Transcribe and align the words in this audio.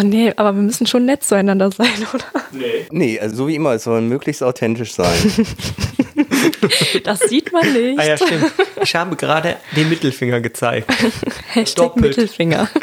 Oh 0.00 0.02
nee, 0.02 0.32
aber 0.36 0.54
wir 0.54 0.62
müssen 0.62 0.86
schon 0.86 1.04
nett 1.04 1.22
zueinander 1.22 1.70
sein, 1.70 2.06
oder? 2.14 2.24
Nee. 2.52 2.86
Nee, 2.90 3.20
also 3.20 3.36
so 3.36 3.48
wie 3.48 3.54
immer, 3.56 3.72
es 3.72 3.84
soll 3.84 4.00
möglichst 4.00 4.42
authentisch 4.42 4.94
sein. 4.94 5.12
das 7.04 7.20
sieht 7.20 7.52
man 7.52 7.70
nicht. 7.72 7.98
Ah 7.98 8.06
ja, 8.06 8.16
stimmt. 8.16 8.50
Ich 8.82 8.94
habe 8.94 9.16
gerade 9.16 9.56
den 9.76 9.88
Mittelfinger 9.88 10.40
gezeigt. 10.40 10.90
Hashtag 11.52 11.84
Doppelt. 11.84 12.16
Mittelfinger. 12.16 12.68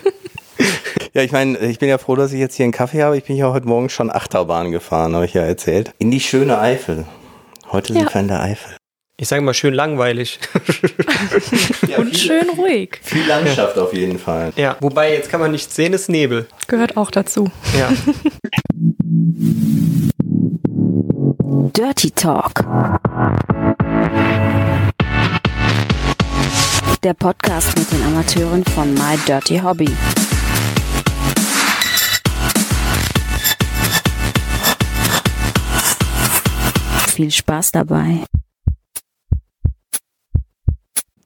Ja, 1.13 1.23
ich 1.23 1.31
meine, 1.31 1.57
ich 1.59 1.79
bin 1.79 1.89
ja 1.89 1.97
froh, 1.97 2.15
dass 2.15 2.31
ich 2.31 2.39
jetzt 2.39 2.55
hier 2.55 2.65
einen 2.65 2.73
Kaffee 2.73 3.01
habe. 3.01 3.17
Ich 3.17 3.23
bin 3.23 3.35
ja 3.37 3.51
heute 3.51 3.67
Morgen 3.67 3.89
schon 3.89 4.11
Achterbahn 4.11 4.71
gefahren, 4.71 5.15
habe 5.15 5.25
ich 5.25 5.33
ja 5.33 5.41
erzählt. 5.41 5.91
In 5.97 6.11
die 6.11 6.19
schöne 6.19 6.59
Eifel. 6.59 7.05
Heute 7.71 7.93
ja. 7.93 8.01
sind 8.01 8.13
wir 8.13 8.21
in 8.21 8.27
der 8.27 8.41
Eifel. 8.43 8.75
Ich 9.19 9.29
sage 9.29 9.41
mal 9.41 9.55
schön 9.55 9.73
langweilig. 9.73 10.39
ja, 11.87 11.97
Und 11.97 12.09
viel, 12.09 12.17
schön 12.19 12.49
ruhig. 12.51 12.99
Viel 13.01 13.25
Landschaft 13.25 13.75
ja. 13.75 13.81
auf 13.81 13.91
jeden 13.91 14.19
Fall. 14.19 14.53
Ja, 14.55 14.77
wobei 14.79 15.11
jetzt 15.11 15.31
kann 15.31 15.39
man 15.39 15.51
nichts 15.51 15.75
sehen, 15.75 15.93
ist 15.93 16.07
Nebel. 16.07 16.47
Gehört 16.67 16.97
auch 16.97 17.09
dazu. 17.09 17.49
Ja. 17.75 17.91
Dirty 21.75 22.11
Talk. 22.11 22.63
Der 27.01 27.15
Podcast 27.15 27.75
mit 27.75 27.91
den 27.91 28.03
Amateuren 28.03 28.63
von 28.65 28.93
My 28.93 29.17
Dirty 29.25 29.57
Hobby. 29.57 29.89
Viel 37.15 37.31
Spaß 37.31 37.71
dabei. 37.71 38.19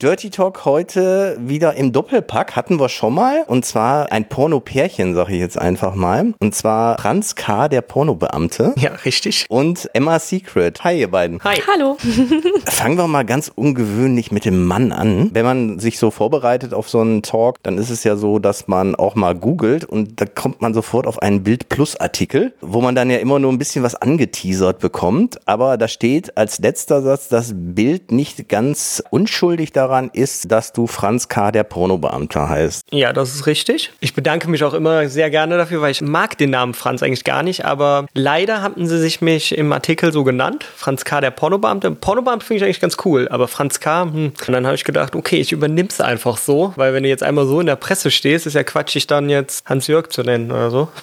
Dirty 0.01 0.31
Talk 0.31 0.65
heute 0.65 1.37
wieder 1.39 1.75
im 1.75 1.91
Doppelpack 1.91 2.55
hatten 2.55 2.79
wir 2.79 2.89
schon 2.89 3.13
mal 3.13 3.43
und 3.45 3.65
zwar 3.65 4.11
ein 4.11 4.27
Porno-Pärchen, 4.27 5.13
sage 5.13 5.33
ich 5.33 5.39
jetzt 5.39 5.59
einfach 5.59 5.93
mal. 5.93 6.33
Und 6.39 6.55
zwar 6.55 6.97
Franz 6.99 7.35
K., 7.35 7.67
der 7.67 7.81
Pornobeamte. 7.81 8.73
Ja, 8.79 8.93
richtig. 9.05 9.45
Und 9.47 9.91
Emma 9.93 10.17
Secret. 10.17 10.83
Hi, 10.83 10.99
ihr 10.99 11.11
beiden. 11.11 11.39
Hi. 11.43 11.61
Hallo. 11.71 11.97
Fangen 12.65 12.97
wir 12.97 13.07
mal 13.07 13.25
ganz 13.25 13.51
ungewöhnlich 13.53 14.31
mit 14.31 14.45
dem 14.45 14.65
Mann 14.65 14.91
an. 14.91 15.29
Wenn 15.33 15.45
man 15.45 15.77
sich 15.77 15.99
so 15.99 16.09
vorbereitet 16.09 16.73
auf 16.73 16.89
so 16.89 16.99
einen 17.01 17.21
Talk, 17.21 17.61
dann 17.61 17.77
ist 17.77 17.91
es 17.91 18.03
ja 18.03 18.15
so, 18.15 18.39
dass 18.39 18.67
man 18.67 18.95
auch 18.95 19.13
mal 19.13 19.35
googelt 19.35 19.85
und 19.85 20.19
da 20.19 20.25
kommt 20.25 20.63
man 20.63 20.73
sofort 20.73 21.05
auf 21.05 21.21
einen 21.21 21.43
Bild-Plus-Artikel, 21.43 22.55
wo 22.59 22.81
man 22.81 22.95
dann 22.95 23.11
ja 23.11 23.17
immer 23.17 23.37
nur 23.37 23.51
ein 23.51 23.59
bisschen 23.59 23.83
was 23.83 23.93
angeteasert 23.93 24.79
bekommt. 24.79 25.47
Aber 25.47 25.77
da 25.77 25.87
steht 25.87 26.37
als 26.37 26.57
letzter 26.57 27.03
Satz, 27.03 27.27
das 27.27 27.53
Bild 27.53 28.11
nicht 28.11 28.49
ganz 28.49 29.03
unschuldig 29.11 29.71
daran 29.71 29.90
daran 29.91 30.09
ist, 30.13 30.49
dass 30.51 30.71
du 30.71 30.87
Franz 30.87 31.27
K., 31.27 31.51
der 31.51 31.63
Pornobeamter 31.63 32.47
heißt. 32.47 32.85
Ja, 32.91 33.11
das 33.11 33.35
ist 33.35 33.45
richtig. 33.45 33.91
Ich 33.99 34.13
bedanke 34.13 34.49
mich 34.49 34.63
auch 34.63 34.73
immer 34.73 35.09
sehr 35.09 35.29
gerne 35.29 35.57
dafür, 35.57 35.81
weil 35.81 35.91
ich 35.91 36.01
mag 36.01 36.37
den 36.37 36.51
Namen 36.51 36.73
Franz 36.73 37.03
eigentlich 37.03 37.25
gar 37.25 37.43
nicht, 37.43 37.65
aber 37.65 38.05
leider 38.13 38.61
hatten 38.61 38.87
sie 38.87 38.97
sich 38.99 39.19
mich 39.19 39.57
im 39.57 39.73
Artikel 39.73 40.13
so 40.13 40.23
genannt. 40.23 40.65
Franz 40.77 41.03
K., 41.03 41.19
der 41.19 41.31
Pornobeamte. 41.31 41.91
Pornobeamte 41.91 42.45
finde 42.45 42.57
ich 42.59 42.63
eigentlich 42.63 42.79
ganz 42.79 42.95
cool, 43.03 43.27
aber 43.29 43.49
Franz 43.49 43.81
K., 43.81 44.03
hm. 44.03 44.31
Und 44.47 44.53
dann 44.53 44.65
habe 44.65 44.75
ich 44.75 44.85
gedacht, 44.85 45.15
okay, 45.15 45.37
ich 45.37 45.51
übernehme 45.51 45.89
es 45.89 45.99
einfach 45.99 46.37
so, 46.37 46.73
weil 46.77 46.93
wenn 46.93 47.03
du 47.03 47.09
jetzt 47.09 47.23
einmal 47.23 47.45
so 47.45 47.59
in 47.59 47.65
der 47.65 47.75
Presse 47.75 48.11
stehst, 48.11 48.47
ist 48.47 48.53
ja 48.53 48.63
Quatsch, 48.63 48.95
dich 48.95 49.07
dann 49.07 49.29
jetzt 49.29 49.65
Hans-Jörg 49.65 50.07
zu 50.07 50.21
nennen 50.21 50.51
oder 50.51 50.71
so. 50.71 50.87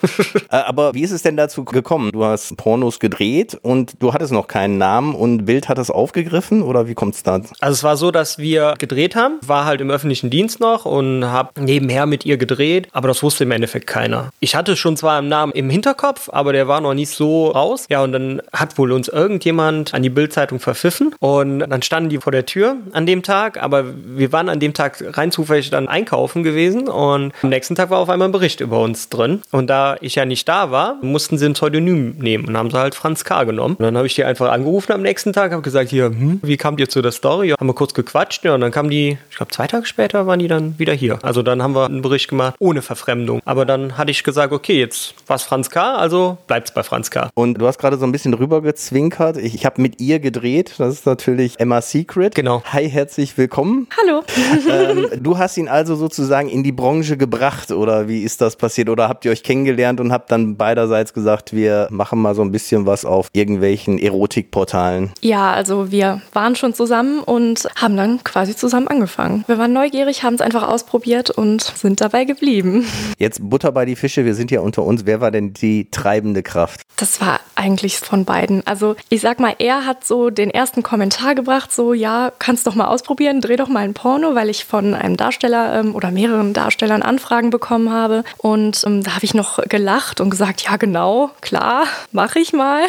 Äh, 0.50 0.56
aber 0.56 0.94
wie 0.94 1.02
ist 1.02 1.10
es 1.10 1.22
denn 1.22 1.36
dazu 1.36 1.64
gekommen? 1.64 2.10
Du 2.12 2.24
hast 2.24 2.56
Pornos 2.56 3.00
gedreht 3.00 3.58
und 3.60 4.00
du 4.00 4.14
hattest 4.14 4.32
noch 4.32 4.46
keinen 4.46 4.78
Namen 4.78 5.14
und 5.14 5.44
Bild 5.44 5.68
hat 5.68 5.78
es 5.78 5.90
aufgegriffen 5.90 6.62
oder 6.62 6.88
wie 6.88 6.94
kommt 6.94 7.16
es 7.16 7.22
da? 7.22 7.34
Also 7.34 7.72
es 7.72 7.82
war 7.82 7.96
so, 7.96 8.10
dass 8.10 8.38
wir 8.38 8.74
gedreht 8.78 9.16
haben, 9.16 9.38
war 9.46 9.64
halt 9.64 9.80
im 9.80 9.90
öffentlichen 9.90 10.30
Dienst 10.30 10.60
noch 10.60 10.84
und 10.84 11.24
habe 11.24 11.60
nebenher 11.60 12.06
mit 12.06 12.24
ihr 12.26 12.36
gedreht, 12.36 12.88
aber 12.92 13.08
das 13.08 13.22
wusste 13.22 13.44
im 13.44 13.50
Endeffekt 13.50 13.86
keiner. 13.86 14.30
Ich 14.40 14.54
hatte 14.54 14.76
schon 14.76 14.96
zwar 14.96 15.18
einen 15.18 15.28
Namen 15.28 15.52
im 15.52 15.70
Hinterkopf, 15.70 16.28
aber 16.32 16.52
der 16.52 16.68
war 16.68 16.80
noch 16.80 16.94
nicht 16.94 17.10
so 17.10 17.48
raus. 17.48 17.86
Ja, 17.88 18.02
und 18.02 18.12
dann 18.12 18.42
hat 18.52 18.78
wohl 18.78 18.92
uns 18.92 19.08
irgendjemand 19.08 19.94
an 19.94 20.02
die 20.02 20.10
Bildzeitung 20.10 20.60
verpfiffen 20.60 21.14
und 21.20 21.60
dann 21.60 21.82
standen 21.82 22.10
die 22.10 22.18
vor 22.18 22.32
der 22.32 22.46
Tür 22.46 22.76
an 22.92 23.06
dem 23.06 23.22
Tag, 23.22 23.62
aber 23.62 23.84
wir 24.04 24.32
waren 24.32 24.48
an 24.48 24.60
dem 24.60 24.74
Tag 24.74 25.02
rein 25.16 25.30
zufällig 25.30 25.70
dann 25.70 25.88
einkaufen 25.88 26.42
gewesen 26.42 26.88
und 26.88 27.32
am 27.42 27.48
nächsten 27.48 27.74
Tag 27.74 27.90
war 27.90 27.98
auf 27.98 28.08
einmal 28.08 28.28
ein 28.28 28.32
Bericht 28.32 28.60
über 28.60 28.80
uns 28.80 29.08
drin. 29.08 29.42
Und 29.50 29.68
da 29.68 29.96
ich 30.00 30.14
ja 30.14 30.24
nicht 30.24 30.48
da 30.48 30.70
war, 30.70 30.96
mussten 31.02 31.38
sie 31.38 31.46
ein 31.46 31.54
Pseudonym 31.54 32.16
nehmen 32.18 32.46
und 32.46 32.56
haben 32.56 32.70
sie 32.70 32.78
halt 32.78 32.94
Franz 32.94 33.24
K. 33.24 33.44
genommen. 33.44 33.76
Und 33.76 33.84
dann 33.84 33.96
habe 33.96 34.06
ich 34.06 34.14
die 34.14 34.24
einfach 34.24 34.50
angerufen 34.50 34.92
am 34.92 35.02
nächsten 35.02 35.32
Tag, 35.32 35.52
habe 35.52 35.62
gesagt, 35.62 35.90
hier, 35.90 36.06
hm, 36.06 36.40
wie 36.42 36.56
kamt 36.56 36.80
ihr 36.80 36.88
zu 36.88 37.02
der 37.02 37.12
Story? 37.12 37.50
Haben 37.50 37.66
wir 37.66 37.74
kurz 37.74 37.94
gequatscht, 37.94 38.44
ja, 38.44 38.54
und 38.54 38.60
dann 38.60 38.67
kamen 38.70 38.90
die, 38.90 39.18
ich 39.30 39.36
glaube 39.36 39.52
zwei 39.52 39.66
Tage 39.66 39.86
später 39.86 40.26
waren 40.26 40.38
die 40.38 40.48
dann 40.48 40.78
wieder 40.78 40.92
hier. 40.92 41.18
Also 41.22 41.42
dann 41.42 41.62
haben 41.62 41.74
wir 41.74 41.86
einen 41.86 42.02
Bericht 42.02 42.28
gemacht 42.28 42.54
ohne 42.58 42.82
Verfremdung. 42.82 43.40
Aber 43.44 43.64
dann 43.64 43.96
hatte 43.96 44.10
ich 44.10 44.24
gesagt, 44.24 44.52
okay, 44.52 44.78
jetzt 44.78 45.14
war 45.26 45.36
es 45.36 45.42
Franz 45.42 45.70
K., 45.70 45.96
also 45.96 46.38
bleibt 46.46 46.68
es 46.68 46.74
bei 46.74 46.82
Franz 46.82 47.10
K. 47.10 47.30
Und 47.34 47.54
du 47.54 47.66
hast 47.66 47.78
gerade 47.78 47.96
so 47.98 48.04
ein 48.04 48.12
bisschen 48.12 48.34
rübergezwinkert. 48.34 49.36
Ich, 49.36 49.54
ich 49.54 49.66
habe 49.66 49.80
mit 49.80 50.00
ihr 50.00 50.20
gedreht. 50.20 50.74
Das 50.78 50.94
ist 50.94 51.06
natürlich 51.06 51.58
Emma 51.58 51.80
Secret. 51.80 52.34
Genau. 52.34 52.62
Hi, 52.72 52.88
herzlich 52.88 53.36
willkommen. 53.38 53.86
Hallo. 54.00 54.22
ähm, 54.70 55.22
du 55.22 55.38
hast 55.38 55.56
ihn 55.56 55.68
also 55.68 55.96
sozusagen 55.96 56.48
in 56.48 56.62
die 56.62 56.72
Branche 56.72 57.16
gebracht 57.16 57.70
oder 57.70 58.08
wie 58.08 58.22
ist 58.22 58.40
das 58.40 58.56
passiert? 58.56 58.88
Oder 58.88 59.08
habt 59.08 59.24
ihr 59.24 59.30
euch 59.30 59.42
kennengelernt 59.42 60.00
und 60.00 60.12
habt 60.12 60.30
dann 60.30 60.56
beiderseits 60.56 61.12
gesagt, 61.12 61.52
wir 61.52 61.88
machen 61.90 62.20
mal 62.20 62.34
so 62.34 62.42
ein 62.42 62.52
bisschen 62.52 62.86
was 62.86 63.04
auf 63.04 63.28
irgendwelchen 63.32 63.98
Erotikportalen? 63.98 65.12
Ja, 65.20 65.52
also 65.52 65.90
wir 65.90 66.20
waren 66.32 66.56
schon 66.56 66.74
zusammen 66.74 67.20
und 67.20 67.68
haben 67.76 67.96
dann 67.96 68.22
quasi 68.24 68.47
zusammen 68.56 68.88
angefangen. 68.88 69.44
Wir 69.46 69.58
waren 69.58 69.72
neugierig, 69.72 70.22
haben 70.22 70.34
es 70.34 70.40
einfach 70.40 70.66
ausprobiert 70.66 71.30
und 71.30 71.62
sind 71.62 72.00
dabei 72.00 72.24
geblieben. 72.24 72.86
Jetzt 73.18 73.48
Butter 73.48 73.72
bei 73.72 73.84
die 73.84 73.96
Fische, 73.96 74.24
wir 74.24 74.34
sind 74.34 74.50
ja 74.50 74.60
unter 74.60 74.82
uns. 74.82 75.06
Wer 75.06 75.20
war 75.20 75.30
denn 75.30 75.52
die 75.52 75.90
treibende 75.90 76.42
Kraft? 76.42 76.82
Das 76.96 77.20
war 77.20 77.40
eigentlich 77.54 77.98
von 77.98 78.24
beiden. 78.24 78.66
Also 78.66 78.96
ich 79.08 79.20
sag 79.20 79.40
mal, 79.40 79.54
er 79.58 79.84
hat 79.84 80.04
so 80.04 80.30
den 80.30 80.50
ersten 80.50 80.82
Kommentar 80.82 81.34
gebracht, 81.34 81.72
so 81.72 81.92
ja, 81.92 82.32
kannst 82.38 82.66
doch 82.66 82.74
mal 82.74 82.86
ausprobieren, 82.86 83.40
dreh 83.40 83.56
doch 83.56 83.68
mal 83.68 83.80
ein 83.80 83.94
Porno, 83.94 84.34
weil 84.34 84.48
ich 84.48 84.64
von 84.64 84.94
einem 84.94 85.16
Darsteller 85.16 85.80
ähm, 85.80 85.94
oder 85.94 86.10
mehreren 86.10 86.54
Darstellern 86.54 87.02
Anfragen 87.02 87.50
bekommen 87.50 87.92
habe. 87.92 88.24
Und 88.36 88.82
ähm, 88.86 89.02
da 89.02 89.14
habe 89.14 89.24
ich 89.24 89.34
noch 89.34 89.58
gelacht 89.68 90.20
und 90.20 90.30
gesagt, 90.30 90.62
ja 90.62 90.76
genau, 90.76 91.30
klar, 91.40 91.84
mache 92.12 92.38
ich 92.38 92.52
mal. 92.52 92.82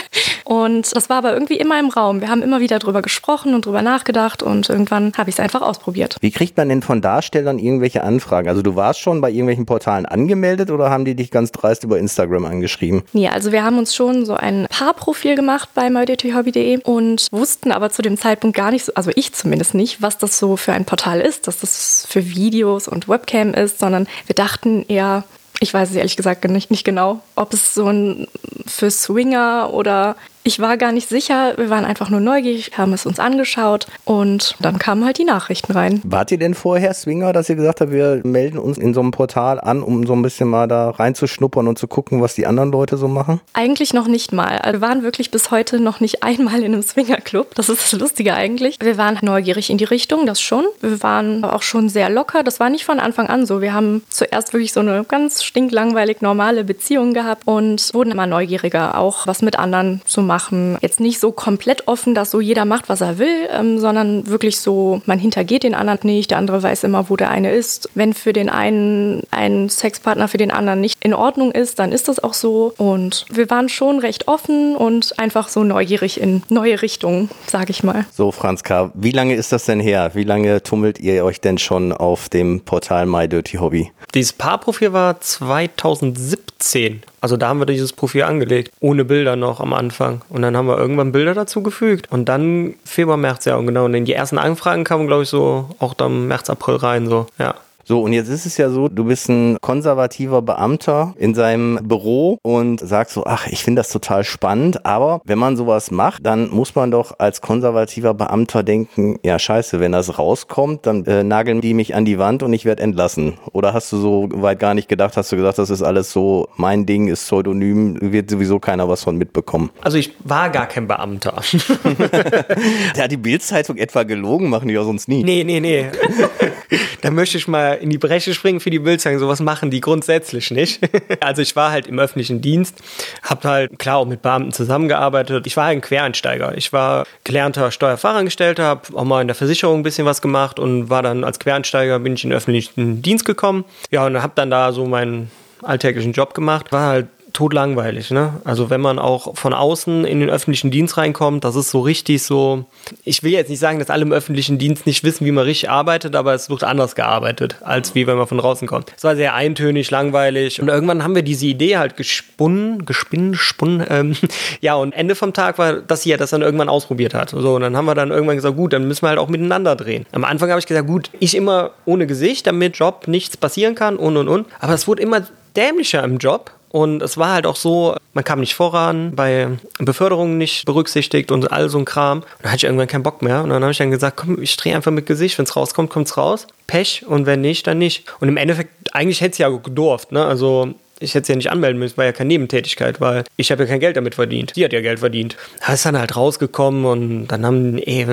Und 0.44 0.96
das 0.96 1.10
war 1.10 1.18
aber 1.18 1.34
irgendwie 1.34 1.58
immer 1.58 1.80
im 1.80 1.90
Raum. 1.90 2.22
Wir 2.22 2.30
haben 2.30 2.42
immer 2.42 2.60
wieder 2.60 2.80
drüber 2.80 3.02
gesprochen 3.02 3.54
und 3.54 3.66
drüber 3.66 3.82
nachgedacht 3.82 4.44
und 4.44 4.70
irgendwann 4.70 5.14
habe 5.18 5.30
ich 5.30 5.36
es 5.36 5.40
einfach 5.40 5.49
ausprobiert. 5.56 6.18
Wie 6.22 6.32
kriegt 6.32 6.58
man 6.58 6.70
denn 6.70 6.82
von 6.82 7.02
Darstellern 7.02 7.60
irgendwelche 7.60 8.04
Anfragen? 8.04 8.50
Also 8.50 8.62
du 8.62 8.76
warst 8.76 9.00
schon 9.00 9.22
bei 9.22 9.30
irgendwelchen 9.30 9.66
Portalen 9.66 10.06
angemeldet 10.06 10.72
oder 10.72 10.90
haben 10.90 11.06
die 11.06 11.16
dich 11.16 11.32
ganz 11.32 11.52
dreist 11.52 11.84
über 11.84 11.98
Instagram 11.98 12.46
angeschrieben? 12.46 13.04
Nee, 13.14 13.30
also 13.30 13.52
wir 13.52 13.64
haben 13.64 13.78
uns 13.78 13.96
schon 13.96 14.26
so 14.26 14.34
ein 14.36 14.68
Paarprofil 14.70 15.36
gemacht 15.36 15.70
bei 15.74 15.90
mydthobby.de 15.90 16.82
und 16.84 17.28
wussten 17.32 17.72
aber 17.72 17.90
zu 17.90 18.02
dem 18.02 18.18
Zeitpunkt 18.18 18.56
gar 18.56 18.72
nicht 18.72 18.86
so, 18.86 18.94
also 18.96 19.12
ich 19.16 19.34
zumindest 19.34 19.74
nicht, 19.74 20.02
was 20.02 20.18
das 20.18 20.40
so 20.40 20.58
für 20.58 20.74
ein 20.74 20.86
Portal 20.86 21.22
ist, 21.22 21.48
dass 21.48 21.60
das 21.60 22.06
für 22.10 22.26
Videos 22.28 22.88
und 22.88 23.08
Webcam 23.08 23.54
ist, 23.54 23.80
sondern 23.80 24.08
wir 24.26 24.36
dachten 24.36 24.86
eher, 24.88 25.24
ich 25.60 25.74
weiß 25.74 25.90
es 25.90 25.96
ehrlich 25.96 26.18
gesagt 26.18 26.46
nicht, 26.46 26.72
nicht 26.72 26.84
genau, 26.84 27.20
ob 27.36 27.54
es 27.54 27.74
so 27.74 27.88
ein 27.88 28.28
für 28.66 28.90
Swinger 28.92 29.72
oder 29.74 30.16
ich 30.44 30.60
war 30.60 30.78
gar 30.78 30.92
nicht 30.92 31.10
sicher. 31.10 31.54
Wir 31.58 31.70
waren 31.70 31.86
einfach 31.86 32.10
nur 32.10 32.22
neugierig, 32.22 32.78
haben 32.78 32.94
es 32.94 33.06
uns 33.06 33.20
angeschaut 33.20 33.88
und 34.06 34.56
dann 34.60 34.80
kamen 34.80 35.06
halt 35.06 35.18
die 35.18 35.26
Nachrichten 35.26 35.74
rein. 35.74 36.02
Wart 36.04 36.32
ihr 36.32 36.38
denn 36.38 36.54
vorher 36.54 36.94
Swinger, 36.94 37.34
dass 37.34 37.50
ihr 37.50 37.56
gesagt 37.56 37.82
habt, 37.82 37.92
wir 37.92 38.22
melden 38.24 38.58
uns 38.58 38.78
in 38.78 38.94
so 38.94 39.02
einem 39.02 39.12
Portal 39.12 39.60
an, 39.60 39.84
um 39.84 40.08
so 40.08 40.14
ein 40.14 40.22
bisschen 40.22 40.48
mal 40.48 40.68
da 40.68 40.92
reinzuschnuppern 40.92 41.68
und 41.68 41.78
zu 41.78 41.88
gucken, 41.88 42.22
was 42.22 42.36
die 42.36 42.48
anderen 42.48 42.72
Leute 42.72 42.98
so 42.98 43.08
machen? 43.08 43.42
Eigentlich 43.54 43.94
noch 43.94 44.08
nicht 44.08 44.32
mal. 44.32 44.60
Also 44.60 44.80
wir 44.80 44.88
waren 44.88 45.04
wirklich 45.04 45.30
bis 45.32 45.52
heute 45.52 45.80
noch 45.80 46.00
nicht 46.00 46.24
einmal 46.30 46.60
in 46.60 46.74
einem 46.74 46.84
Swingerclub. 46.84 47.56
Das 47.56 47.70
ist 47.70 47.92
das 47.92 48.00
Lustige 48.00 48.34
eigentlich. 48.34 48.78
Wir 48.82 48.98
waren 48.98 49.18
neugierig 49.22 49.70
in 49.70 49.78
die 49.78 49.86
Richtung, 49.86 50.26
das 50.26 50.40
schon. 50.42 50.66
Wir 50.82 51.04
waren 51.04 51.44
auch 51.44 51.64
schon 51.64 51.90
sehr 51.90 52.10
locker. 52.10 52.44
Das 52.44 52.60
war 52.60 52.70
nicht 52.70 52.86
von 52.86 53.00
Anfang 53.00 53.28
an 53.28 53.46
so. 53.46 53.62
Wir 53.62 53.74
haben 53.74 54.04
zuerst 54.10 54.54
wirklich 54.54 54.72
so 54.72 54.80
eine 54.80 55.04
ganz 55.04 55.44
stinklangweilig 55.44 56.22
normale 56.22 56.64
Beziehung 56.64 57.14
gehabt 57.14 57.44
und 57.46 57.94
wurden 57.94 58.12
immer 58.12 58.26
neugieriger, 58.26 58.98
auch 58.98 59.28
was 59.28 59.42
mit 59.42 59.60
anderen 59.60 60.02
zu 60.06 60.22
machen. 60.30 60.78
Jetzt 60.80 61.00
nicht 61.00 61.20
so 61.20 61.32
komplett 61.32 61.88
offen, 61.88 62.14
dass 62.14 62.30
so 62.30 62.40
jeder 62.40 62.64
macht, 62.64 62.88
was 62.88 63.02
er 63.02 63.18
will, 63.18 63.50
ähm, 63.52 63.80
sondern 63.80 64.28
wirklich 64.28 64.60
so, 64.60 65.02
man 65.08 65.18
hintergeht 65.18 65.64
den 65.64 65.74
anderen 65.74 66.00
nicht, 66.04 66.30
der 66.30 66.38
andere 66.38 66.62
weiß 66.62 66.84
immer, 66.84 67.10
wo 67.10 67.18
der 67.18 67.32
eine 67.32 67.52
ist. 67.52 67.90
Wenn 67.96 68.14
für 68.14 68.32
den 68.32 68.48
einen 68.48 69.24
ein 69.32 69.70
Sexpartner 69.70 70.28
für 70.28 70.38
den 70.38 70.52
anderen 70.52 70.82
nicht 70.82 71.04
in 71.04 71.16
Ordnung 71.16 71.52
ist, 71.52 71.80
dann 71.80 71.92
ist 71.92 72.08
das 72.08 72.24
auch 72.24 72.36
so. 72.36 72.74
Und 72.78 73.26
wir 73.30 73.50
waren 73.50 73.70
schon 73.70 74.00
recht 74.00 74.28
offen 74.28 74.76
und 74.76 75.18
einfach 75.18 75.50
so 75.50 75.64
neugierig 75.64 76.22
in 76.22 76.44
neue 76.50 76.82
Richtungen, 76.82 77.30
sage 77.48 77.72
ich 77.72 77.84
mal. 77.84 78.06
So, 78.14 78.32
Franz 78.32 78.64
K., 78.64 78.92
wie 78.94 79.12
lange 79.12 79.34
ist 79.34 79.52
das 79.52 79.66
denn 79.66 79.80
her? 79.80 80.12
Wie 80.14 80.24
lange 80.24 80.62
tummelt 80.62 81.00
ihr 81.00 81.26
euch 81.26 81.42
denn 81.42 81.58
schon 81.58 81.92
auf 81.92 82.30
dem 82.30 82.62
Portal 82.62 83.08
My 83.08 83.28
Dirty 83.28 83.58
Hobby? 83.58 83.92
Dieses 84.14 84.34
Paarprofil 84.34 84.94
war 84.94 85.20
2017. 85.20 87.02
Also 87.22 87.38
da 87.38 87.50
haben 87.50 87.60
wir 87.60 87.66
dieses 87.66 87.94
Profil 87.94 88.24
angelegt, 88.24 88.72
ohne 88.80 89.06
Bilder 89.06 89.36
noch 89.36 89.60
am 89.60 89.74
Anfang. 89.74 90.22
Und 90.30 90.42
dann 90.42 90.56
haben 90.56 90.68
wir 90.68 90.78
irgendwann 90.78 91.12
Bilder 91.12 91.34
dazu 91.34 91.62
gefügt. 91.62 92.12
Und 92.12 92.26
dann 92.30 92.76
Februar, 92.86 93.18
März, 93.18 93.46
ja, 93.46 93.56
und 93.56 93.68
genau. 93.68 93.86
Und 93.86 93.94
in 93.94 94.06
die 94.06 94.14
ersten 94.14 94.38
Anfragen 94.38 94.84
kamen, 94.84 95.08
glaube 95.08 95.24
ich, 95.24 95.30
so 95.30 95.70
auch 95.80 95.94
dann 95.94 96.28
März, 96.28 96.50
April 96.50 96.76
rein, 96.76 97.08
so, 97.08 97.28
ja. 97.38 97.56
So, 97.90 98.02
und 98.04 98.14
jetzt 98.14 98.30
ist 98.30 98.46
es 98.46 98.56
ja 98.58 98.70
so, 98.70 98.88
du 98.88 99.06
bist 99.06 99.30
ein 99.30 99.58
konservativer 99.62 100.44
Beamter 100.44 101.16
in 101.18 101.34
seinem 101.34 101.80
Büro 101.82 102.38
und 102.44 102.80
sagst 102.80 103.16
so, 103.16 103.24
ach, 103.26 103.48
ich 103.48 103.64
finde 103.64 103.80
das 103.80 103.90
total 103.90 104.24
spannend, 104.24 104.86
aber 104.86 105.22
wenn 105.26 105.40
man 105.40 105.58
sowas 105.58 105.90
macht, 105.90 106.24
dann 106.24 106.52
muss 106.52 106.76
man 106.76 106.92
doch 106.92 107.18
als 107.18 107.42
konservativer 107.42 108.14
Beamter 108.14 108.62
denken, 108.62 109.18
ja 109.24 109.40
scheiße, 109.40 109.80
wenn 109.80 109.92
das 109.92 110.20
rauskommt, 110.20 110.86
dann 110.86 111.04
äh, 111.06 111.24
nageln 111.24 111.62
die 111.62 111.74
mich 111.74 111.96
an 111.96 112.06
die 112.06 112.20
Wand 112.20 112.44
und 112.44 112.54
ich 112.54 112.64
werde 112.64 112.84
entlassen. 112.84 113.40
Oder 113.54 113.74
hast 113.74 113.92
du 113.92 113.98
so 113.98 114.30
weit 114.34 114.60
gar 114.60 114.76
nicht 114.76 114.88
gedacht, 114.88 115.18
hast 115.18 115.32
du 115.32 115.38
gesagt, 115.38 115.58
das 115.58 115.72
ist 115.72 115.82
alles 115.82 116.12
so, 116.12 116.48
mein 116.58 116.86
Ding 116.86 117.08
ist 117.08 117.26
Pseudonym, 117.26 117.98
wird 118.00 118.30
sowieso 118.30 118.60
keiner 118.60 118.88
was 118.88 119.04
von 119.04 119.18
mitbekommen. 119.18 119.72
Also 119.82 119.98
ich 119.98 120.14
war 120.24 120.52
gar 120.52 120.68
kein 120.68 120.88
Beamter. 120.88 121.38
Hat 123.00 123.12
die 123.12 123.18
Bildzeitung 123.18 123.78
etwa 123.78 124.04
gelogen, 124.04 124.48
machen 124.52 124.68
die 124.68 124.76
ja 124.76 124.84
sonst 124.84 125.08
nie. 125.08 125.24
Nee, 125.24 125.44
nee, 125.44 125.60
nee. 125.60 125.88
da 127.02 127.12
möchte 127.12 127.38
ich 127.38 127.48
mal 127.48 127.74
in 127.74 127.90
die 127.90 127.98
Bresche 127.98 128.34
springen 128.34 128.60
für 128.60 128.70
die 128.70 128.80
Bildzeitung. 128.80 129.20
Sowas 129.20 129.40
machen 129.40 129.72
die 129.72 129.82
grundsätzlich 129.82 130.52
nicht. 130.52 130.80
also 131.20 131.42
ich 131.42 131.56
war 131.56 131.72
halt 131.72 131.88
im 131.88 132.00
öffentlichen 132.00 132.42
Dienst, 132.42 132.78
habe 133.24 133.48
halt 133.48 133.80
klar 133.80 133.98
auch 133.98 134.06
mit 134.06 134.22
Beamten 134.22 134.52
zusammengearbeitet. 134.52 135.48
Ich 135.48 135.58
war 135.58 135.66
ein 135.66 135.82
Quereinsteiger. 135.82 136.58
Ich 136.58 136.74
war 136.74 137.06
gelernter 137.24 137.72
Steuerfachangestellter, 137.72 138.64
habe 138.64 138.82
auch 138.96 139.04
mal 139.04 139.22
in 139.22 139.28
der 139.28 139.36
Versicherung 139.36 139.80
ein 139.80 139.84
bisschen 139.84 140.06
was 140.06 140.22
gemacht 140.22 140.60
und 140.60 140.90
war 140.90 141.02
dann 141.02 141.24
als 141.24 141.40
Quereinsteiger 141.40 142.00
bin 142.00 142.14
ich 142.14 142.24
in 142.24 142.30
den 142.30 142.38
öffentlichen 142.38 143.02
Dienst 143.02 143.26
gekommen. 143.26 143.66
Ja, 143.92 144.06
und 144.06 144.22
habe 144.22 144.34
dann 144.36 144.50
da 144.50 144.72
so 144.72 144.86
meinen 144.86 145.32
alltäglichen 145.62 146.14
Job 146.14 146.34
gemacht. 146.34 146.72
War 146.72 146.88
halt 146.88 147.08
totlangweilig. 147.34 148.12
Ne? 148.12 148.34
Also 148.44 148.70
wenn 148.70 148.82
man 148.82 149.00
auch 149.00 149.38
von 149.38 149.54
außen 149.54 150.06
in 150.06 150.20
den 150.20 150.30
öffentlichen 150.30 150.72
Dienst 150.72 150.98
reinkommt, 150.98 151.44
das 151.44 151.56
ist 151.56 151.72
so 151.72 151.82
richtig 151.82 152.24
so. 152.24 152.66
Ich 153.04 153.24
will 153.24 153.32
jetzt 153.32 153.50
nicht 153.50 153.60
sagen, 153.60 153.80
dass 153.80 153.90
alle 153.90 154.04
im 154.04 154.12
öffentlichen 154.12 154.58
Dienst 154.58 154.86
nicht 154.86 155.04
wissen, 155.04 155.26
wie 155.26 155.32
man 155.32 155.46
richtig 155.46 155.70
arbeitet, 155.70 156.16
aber 156.16 156.34
es 156.34 156.50
wird 156.50 156.64
anders 156.64 156.96
gearbeitet, 156.96 157.58
als 157.62 157.96
wie 157.96 158.08
wenn 158.08 158.18
man 158.18 158.28
von 158.28 158.38
draußen 158.38 158.68
kommt. 158.68 158.94
Es 158.96 159.04
war 159.04 159.16
sehr 159.16 159.34
eintönig, 159.34 159.92
langweilig. 159.92 160.62
Und 160.62 160.68
irgendwann 160.68 161.04
haben 161.04 161.16
wir 161.16 161.24
diese 161.24 161.46
Idee 161.46 161.78
halt 161.78 161.98
gesponnen, 161.98 162.86
gespinn, 162.86 163.36
spunnen. 163.36 163.86
Ähm, 163.90 164.16
ja, 164.62 164.76
und 164.76 164.94
Ende 164.94 165.16
vom 165.16 165.34
Tag 165.34 165.58
war, 165.58 165.74
dass 165.74 166.04
sie 166.04 166.12
ja 166.12 166.18
das 166.18 166.30
dann 166.30 166.44
irgendwann 166.44 166.70
ausprobiert 166.70 167.16
hat. 167.16 167.32
So, 167.32 167.56
und 167.56 167.62
dann 167.62 167.76
haben 167.76 167.86
wir 167.86 167.96
dann 167.96 168.12
irgendwann 168.12 168.36
gesagt, 168.36 168.56
gut, 168.56 168.72
dann 168.72 168.88
müssen 168.88 169.02
wir 169.02 169.10
halt 169.10 169.18
auch 169.18 169.30
miteinander 169.30 169.76
drehen. 169.76 170.06
Am 170.12 170.24
Anfang 170.24 170.50
habe 170.52 170.60
ich 170.60 170.68
gesagt, 170.68 170.86
gut, 170.86 171.10
ich 171.20 171.36
immer 171.36 171.72
ohne 171.86 172.06
Gesicht, 172.06 172.46
damit 172.46 172.78
Job 172.78 173.08
nichts 173.08 173.36
passieren 173.36 173.74
kann 173.74 173.98
und 173.98 174.16
und 174.16 174.28
und. 174.28 174.46
Aber 174.60 174.74
es 174.74 174.88
wurde 174.88 175.02
immer 175.02 175.24
dämlicher 175.56 176.04
im 176.04 176.18
Job 176.18 176.52
und 176.70 177.02
es 177.02 177.18
war 177.18 177.34
halt 177.34 177.46
auch 177.46 177.56
so, 177.56 177.96
man 178.14 178.24
kam 178.24 178.40
nicht 178.40 178.54
voran, 178.54 179.16
bei 179.16 179.48
Beförderungen 179.80 180.38
nicht 180.38 180.66
berücksichtigt 180.66 181.32
und 181.32 181.52
all 181.52 181.68
so 181.70 181.80
ein 181.80 181.86
Kram. 181.86 182.20
Und 182.20 182.26
da 182.44 182.50
hatte 182.50 182.58
ich 182.58 182.64
irgendwann 182.66 182.88
keinen 182.88 183.04
Bock 183.04 183.22
mehr. 183.22 183.44
Und 183.44 183.50
dann 183.50 183.64
habe 183.64 183.72
ich 183.72 183.78
dann 183.80 183.92
gesagt, 183.92 184.18
komm, 184.18 184.42
ich 184.42 184.56
drehe 184.56 184.76
einfach 184.76 184.92
mit 184.92 185.08
Gesicht. 185.08 185.38
Wenn 185.38 185.46
es 185.46 185.56
rauskommt, 185.56 185.90
kommt 185.90 186.08
es 186.08 186.18
raus. 186.18 186.46
Pech. 186.68 187.06
Und 187.08 187.26
wenn 187.26 187.42
nicht, 187.42 187.66
dann 187.66 187.80
nicht. 187.80 188.06
Und 188.20 188.28
im 188.28 188.38
Endeffekt, 188.38 188.94
eigentlich 188.94 189.22
hätte 189.22 189.32
es 189.32 189.38
ja 189.40 189.50
gedurft. 189.50 190.12
Ne? 190.12 190.24
Also 190.24 190.76
ich 191.00 191.16
hätte 191.16 191.24
es 191.24 191.28
ja 191.30 191.36
nicht 191.36 191.50
anmelden 191.50 191.80
müssen, 191.80 191.98
war 191.98 192.06
ja 192.06 192.12
keine 192.12 192.28
Nebentätigkeit, 192.28 193.02
weil 193.02 193.24
ich 193.38 193.52
habe 193.52 193.64
ja 193.64 193.70
kein 193.70 193.80
Geld 193.80 193.98
damit 193.98 194.16
verdient. 194.16 194.52
Sie 194.54 194.64
hat 194.64 194.74
ja 194.74 194.82
Geld 194.82 195.00
verdient. 195.00 195.38
Da 195.66 195.74
ist 195.74 195.86
dann 195.86 195.98
halt 195.98 196.16
rausgekommen 196.16 196.86
und 196.86 197.28
dann 197.28 197.46
haben, 197.46 197.78
ey, 197.78 198.06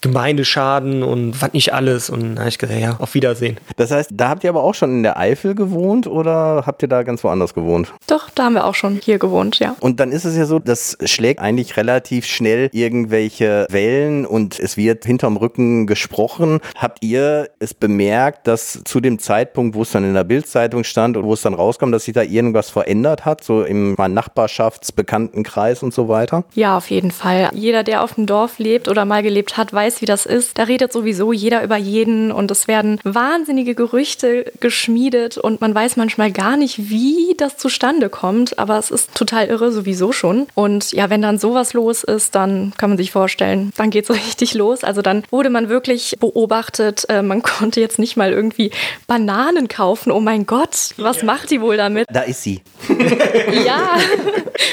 Gemeindeschaden 0.00 1.02
und 1.02 1.40
was 1.40 1.52
nicht 1.52 1.74
alles. 1.74 2.10
Und 2.10 2.36
da 2.36 2.40
habe 2.40 2.48
ich 2.48 2.58
gesagt, 2.58 2.80
ja, 2.80 2.96
auf 2.98 3.14
Wiedersehen. 3.14 3.56
Das 3.76 3.90
heißt, 3.90 4.10
da 4.14 4.28
habt 4.28 4.44
ihr 4.44 4.50
aber 4.50 4.62
auch 4.62 4.74
schon 4.74 4.90
in 4.90 5.02
der 5.02 5.18
Eifel 5.18 5.54
gewohnt 5.54 6.06
oder 6.06 6.64
habt 6.66 6.82
ihr 6.82 6.88
da 6.88 7.02
ganz 7.02 7.24
woanders 7.24 7.54
gewohnt? 7.54 7.92
Doch, 8.06 8.30
da 8.30 8.44
haben 8.44 8.54
wir 8.54 8.64
auch 8.64 8.74
schon 8.74 9.00
hier 9.02 9.18
gewohnt, 9.18 9.58
ja. 9.58 9.76
Und 9.80 10.00
dann 10.00 10.12
ist 10.12 10.24
es 10.24 10.36
ja 10.36 10.44
so, 10.46 10.58
das 10.58 10.96
schlägt 11.04 11.40
eigentlich 11.40 11.76
relativ 11.76 12.26
schnell 12.26 12.68
irgendwelche 12.72 13.66
Wellen 13.70 14.26
und 14.26 14.58
es 14.58 14.76
wird 14.76 15.04
hinterm 15.04 15.36
Rücken 15.36 15.86
gesprochen. 15.86 16.60
Habt 16.76 17.02
ihr 17.02 17.48
es 17.58 17.74
bemerkt, 17.74 18.46
dass 18.46 18.82
zu 18.84 19.00
dem 19.00 19.18
Zeitpunkt, 19.18 19.74
wo 19.74 19.82
es 19.82 19.90
dann 19.90 20.04
in 20.04 20.14
der 20.14 20.24
Bildzeitung 20.24 20.84
stand 20.84 21.16
und 21.16 21.24
wo 21.24 21.34
es 21.34 21.42
dann 21.42 21.54
rauskam, 21.54 21.90
dass 21.92 22.04
sich 22.04 22.14
da 22.14 22.22
irgendwas 22.22 22.70
verändert 22.70 23.24
hat, 23.24 23.42
so 23.42 23.62
im 23.62 23.94
Nachbarschaftsbekanntenkreis 23.94 25.82
und 25.82 25.94
so 25.94 26.08
weiter? 26.08 26.44
Ja, 26.54 26.76
auf 26.76 26.90
jeden 26.90 27.10
Fall. 27.10 27.50
Jeder, 27.52 27.82
der 27.82 28.02
auf 28.02 28.14
dem 28.14 28.26
Dorf 28.26 28.58
lebt 28.58 28.88
oder 28.88 29.04
mal 29.04 29.22
gelebt 29.22 29.56
hat, 29.56 29.72
weiß, 29.72 29.87
weiß, 29.88 30.02
wie 30.02 30.06
das 30.06 30.26
ist. 30.26 30.58
Da 30.58 30.64
redet 30.64 30.92
sowieso 30.92 31.32
jeder 31.32 31.62
über 31.64 31.76
jeden 31.76 32.30
und 32.30 32.50
es 32.50 32.68
werden 32.68 33.00
wahnsinnige 33.04 33.74
Gerüchte 33.74 34.52
geschmiedet 34.60 35.38
und 35.38 35.62
man 35.62 35.74
weiß 35.74 35.96
manchmal 35.96 36.30
gar 36.30 36.58
nicht, 36.58 36.90
wie 36.90 37.34
das 37.38 37.56
zustande 37.56 38.10
kommt, 38.10 38.58
aber 38.58 38.78
es 38.78 38.90
ist 38.90 39.14
total 39.14 39.46
irre 39.46 39.72
sowieso 39.72 40.12
schon. 40.12 40.46
Und 40.54 40.92
ja, 40.92 41.08
wenn 41.08 41.22
dann 41.22 41.38
sowas 41.38 41.72
los 41.72 42.04
ist, 42.04 42.34
dann 42.34 42.74
kann 42.76 42.90
man 42.90 42.98
sich 42.98 43.10
vorstellen, 43.12 43.72
dann 43.76 43.88
geht 43.88 44.08
es 44.08 44.14
richtig 44.28 44.52
los. 44.54 44.84
Also 44.84 45.00
dann 45.00 45.22
wurde 45.30 45.48
man 45.48 45.70
wirklich 45.70 46.16
beobachtet, 46.20 47.06
äh, 47.08 47.22
man 47.22 47.42
konnte 47.58 47.80
jetzt 47.80 47.98
nicht 47.98 48.16
mal 48.16 48.32
irgendwie 48.32 48.70
Bananen 49.06 49.68
kaufen. 49.68 50.12
Oh 50.12 50.20
mein 50.20 50.44
Gott, 50.44 50.90
was 50.98 51.22
macht 51.22 51.50
die 51.50 51.62
wohl 51.62 51.78
damit? 51.78 52.06
Da 52.12 52.22
ist 52.22 52.42
sie. 52.42 52.60
ja, 53.66 53.96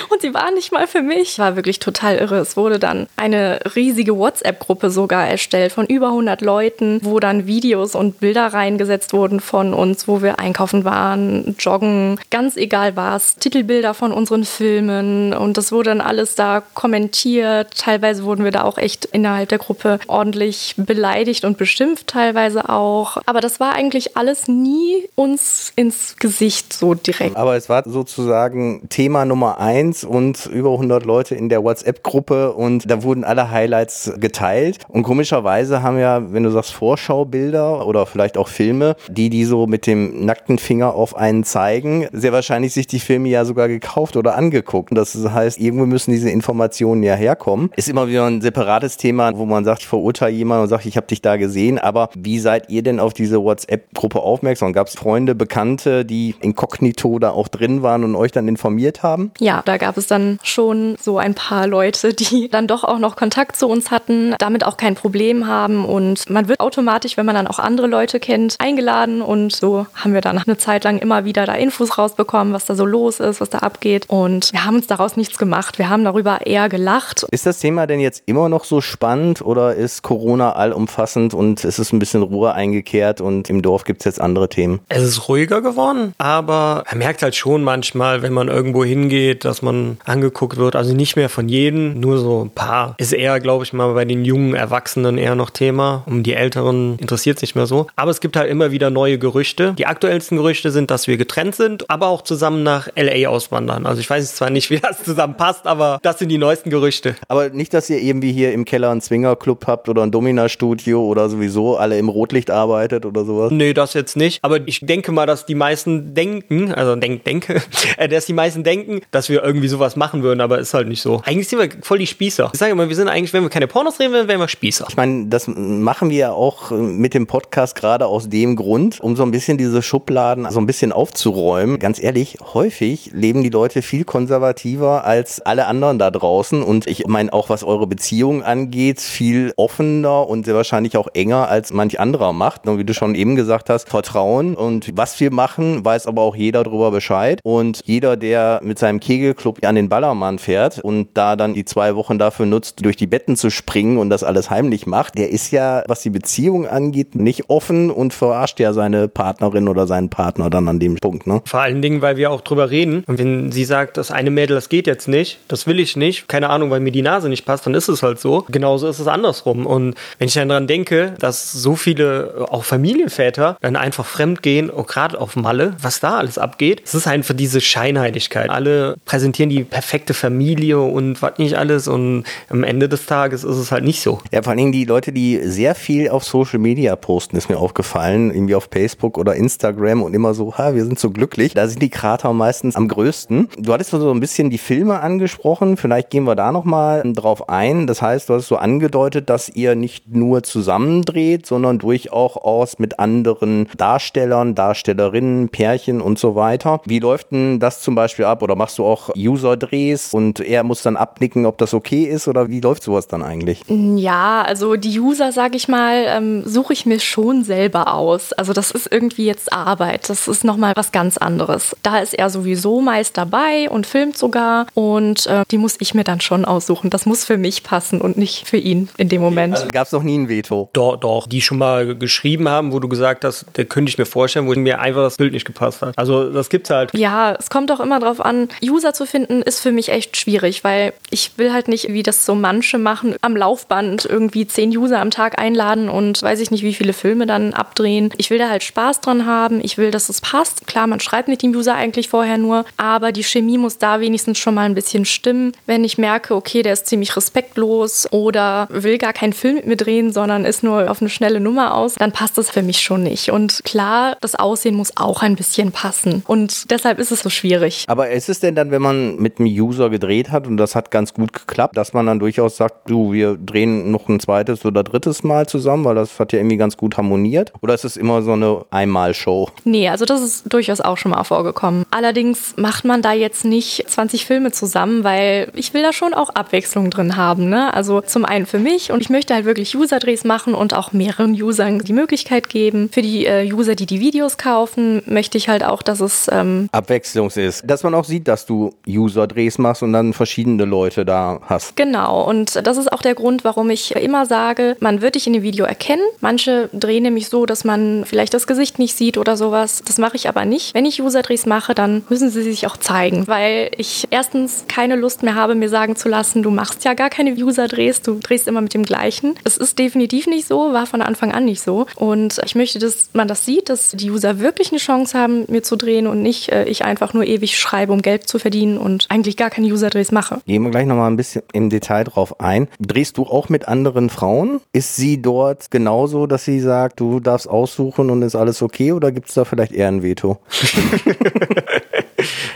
und 0.10 0.22
sie 0.22 0.34
war 0.34 0.52
nicht 0.52 0.72
mal 0.72 0.88
für 0.88 1.02
mich. 1.02 1.40
War 1.40 1.56
wirklich 1.56 1.80
total 1.80 2.18
irre. 2.18 2.38
Es 2.40 2.58
wurde 2.58 2.80
dann 2.80 3.08
eine 3.16 3.60
riesige 3.76 4.18
WhatsApp-Gruppe 4.18 4.90
so 4.90 5.06
sogar 5.06 5.28
erstellt 5.28 5.72
von 5.72 5.86
über 5.86 6.08
100 6.08 6.42
Leuten, 6.42 7.00
wo 7.04 7.20
dann 7.20 7.46
Videos 7.46 7.94
und 7.94 8.20
Bilder 8.20 8.48
reingesetzt 8.48 9.14
wurden 9.14 9.40
von 9.40 9.72
uns, 9.72 10.08
wo 10.08 10.24
wir 10.24 10.40
einkaufen 10.40 10.84
waren, 10.84 11.56
joggen, 11.60 12.20
ganz 12.32 12.58
egal 12.58 12.96
was, 12.96 13.36
Titelbilder 13.36 13.94
von 13.94 14.12
unseren 14.12 14.46
Filmen 14.46 15.32
und 15.32 15.58
das 15.58 15.72
wurde 15.72 15.92
dann 15.92 16.02
alles 16.02 16.34
da 16.34 16.64
kommentiert. 16.74 17.78
Teilweise 17.78 18.24
wurden 18.24 18.44
wir 18.44 18.50
da 18.50 18.64
auch 18.64 18.80
echt 18.80 19.06
innerhalb 19.06 19.50
der 19.50 19.60
Gruppe 19.60 20.00
ordentlich 20.08 20.74
beleidigt 20.76 21.46
und 21.46 21.60
beschimpft 21.60 22.08
teilweise 22.08 22.68
auch. 22.68 23.18
Aber 23.28 23.42
das 23.42 23.60
war 23.60 23.74
eigentlich 23.74 24.18
alles 24.18 24.48
nie 24.48 25.08
uns 25.14 25.72
ins 25.76 26.16
Gesicht 26.18 26.74
so 26.74 26.96
direkt. 26.96 27.36
Aber 27.36 27.56
es 27.56 27.70
war 27.70 27.84
sozusagen 27.86 28.90
Thema 28.90 29.24
Nummer 29.26 29.60
eins 29.60 29.75
und 30.06 30.46
über 30.46 30.72
100 30.72 31.06
Leute 31.06 31.36
in 31.36 31.50
der 31.50 31.64
WhatsApp-Gruppe 31.64 32.54
und 32.54 32.90
da 32.90 33.04
wurden 33.04 33.24
alle 33.26 33.52
Highlights 33.52 34.14
geteilt. 34.18 34.80
Und 34.88 35.04
komischerweise 35.04 35.84
haben 35.84 36.00
ja, 36.00 36.32
wenn 36.32 36.44
du 36.44 36.50
sagst 36.50 36.74
Vorschaubilder 36.74 37.86
oder 37.86 38.06
vielleicht 38.06 38.38
auch 38.38 38.48
Filme, 38.48 38.96
die 39.10 39.30
die 39.30 39.44
so 39.44 39.68
mit 39.68 39.86
dem 39.86 40.26
nackten 40.26 40.60
Finger 40.60 40.96
auf 40.96 41.16
einen 41.18 41.44
zeigen, 41.44 42.08
sehr 42.14 42.32
wahrscheinlich 42.32 42.74
sich 42.74 42.88
die 42.88 43.00
Filme 43.00 43.28
ja 43.28 43.44
sogar 43.44 43.68
gekauft 43.68 44.16
oder 44.16 44.36
angeguckt. 44.36 44.92
Und 44.92 44.96
das 44.96 45.14
heißt, 45.16 45.60
irgendwo 45.60 45.86
müssen 45.86 46.12
diese 46.12 46.30
Informationen 46.30 47.04
ja 47.04 47.16
herkommen. 47.16 47.70
Ist 47.76 47.90
immer 47.90 48.08
wieder 48.08 48.26
ein 48.26 48.42
separates 48.42 48.96
Thema, 48.96 49.38
wo 49.38 49.46
man 49.46 49.66
sagt, 49.66 49.82
ich 49.82 49.88
verurteile 49.88 50.36
jemanden 50.36 50.64
und 50.64 50.70
sagt, 50.70 50.86
ich 50.86 50.96
habe 50.96 51.08
dich 51.08 51.22
da 51.22 51.36
gesehen. 51.36 51.80
Aber 51.80 52.10
wie 52.16 52.40
seid 52.40 52.70
ihr 52.70 52.82
denn 52.82 53.02
auf 53.02 53.14
diese 53.14 53.44
WhatsApp-Gruppe 53.44 54.22
aufmerksam? 54.22 54.72
Gab 54.72 54.88
es 54.88 54.96
Freunde, 54.96 55.36
Bekannte, 55.36 56.06
die 56.06 56.36
inkognito 56.40 57.20
da 57.20 57.32
auch 57.32 57.50
drin 57.50 57.82
waren 57.82 58.04
und 58.06 58.16
euch 58.16 58.32
dann 58.32 58.48
informiert 58.48 59.04
haben? 59.04 59.32
Ja, 59.40 59.65
da 59.66 59.78
gab 59.78 59.98
es 59.98 60.08
dann 60.08 60.40
schon 60.44 60.96
so 61.02 61.18
ein 61.18 61.34
paar 61.34 61.68
Leute, 61.68 62.14
die 62.14 62.50
dann 62.52 62.68
doch 62.68 62.84
auch 62.84 63.00
noch 63.00 63.16
Kontakt 63.16 63.56
zu 63.56 63.68
uns 63.68 63.92
hatten, 63.92 64.36
damit 64.40 64.66
auch 64.66 64.78
kein 64.78 64.96
Problem 64.96 65.48
haben 65.48 65.86
und 65.86 66.30
man 66.30 66.48
wird 66.48 66.60
automatisch, 66.60 67.18
wenn 67.18 67.26
man 67.26 67.36
dann 67.36 67.48
auch 67.48 67.60
andere 67.60 67.88
Leute 67.88 68.20
kennt, 68.20 68.56
eingeladen 68.60 69.22
und 69.22 69.56
so 69.56 69.88
haben 69.94 70.14
wir 70.14 70.22
dann 70.22 70.38
eine 70.38 70.58
Zeit 70.58 70.84
lang 70.84 71.00
immer 71.00 71.26
wieder 71.26 71.46
da 71.46 71.54
Infos 71.54 71.98
rausbekommen, 71.98 72.54
was 72.54 72.66
da 72.66 72.76
so 72.76 72.86
los 72.86 73.20
ist, 73.20 73.42
was 73.42 73.50
da 73.50 73.60
abgeht 73.60 74.06
und 74.08 74.52
wir 74.54 74.66
haben 74.66 74.76
uns 74.76 74.88
daraus 74.88 75.18
nichts 75.18 75.38
gemacht. 75.38 75.80
Wir 75.80 75.90
haben 75.90 76.04
darüber 76.04 76.46
eher 76.46 76.70
gelacht. 76.70 77.26
Ist 77.32 77.46
das 77.46 77.60
Thema 77.60 77.88
denn 77.88 78.00
jetzt 78.00 78.24
immer 78.26 78.50
noch 78.50 78.64
so 78.64 78.82
spannend 78.82 79.42
oder 79.42 79.76
ist 79.76 80.02
Corona 80.02 80.54
allumfassend 80.54 81.34
und 81.34 81.64
ist 81.64 81.80
es 81.80 81.92
ein 81.92 82.00
bisschen 82.00 82.24
Ruhe 82.24 82.54
eingekehrt 82.54 83.22
und 83.22 83.50
im 83.50 83.62
Dorf 83.62 83.84
gibt 83.84 84.02
es 84.02 84.06
jetzt 84.06 84.22
andere 84.22 84.50
Themen? 84.50 84.80
Es 84.90 85.04
ist 85.04 85.28
ruhiger 85.28 85.62
geworden, 85.62 86.14
aber 86.18 86.84
man 86.90 87.00
merkt 87.00 87.22
halt 87.22 87.36
schon 87.36 87.64
manchmal, 87.64 88.22
wenn 88.22 88.34
man 88.34 88.48
irgendwo 88.48 88.84
hingeht, 88.84 89.46
dass 89.46 89.55
man 89.62 89.98
angeguckt 90.06 90.58
wird. 90.58 90.76
Also 90.76 90.94
nicht 90.94 91.16
mehr 91.16 91.30
von 91.30 91.50
jedem, 91.50 92.00
nur 92.00 92.18
so 92.18 92.44
ein 92.44 92.50
paar. 92.50 92.96
Ist 92.98 93.14
eher, 93.14 93.40
glaube 93.40 93.64
ich 93.64 93.74
mal, 93.74 93.94
bei 93.94 94.06
den 94.06 94.26
jungen 94.26 94.56
Erwachsenen 94.56 95.18
eher 95.18 95.36
noch 95.36 95.50
Thema. 95.50 96.04
Um 96.06 96.24
die 96.24 96.34
Älteren 96.34 96.98
interessiert 97.00 97.38
es 97.38 97.42
nicht 97.42 97.56
mehr 97.56 97.66
so. 97.66 97.88
Aber 97.96 98.12
es 98.12 98.22
gibt 98.22 98.36
halt 98.36 98.50
immer 98.50 98.72
wieder 98.72 98.90
neue 98.90 99.18
Gerüchte. 99.18 99.74
Die 99.78 99.86
aktuellsten 99.86 100.38
Gerüchte 100.38 100.72
sind, 100.72 100.92
dass 100.92 101.08
wir 101.08 101.18
getrennt 101.18 101.56
sind, 101.56 101.90
aber 101.90 102.08
auch 102.08 102.22
zusammen 102.22 102.64
nach 102.64 102.90
LA 102.96 103.30
auswandern. 103.30 103.86
Also 103.86 104.02
ich 104.02 104.10
weiß 104.10 104.36
zwar 104.36 104.50
nicht, 104.50 104.70
wie 104.70 104.80
das 104.80 105.04
zusammenpasst, 105.04 105.66
aber 105.66 106.00
das 106.02 106.20
sind 106.20 106.30
die 106.30 106.38
neuesten 106.38 106.70
Gerüchte. 106.70 107.16
Aber 107.28 107.50
nicht, 107.50 107.74
dass 107.74 107.90
ihr 107.90 108.00
irgendwie 108.02 108.32
hier 108.32 108.54
im 108.54 108.66
Keller 108.66 108.92
einen 108.92 109.02
Swingerclub 109.02 109.68
habt 109.68 109.90
oder 109.90 110.04
ein 110.04 110.12
Domina-Studio 110.12 111.04
oder 111.04 111.30
sowieso 111.30 111.78
alle 111.78 111.98
im 111.98 112.10
Rotlicht 112.10 112.52
arbeitet 112.52 113.06
oder 113.06 113.26
sowas? 113.26 113.52
Nee, 113.52 113.74
das 113.74 113.94
jetzt 113.94 114.16
nicht. 114.18 114.44
Aber 114.44 114.60
ich 114.68 114.80
denke 114.82 115.12
mal, 115.12 115.26
dass 115.26 115.46
die 115.46 115.56
meisten 115.56 116.14
denken, 116.14 116.74
also 116.74 116.96
denk, 116.96 117.24
denke, 117.24 117.62
äh, 117.98 118.08
dass 118.08 118.26
die 118.26 118.34
meisten 118.34 118.64
denken, 118.64 119.02
dass 119.12 119.30
wir 119.30 119.44
irgendwie 119.46 119.68
so 119.68 119.76
sowas 119.76 119.96
machen 119.96 120.24
würden, 120.24 120.42
aber 120.42 120.60
ist 120.60 120.74
halt 120.74 120.88
nicht 120.88 121.02
so. 121.02 121.22
Eigentlich 121.26 121.48
sind 121.48 121.60
wir 121.60 121.70
voll 121.82 122.00
die 122.00 122.08
Spießer. 122.08 122.50
Ich 122.54 122.60
sage 122.60 122.72
immer, 122.72 122.88
wir 122.88 122.96
sind 122.96 123.10
eigentlich, 123.10 123.34
wenn 123.34 123.44
wir 123.44 123.50
keine 123.50 123.68
Pornos 123.68 123.98
drehen, 123.98 124.14
wären 124.14 124.40
wir 124.40 124.48
Spießer. 124.48 124.86
Ich 124.90 124.98
meine, 124.98 125.28
das 125.28 125.48
machen 125.48 126.10
wir 126.10 126.18
ja 126.18 126.32
auch 126.32 126.72
mit 126.72 127.14
dem 127.14 127.28
Podcast 127.28 127.76
gerade 127.76 128.08
aus 128.08 128.30
dem 128.30 128.56
Grund, 128.56 129.00
um 129.02 129.16
so 129.16 129.24
ein 129.24 129.32
bisschen 129.32 129.58
diese 129.58 129.82
Schubladen 129.82 130.50
so 130.50 130.60
ein 130.60 130.66
bisschen 130.66 130.92
aufzuräumen. 130.92 131.80
Ganz 131.80 132.02
ehrlich, 132.02 132.38
häufig 132.54 133.12
leben 133.14 133.44
die 133.44 133.50
Leute 133.50 133.82
viel 133.82 134.06
konservativer 134.06 135.06
als 135.06 135.42
alle 135.42 135.68
anderen 135.68 136.00
da 136.00 136.10
draußen 136.10 136.64
und 136.64 136.88
ich 136.88 137.06
meine 137.08 137.34
auch, 137.34 137.50
was 137.50 137.64
eure 137.64 137.88
Beziehung 137.88 138.44
angeht, 138.44 139.02
viel 139.02 139.54
offener 139.58 140.28
und 140.28 140.46
sehr 140.46 140.56
wahrscheinlich 140.56 140.98
auch 140.98 141.08
enger 141.14 141.50
als 141.50 141.74
manch 141.74 142.00
anderer 142.00 142.34
macht. 142.34 142.68
Und 142.68 142.78
wie 142.78 142.86
du 142.86 142.94
schon 142.94 143.16
eben 143.16 143.36
gesagt 143.36 143.70
hast, 143.70 143.90
Vertrauen 143.90 144.56
und 144.56 144.96
was 144.96 145.20
wir 145.20 145.32
machen, 145.32 145.84
weiß 145.84 146.08
aber 146.08 146.22
auch 146.22 146.36
jeder 146.36 146.64
darüber 146.64 146.92
Bescheid 146.92 147.40
und 147.44 147.82
jeder, 147.86 148.16
der 148.16 148.60
mit 148.64 148.80
seinem 148.80 149.00
Kegelclub 149.26 149.66
an 149.66 149.76
den 149.76 149.90
Ballermann 149.90 150.38
fährt 150.40 150.80
und 150.80 151.10
da 151.16 151.36
dann 151.36 151.54
die 151.54 151.66
zwei 151.66 151.96
Wochen 151.96 152.20
dafür 152.20 152.46
nutzt, 152.46 152.86
durch 152.86 152.96
die 152.96 153.08
Betten 153.08 153.36
zu 153.36 153.50
springen 153.50 153.98
und 153.98 154.10
das 154.10 154.24
alles 154.24 154.50
heimlich 154.50 154.86
macht, 154.86 155.18
der 155.18 155.32
ist 155.32 155.52
ja, 155.52 155.84
was 155.88 156.02
die 156.02 156.10
Beziehung 156.10 156.68
angeht, 156.68 157.16
nicht 157.16 157.50
offen 157.50 157.90
und 157.90 158.14
verarscht 158.14 158.60
ja 158.60 158.74
seine 158.74 159.08
Partnerin 159.08 159.68
oder 159.68 159.88
seinen 159.88 160.10
Partner 160.10 160.50
dann 160.50 160.68
an 160.68 160.80
dem 160.80 160.96
Punkt. 160.98 161.26
Ne? 161.26 161.42
Vor 161.46 161.60
allen 161.60 161.82
Dingen, 161.82 162.02
weil 162.02 162.18
wir 162.18 162.32
auch 162.32 162.42
drüber 162.42 162.70
reden. 162.70 163.04
Und 163.08 163.18
wenn 163.18 163.52
sie 163.52 163.66
sagt, 163.66 163.98
das 163.98 164.12
eine 164.12 164.30
Mädel, 164.30 164.56
das 164.56 164.70
geht 164.70 164.88
jetzt 164.88 165.08
nicht, 165.08 165.40
das 165.48 165.66
will 165.66 165.80
ich 165.80 165.96
nicht, 165.96 166.28
keine 166.28 166.50
Ahnung, 166.50 166.70
weil 166.70 166.80
mir 166.80 166.92
die 166.92 167.02
Nase 167.02 167.30
nicht 167.30 167.46
passt, 167.46 167.66
dann 167.66 167.74
ist 167.74 167.88
es 167.88 168.04
halt 168.04 168.20
so. 168.20 168.46
Genauso 168.50 168.88
ist 168.88 169.00
es 169.00 169.08
andersrum. 169.08 169.66
Und 169.66 169.96
wenn 170.20 170.28
ich 170.28 170.34
dann 170.36 170.50
daran 170.50 170.68
denke, 170.68 171.16
dass 171.20 171.52
so 171.52 171.76
viele, 171.76 172.46
auch 172.50 172.64
Familienväter, 172.64 173.58
dann 173.62 173.76
einfach 173.76 174.06
fremd 174.06 174.44
gehen, 174.44 174.70
auch 174.70 174.88
gerade 174.88 175.20
auf 175.20 175.36
Malle, 175.36 175.76
was 175.82 176.00
da 176.00 176.18
alles 176.18 176.38
abgeht, 176.38 176.82
es 176.86 176.94
ist 176.94 177.08
einfach 177.08 177.36
diese 177.36 177.62
Scheinheiligkeit. 177.62 178.50
Alle 178.50 178.96
präsentieren 179.16 179.50
die 179.50 179.64
perfekte 179.64 180.14
Familie 180.14 180.78
und 180.82 181.22
was 181.22 181.38
nicht 181.38 181.58
alles. 181.58 181.88
Und 181.88 182.26
am 182.50 182.66
Ende 182.66 182.90
des 182.90 183.06
Tages 183.06 183.46
ist 183.46 183.56
es 183.56 183.72
halt 183.72 183.86
nicht 183.86 184.02
so. 184.02 184.20
Ja, 184.34 184.44
vor 184.44 184.54
Dingen 184.58 184.74
die 184.74 184.84
Leute, 184.84 185.14
die 185.14 185.40
sehr 185.42 185.74
viel 185.74 186.10
auf 186.10 186.26
Social 186.26 186.60
Media 186.60 186.98
posten, 186.98 187.38
ist 187.38 187.48
mir 187.48 187.58
aufgefallen, 187.58 188.30
irgendwie 188.30 188.56
auf 188.56 188.68
Facebook 188.70 189.18
oder 189.18 189.34
Instagram 189.36 190.04
und 190.04 190.14
immer 190.14 190.34
so, 190.34 190.58
ha, 190.58 190.76
wir 190.76 190.84
sind 190.84 191.00
so 191.00 191.12
glücklich. 191.12 191.54
Da 191.54 191.66
sind 191.70 191.82
die 191.82 191.90
Krater 191.90 192.34
meistens 192.34 192.76
am 192.76 192.90
größten. 192.90 193.48
Du 193.58 193.72
hattest 193.72 193.92
so 193.92 194.12
ein 194.12 194.20
bisschen 194.20 194.50
die 194.50 194.58
Filme 194.58 195.00
angesprochen, 195.00 195.78
vielleicht 195.78 196.10
gehen 196.10 196.26
wir 196.26 196.36
da 196.36 196.52
nochmal 196.52 197.02
drauf 197.06 197.48
ein. 197.48 197.88
Das 197.88 198.02
heißt, 198.02 198.28
du 198.28 198.34
hast 198.34 198.50
so 198.50 198.58
angedeutet, 198.58 199.30
dass 199.30 199.48
ihr 199.48 199.76
nicht 199.76 200.14
nur 200.14 200.44
zusammendreht, 200.44 201.46
sondern 201.46 201.80
durchaus 201.80 202.80
mit 202.80 203.00
anderen 203.00 203.70
Darstellern, 203.78 204.56
Darstellerinnen, 204.56 205.48
Pärchen 205.48 206.02
und 206.02 206.20
so 206.20 206.36
weiter. 206.36 206.82
Wie 206.84 207.00
läuft 207.00 207.32
denn 207.32 207.62
das 207.62 207.80
zum 207.80 207.96
Beispiel 207.96 208.26
ab? 208.26 208.44
Oder 208.44 208.58
machst 208.58 208.78
du 208.78 208.84
auch 208.84 209.05
User-Drehs 209.16 210.14
und 210.14 210.40
er 210.40 210.64
muss 210.64 210.82
dann 210.82 210.98
abnicken, 210.98 211.46
ob 211.46 211.58
das 211.58 211.74
okay 211.74 212.04
ist? 212.04 212.28
Oder 212.28 212.50
wie 212.50 212.62
läuft 212.62 212.84
sowas 212.84 213.08
dann 213.08 213.24
eigentlich? 213.24 213.62
Ja, 213.68 214.42
also 214.42 214.76
die 214.76 215.00
User, 215.00 215.32
sage 215.32 215.58
ich 215.58 215.68
mal, 215.68 216.06
ähm, 216.08 216.44
suche 216.46 216.74
ich 216.74 216.86
mir 216.86 217.00
schon 217.00 217.44
selber 217.44 217.94
aus. 217.94 218.34
Also 218.34 218.54
das 218.54 218.72
ist 218.72 218.92
irgendwie 218.92 219.26
jetzt 219.26 219.52
Arbeit. 219.54 220.10
Das 220.10 220.28
ist 220.28 220.44
nochmal 220.44 220.74
was 220.76 220.92
ganz 220.92 221.18
anderes. 221.18 221.76
Da 221.84 222.00
ist 222.00 222.14
er 222.14 222.30
sowieso 222.30 222.82
meist 222.82 223.18
dabei 223.18 223.70
und 223.70 223.86
filmt 223.86 224.18
sogar. 224.18 224.68
Und 224.74 225.28
äh, 225.28 225.44
die 225.52 225.58
muss 225.58 225.76
ich 225.80 225.94
mir 225.94 226.04
dann 226.04 226.22
schon 226.22 226.46
aussuchen. 226.46 226.90
Das 226.90 227.06
muss 227.06 227.26
für 227.26 227.38
mich 227.38 227.64
passen 227.64 228.02
und 228.02 228.18
nicht 228.18 228.48
für 228.48 228.58
ihn 228.58 228.90
in 228.98 229.10
dem 229.10 229.22
Moment. 229.22 229.56
Also 229.56 229.68
gab 229.68 229.88
es 229.88 229.92
noch 229.92 230.04
nie 230.04 230.18
ein 230.18 230.30
Veto? 230.30 230.70
Doch, 230.74 230.98
doch. 230.98 231.28
Die 231.28 231.42
schon 231.42 231.58
mal 231.58 231.96
geschrieben 231.96 232.50
haben, 232.50 232.72
wo 232.72 232.80
du 232.80 232.88
gesagt 232.88 233.24
hast, 233.26 233.46
der 233.56 233.66
könnte 233.66 233.90
ich 233.90 233.98
mir 233.98 234.06
vorstellen, 234.06 234.48
wo 234.48 234.54
mir 234.54 234.80
einfach 234.80 235.02
das 235.02 235.18
Bild 235.18 235.34
nicht 235.34 235.46
gepasst 235.46 235.82
hat. 235.82 235.98
Also 235.98 236.30
das 236.30 236.50
gibt's 236.50 236.70
halt. 236.70 236.94
Ja, 236.94 237.34
es 237.34 237.50
kommt 237.50 237.72
auch 237.72 237.80
immer 237.80 238.00
drauf 238.00 238.20
an. 238.20 238.50
User 238.64 238.94
zu 238.96 239.06
finden 239.06 239.42
ist 239.42 239.60
für 239.60 239.72
mich 239.72 239.90
echt 239.90 240.18
schwierig, 240.18 240.64
weil 240.64 240.94
ich 241.10 241.32
will 241.38 241.54
halt 241.54 241.68
nicht, 241.68 241.90
wie 241.90 242.04
das 242.04 242.26
so 242.26 242.36
manche 242.36 242.78
machen, 242.78 243.16
am 243.22 243.36
Laufband 243.36 244.06
irgendwie 244.06 244.48
zehn 244.48 244.76
User 244.76 245.00
am 245.00 245.12
Tag 245.12 245.40
einladen 245.40 245.90
und 245.90 246.22
weiß 246.22 246.40
ich 246.40 246.52
nicht, 246.52 246.64
wie 246.64 246.74
viele 246.74 246.94
Filme 246.94 247.26
dann 247.26 247.54
abdrehen. 247.54 248.12
Ich 248.18 248.30
will 248.30 248.38
da 248.38 248.50
halt 248.50 248.64
Spaß 248.64 249.02
dran 249.02 249.26
haben. 249.26 249.60
Ich 249.64 249.78
will, 249.78 249.92
dass 249.92 250.10
es 250.10 250.22
passt. 250.22 250.68
Klar, 250.68 250.88
man 250.88 251.00
schreibt 251.00 251.28
mit 251.28 251.42
dem 251.42 251.52
User 251.56 251.76
eigentlich 251.76 252.10
vorher 252.10 252.38
nur, 252.38 252.66
aber 252.78 253.12
die 253.12 253.24
Chemie 253.24 253.58
muss 253.58 253.78
da 253.78 254.00
wenigstens 254.00 254.38
schon 254.38 254.56
mal 254.56 254.66
ein 254.66 254.76
bisschen 254.76 255.06
stimmen. 255.06 255.54
Wenn 255.66 255.84
ich 255.84 255.98
merke, 255.98 256.36
okay, 256.36 256.62
der 256.62 256.74
ist 256.74 256.88
ziemlich 256.88 257.16
respektlos 257.16 258.08
oder 258.12 258.68
will 258.70 258.98
gar 258.98 259.14
keinen 259.14 259.34
Film 259.34 259.56
mit 259.56 259.68
mir 259.68 259.78
drehen, 259.78 260.12
sondern 260.12 260.46
ist 260.46 260.64
nur 260.64 260.90
auf 260.90 261.02
eine 261.02 261.10
schnelle 261.10 261.40
Nummer 261.40 261.76
aus, 261.76 261.96
dann 261.96 262.12
passt 262.12 262.38
das 262.38 262.50
für 262.50 262.64
mich 262.64 262.80
schon 262.80 263.04
nicht. 263.04 263.32
Und 263.32 263.62
klar, 263.64 264.18
das 264.22 264.36
Aussehen 264.36 264.76
muss 264.76 264.96
auch 264.96 265.22
ein 265.22 265.36
bisschen 265.36 265.72
passen. 265.72 266.24
Und 266.28 266.72
deshalb 266.72 267.00
ist 267.00 267.12
es 267.12 267.22
so 267.22 267.30
schwierig. 267.30 267.86
Aber 267.88 268.10
ist 268.10 268.30
es 268.30 268.40
denn 268.40 268.56
dann, 268.56 268.72
wenn 268.72 268.82
man 268.82 268.85
mit 268.94 269.40
einem 269.40 269.50
User 269.50 269.90
gedreht 269.90 270.32
hat 270.32 270.48
und 270.48 270.58
das 270.58 270.76
hat 270.76 270.92
ganz 270.92 271.14
gut 271.14 271.34
geklappt, 271.34 271.78
dass 271.78 271.94
man 271.94 272.06
dann 272.06 272.20
durchaus 272.20 272.58
sagt, 272.58 272.90
du, 272.90 273.12
wir 273.12 273.38
drehen 273.38 273.92
noch 273.92 274.10
ein 274.10 274.20
zweites 274.20 274.66
oder 274.66 274.84
drittes 274.84 275.24
Mal 275.24 275.48
zusammen, 275.48 275.86
weil 275.86 275.96
das 275.96 276.20
hat 276.20 276.34
ja 276.34 276.40
irgendwie 276.40 276.58
ganz 276.58 276.78
gut 276.78 276.98
harmoniert? 276.98 277.54
Oder 277.62 277.74
ist 277.74 277.86
es 277.86 277.98
immer 277.98 278.22
so 278.22 278.34
eine 278.34 278.66
Einmal-Show? 278.72 279.50
Nee, 279.64 279.90
also 279.90 280.06
das 280.06 280.22
ist 280.22 280.54
durchaus 280.54 280.82
auch 280.82 280.98
schon 280.98 281.12
mal 281.12 281.24
vorgekommen. 281.24 281.86
Allerdings 281.92 282.56
macht 282.58 282.86
man 282.86 283.02
da 283.02 283.14
jetzt 283.14 283.46
nicht 283.46 283.86
20 283.88 284.26
Filme 284.26 284.52
zusammen, 284.52 285.04
weil 285.04 285.52
ich 285.56 285.74
will 285.74 285.82
da 285.82 285.94
schon 285.94 286.14
auch 286.14 286.30
Abwechslung 286.30 286.90
drin 286.90 287.16
haben. 287.16 287.50
Ne? 287.50 287.74
Also 287.74 288.02
zum 288.02 288.26
einen 288.26 288.46
für 288.46 288.60
mich 288.60 288.92
und 288.92 289.02
ich 289.02 289.10
möchte 289.10 289.34
halt 289.34 289.46
wirklich 289.46 289.76
User-Drehs 289.76 290.24
machen 290.24 290.54
und 290.54 290.74
auch 290.74 290.94
mehreren 290.94 291.32
Usern 291.34 291.80
die 291.80 291.94
Möglichkeit 291.94 292.50
geben. 292.50 292.90
Für 292.92 293.02
die 293.02 293.26
äh, 293.26 293.52
User, 293.52 293.76
die 293.76 293.86
die 293.86 294.00
Videos 294.00 294.38
kaufen, 294.38 295.02
möchte 295.06 295.38
ich 295.38 295.50
halt 295.50 295.64
auch, 295.64 295.82
dass 295.82 296.00
es 296.00 296.30
ähm 296.32 296.70
Abwechslung 296.72 297.30
ist. 297.30 297.64
Dass 297.70 297.84
man 297.84 297.94
auch 297.96 298.06
sieht, 298.06 298.28
dass 298.28 298.46
du 298.46 298.74
User-Drehs 298.88 299.58
machst 299.58 299.84
und 299.84 299.94
dann 299.94 300.14
verschiedene 300.14 300.66
Leute 300.66 301.06
da 301.06 301.40
hast. 301.44 301.76
Genau, 301.76 302.24
und 302.24 302.66
das 302.66 302.78
ist 302.78 302.92
auch 302.92 303.02
der 303.02 303.16
Grund, 303.16 303.44
warum 303.44 303.70
ich 303.70 303.96
immer 303.96 304.26
sage, 304.26 304.78
man 304.80 305.02
wird 305.02 305.16
dich 305.16 305.28
in 305.28 305.34
dem 305.34 305.44
Video 305.44 305.66
erkennen. 305.66 306.04
Manche 306.22 306.70
drehen 306.74 307.04
nämlich 307.04 307.30
so, 307.30 307.46
dass 307.46 307.64
man 307.64 308.04
vielleicht 308.06 308.34
das 308.34 308.48
Gesicht 308.48 308.80
nicht 308.80 308.96
sieht 308.96 309.18
oder 309.18 309.38
sowas. 309.38 309.82
Das 309.86 309.98
mache 309.98 310.16
ich 310.16 310.30
aber 310.30 310.46
nicht. 310.46 310.74
Wenn 310.74 310.86
ich 310.86 311.02
User-Drehs 311.02 311.46
mache, 311.46 311.74
dann 311.74 312.04
müssen 312.10 312.30
sie 312.30 312.44
sich 312.44 312.68
auch 312.68 312.78
zeigen, 312.78 313.28
weil 313.28 313.72
ich 313.78 314.08
erstens 314.12 314.66
keine 314.68 314.96
Lust 314.96 315.24
mehr 315.24 315.36
habe, 315.36 315.56
mir 315.56 315.70
sagen 315.70 315.96
zu 315.96 316.10
lassen, 316.10 316.44
du 316.44 316.52
machst 316.52 316.86
ja 316.86 316.94
gar 316.94 317.10
keine 317.10 317.32
User-Drehs, 317.32 318.02
du 318.02 318.20
drehst 318.20 318.48
immer 318.48 318.62
mit 318.62 318.74
dem 318.74 318.84
gleichen. 318.84 319.36
Es 319.44 319.58
ist 319.58 319.80
definitiv 319.80 320.28
nicht 320.28 320.48
so, 320.48 320.74
war 320.74 320.86
von 320.86 321.02
Anfang 321.02 321.32
an 321.32 321.46
nicht 321.46 321.62
so. 321.62 321.86
Und 321.96 322.40
ich 322.46 322.56
möchte, 322.56 322.80
dass 322.80 323.10
man 323.14 323.28
das 323.28 323.46
sieht, 323.46 323.70
dass 323.70 323.92
die 323.92 324.12
User 324.12 324.40
wirklich 324.40 324.72
eine 324.72 324.80
Chance 324.80 325.18
haben, 325.18 325.46
mir 325.48 325.64
zu 325.64 325.76
drehen 325.76 326.08
und 326.08 326.22
nicht 326.22 326.50
äh, 326.50 326.66
ich 326.66 326.84
einfach 326.84 327.14
nur 327.14 327.26
ewig 327.26 327.58
schreibe, 327.58 327.94
um 327.94 328.02
Geld 328.02 328.28
zu 328.28 328.40
verdienen 328.40 328.65
und 328.78 329.06
eigentlich 329.10 329.38
gar 329.38 329.50
keine 329.50 329.68
User-Drehs 329.68 330.12
mache. 330.12 330.40
Gehen 330.46 330.64
wir 330.64 330.72
gleich 330.72 330.86
nochmal 330.86 331.10
ein 331.10 331.18
bisschen 331.18 331.44
im 331.54 331.70
Detail 331.70 332.04
drauf 332.04 332.40
ein. 332.40 332.68
Drehst 332.80 333.18
du 333.18 333.24
auch 333.24 333.50
mit 333.50 333.68
anderen 333.68 334.10
Frauen? 334.10 334.62
Ist 334.74 334.96
sie 334.96 335.22
dort 335.22 335.72
genauso, 335.72 336.28
dass 336.28 336.46
sie 336.46 336.60
sagt, 336.60 337.00
du 337.00 337.20
darfst 337.20 337.48
aussuchen 337.48 338.10
und 338.10 338.22
ist 338.22 338.36
alles 338.36 338.62
okay 338.62 338.92
oder 338.92 339.12
gibt 339.12 339.30
es 339.30 339.36
da 339.36 339.46
vielleicht 339.46 339.72
eher 339.72 339.88
ein 339.88 340.04
Veto? 340.04 340.40